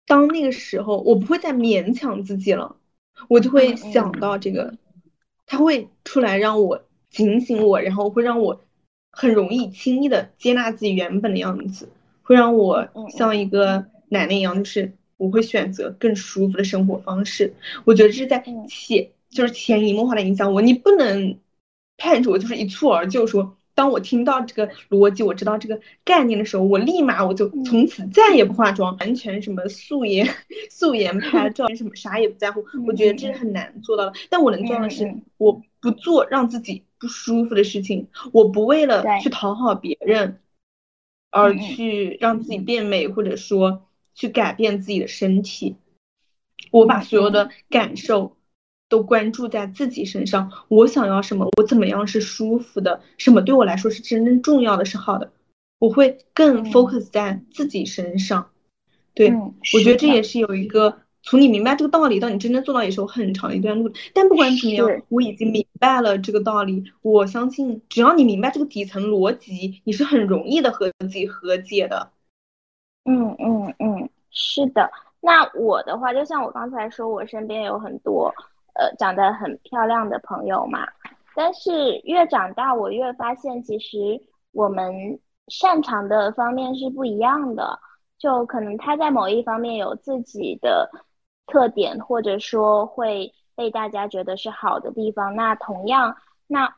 [0.07, 2.77] 当那个时候我不会再勉强自己了，
[3.29, 4.75] 我就会想到这个。
[5.49, 8.61] 他会出来让我警醒我，然后会让我
[9.11, 11.89] 很容易轻易的接纳自己原本的样子，
[12.23, 17.55] 会让我像一个奶奶一样，就是我会选择更舒服的生活方式。
[17.85, 20.63] 我觉得这是在潜，就是潜移默化的影响我。
[20.63, 21.39] 你不能
[21.97, 23.58] 盼着我，就是一蹴而就说。
[23.79, 30.27] 当我听到这个逻辑，我知道这个概念的时候，我立马我就从此再也不化妆，完全什么素颜
[30.69, 32.65] 素颜 拍照，什么啥也不在乎。
[32.89, 40.41] 我觉得这是很难做到的，但我能做到的是，我不做让自己不舒服的事情，我不为了去讨好别人
[41.31, 45.77] 而去让自己变美，或者说去改变自己的身体，
[46.73, 48.38] 我把所有的感受。
[48.89, 55.31] 都关注在自己身上，我想要什么，我怎么样是舒服的，什么对我来说是真正重要的是好的，
[55.79, 58.51] 我会更 focus 在自己身上。
[59.15, 59.33] 对，
[59.75, 63.91] 我觉得这也是有一个从你明白这个道理到你真正做到也是有很长一段路。
[64.15, 66.85] 但不管怎么样，我已经明白了这个道理。
[67.03, 72.11] 我相信只要你明白这个底层逻辑，你是很容易的和自己和解的。
[73.05, 74.91] 嗯嗯嗯，是的。
[75.21, 78.33] 那我的话，就像我刚才说，我身边有很多。
[78.79, 80.87] 呃，长得很漂亮的朋友嘛，
[81.35, 84.21] 但是越长大，我越发现其实
[84.53, 87.79] 我们擅长的方面是不一样的。
[88.19, 90.91] 就可能他在某一方面有自己的
[91.47, 95.37] 特点，或者说会被大家觉得是好的地方。
[95.37, 96.17] 那同样，
[96.49, 96.75] 那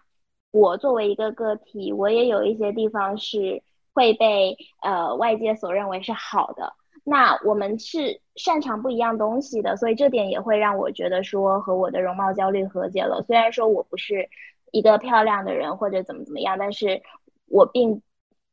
[0.51, 3.63] 我作为一个个体，我也有一些地方是
[3.95, 6.75] 会被呃外界所认为是好的。
[7.11, 13.21] 那我们是擅长不一样东西的，所以这点也会让我觉得说和我的容貌焦虑和解了。
[13.27, 14.29] 虽然说我不是
[14.71, 17.03] 一个漂亮的人或者怎么怎么样，但是
[17.49, 18.01] 我并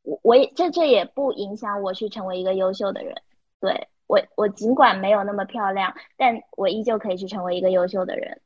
[0.02, 3.14] 我我也这这也不影响我去成为一个优秀的人。
[3.60, 8.40] 对我我尽管没有那么漂亮，但我依旧可以去成为一个优秀的人。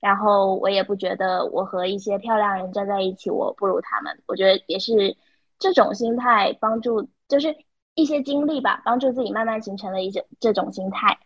[0.00, 4.18] 然后我也不觉得我和一些漂亮人站在一起我不如他们。
[4.26, 5.14] 我觉得也是
[5.58, 7.54] 这种心态帮助就是。
[7.98, 11.18] 一些经历吧，帮助自己慢慢形成了一种这种心态。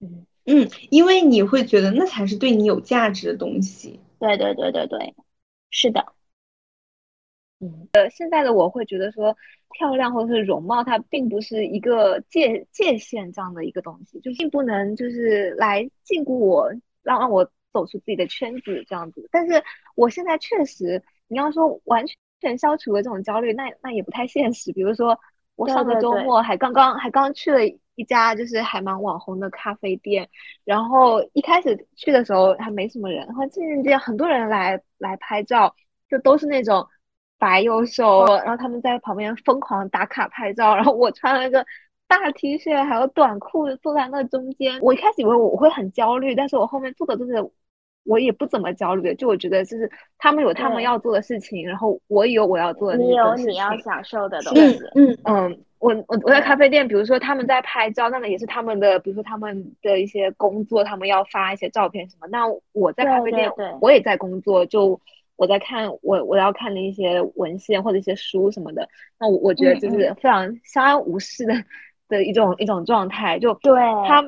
[0.00, 3.98] 嗯嗯，因为你会觉得那才是对你有价值的东西。
[4.18, 5.14] 对对对对对，
[5.70, 6.04] 是的。
[7.60, 9.34] 嗯呃，现在的我会觉得说，
[9.70, 16.70] 漂亮或者是容貌，它并不是一个界界限这样的一个东西，就并不能就是来禁锢我，
[17.02, 19.26] 让让我走出自己的圈子这样子。
[19.32, 19.64] 但是
[19.94, 22.04] 我现在确实，你要说完
[22.42, 24.70] 全消除了这种焦虑，那那也不太现实。
[24.70, 25.18] 比如说。
[25.56, 27.60] 我上个周末还刚刚还刚去了
[27.94, 30.28] 一家就是还蛮网红的咖啡店，
[30.64, 35.74] 然后一开始去的时候还没什么人，然后渐渐渐很多人来来拍照，
[36.08, 36.86] 就都是那种
[37.38, 41.64] 白又瘦，然后他们在旁边疯狂打卡拍照，然后我穿了个
[42.06, 47.50] 大 T 恤还有短裤坐在那中间，我一开始以为我会很焦虑，但是我后面做的就是。
[48.04, 52.98] 我也不怎么焦虑的，就我觉得就是他们有他们要做的事情，然后我有我要做的。
[52.98, 54.78] 你有你要享受的东西。
[54.94, 62.26] 嗯嗯，我我我在咖啡店，比如说他们在拍照，那么也是他们的，比如说他们的一些工作，他们要发一些照片什么。
[62.28, 63.50] 那我在咖啡店，
[63.80, 65.00] 我也在工作，就
[65.36, 68.88] 我在看我我要看的一些文献或者一些书什么的。
[69.18, 71.54] 那我我觉得就是非常相安无事的
[72.08, 73.72] 的一种一种状态，就对
[74.06, 74.22] 他。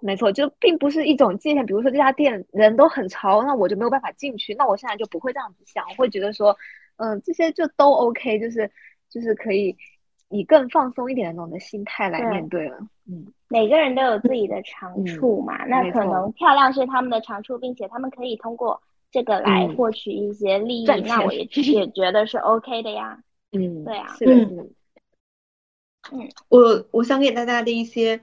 [0.00, 1.64] 没错，就并不是一种界限。
[1.66, 4.54] 比如说这家店人都很潮，那我就没有办法进去。
[4.54, 6.56] 那我现在就不会这样子想，我会觉得说，
[6.96, 8.70] 嗯，这些就都 OK，就是
[9.10, 9.76] 就是可以
[10.28, 12.78] 以更放松一点的那种的心态来面对了。
[13.10, 18.80] 嗯，每个人都有自己的长处嘛，那可能漂亮是他们的长处，并且他们可以通过
[19.10, 23.18] 这个来获取一些利益，那我也 也觉得是 OK 的呀。
[23.52, 24.70] 嗯，对啊，是的，嗯，
[26.12, 28.20] 嗯，我我想给大家的一些。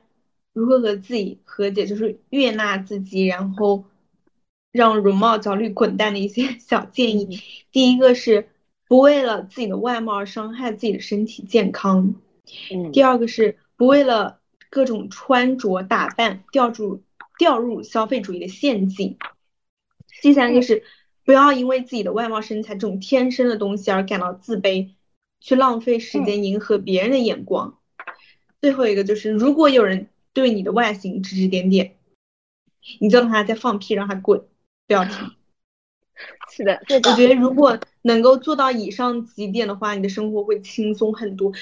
[0.55, 3.83] 如何和自己和解，就是悦纳自己，然后
[4.71, 7.41] 让容貌焦虑滚蛋的一些 小建议。
[7.73, 8.47] 第一个是
[8.87, 12.15] 不为了自己的外貌而伤害自己的身体健康。
[12.71, 12.93] 嗯。
[12.93, 17.03] 第二个是不为了各种穿着打扮掉入
[17.37, 19.17] 掉入消费主义的陷阱。
[20.21, 20.85] 第三个是
[21.25, 24.91] 不要因为自己的外貌身材这种天生的东西而感到自卑，
[25.41, 27.77] 去浪费时间迎合别人的眼光。
[28.61, 30.07] 最后一个就是如果有人。
[30.35, 31.95] 对你的外形指指点点，
[32.99, 34.41] 你就让他再放屁，让他滚，
[34.85, 35.31] 不要听。
[36.51, 41.53] 是的，我觉得如果能够做到以上几点的话，你的生活会轻松很多。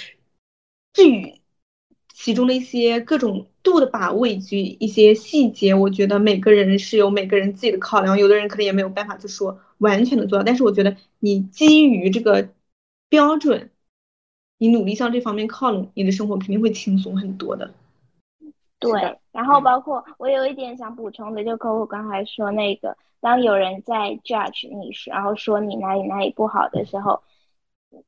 [0.92, 1.40] 至于
[2.14, 10.44] 其中的一些各种度的把握以及一些细节，我觉得每个人是有每个人自己的考量，有的人可能也没有办法就说完全的做到。
[10.44, 12.50] 但是我觉得你基于这个
[13.08, 13.70] 标准，
[14.58, 17.74] 你努力向这方面靠拢，你的生活肯定会轻松很多的。
[18.84, 27.22] 对，然后包括我有一点想补充的，就客户刚才说那个，当有人在 judge 你时，然后说你哪里哪里不好的时候，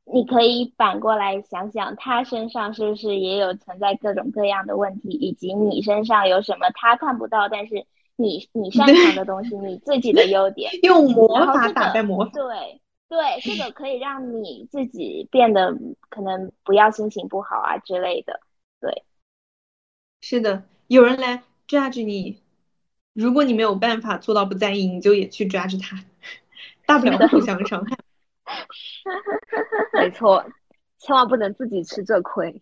[0.06, 7.85] 你可以反过来想想，他身上是不是也有存在各种各样的问题，以及你身上有什么他看不到，但是
[8.15, 12.31] 你你擅长的东西， 你自己的优点， 用魔法打败魔法。
[12.34, 15.77] 对对，这个可以让你自己变得
[16.10, 18.39] 可能不要心情不好啊之类的。
[18.81, 19.03] 对，
[20.27, 22.41] 是的，有人来 judge 你，
[23.14, 26.03] 如果你没有办法做到不在意，你就也去 judge 他，
[26.88, 27.95] 大不了互相伤害。
[29.93, 30.43] 没错，
[30.97, 32.60] 千万不能自己吃这亏。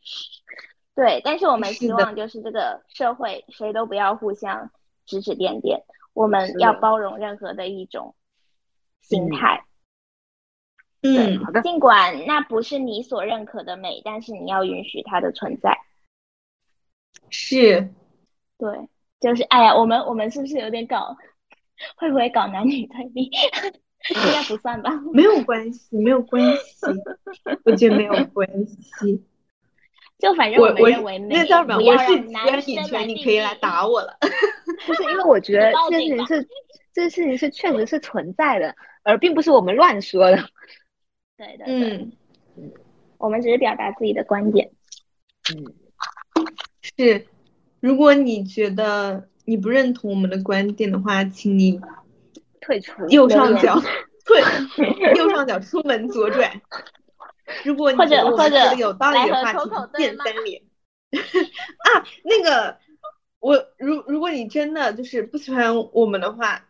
[0.94, 4.70] 对，但是我们希望就是这个社会谁都不要互相
[5.06, 8.14] 指指点点，我们要包容任何的一种
[9.00, 9.64] 心态。
[11.02, 11.62] 嗯，好的。
[11.62, 15.80] 尽管那不是你所认可的美，但是你要允许它的存在。
[17.30, 17.90] 是，
[18.58, 21.16] 对，就是哎呀，我们我们是不是有点搞？
[21.98, 23.30] 会不会搞男女对立？
[24.10, 24.92] 应该不算吧？
[25.14, 26.86] 没有关系，没有关系，
[27.64, 29.24] 我觉得没有关系。
[30.20, 31.78] 就反正我我认为那叫什么？
[31.78, 34.18] 我是男女权，你可以来打我了。
[34.88, 36.48] 就是因为我觉得这件事情是，
[36.94, 40.38] 这件事情是确实是存在的，而并不是我们乱说的。
[41.38, 42.12] 对的，嗯，
[43.18, 44.70] 我们只是表达自己的观点。
[45.54, 45.74] 嗯，
[46.84, 47.26] 是。
[47.80, 51.82] 如果你觉得你不认同我们的观点的话，请你
[52.62, 53.78] 退出右上角
[54.26, 54.42] 退，
[55.18, 56.62] 右上角出门左转。
[57.66, 60.62] 如果你觉得我们说的有道理的话，请键三连。
[61.12, 62.78] 啊，那个，
[63.42, 66.64] 我如如果你真的就是不喜欢我们的话，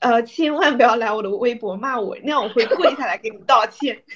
[0.00, 4.02] 呃，千万不要来我的微博骂我，那样我会跪下来给你道歉。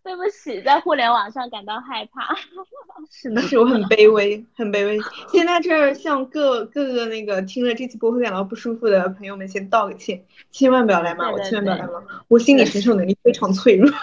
[0.04, 2.34] 对不起，在互联网上感到害怕。
[3.10, 4.98] 是的，是我很卑微，很卑微。
[5.30, 13.90] 先在这儿向各各个那个听了这期播会感到不舒服的朋友们先道个歉，千万不要来骂我，千万不要来骂我，我心理承受能力非常脆弱。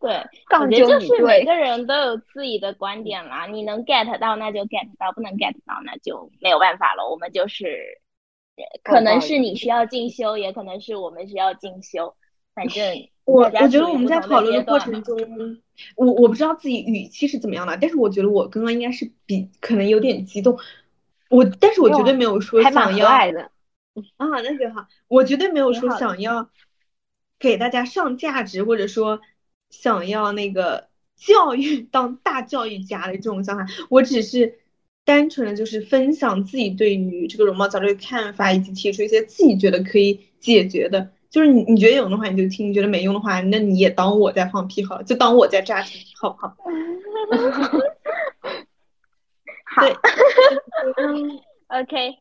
[0.00, 7.08] 对，感觉得就是每个人都有自己的观点啦，你能 get 到那就 get 到，不能 get 到那就没有办法了。
[7.08, 7.98] 我们就是，
[8.84, 12.14] 可能是你需要进修，也可能是我们需要进修，
[12.54, 13.08] 反正。
[13.26, 15.18] 我我觉得我们在讨论的过程中，
[15.96, 20.58] 我我不知道自己语气是怎么样的，但是我觉得我刚刚应该是比可能有点激动，
[21.28, 26.50] 我但是我绝对没有说想要啊，那就好，我绝对没有说想要
[27.38, 29.20] 给大家上价值，或者说
[29.70, 34.60] 想要那个教育当大教育家的这种想法，我只是
[35.04, 41.10] 单纯的就是分享自己对于这个容貌焦虑的看法，以及提出一些自己觉得可以解决的。
[41.30, 46.56] 就是你，你觉得有用的话你就听，你觉得没用的话，那你也当我在放屁好了，就当我在炸听，好不好？
[49.64, 49.82] 好，
[51.68, 52.18] OK，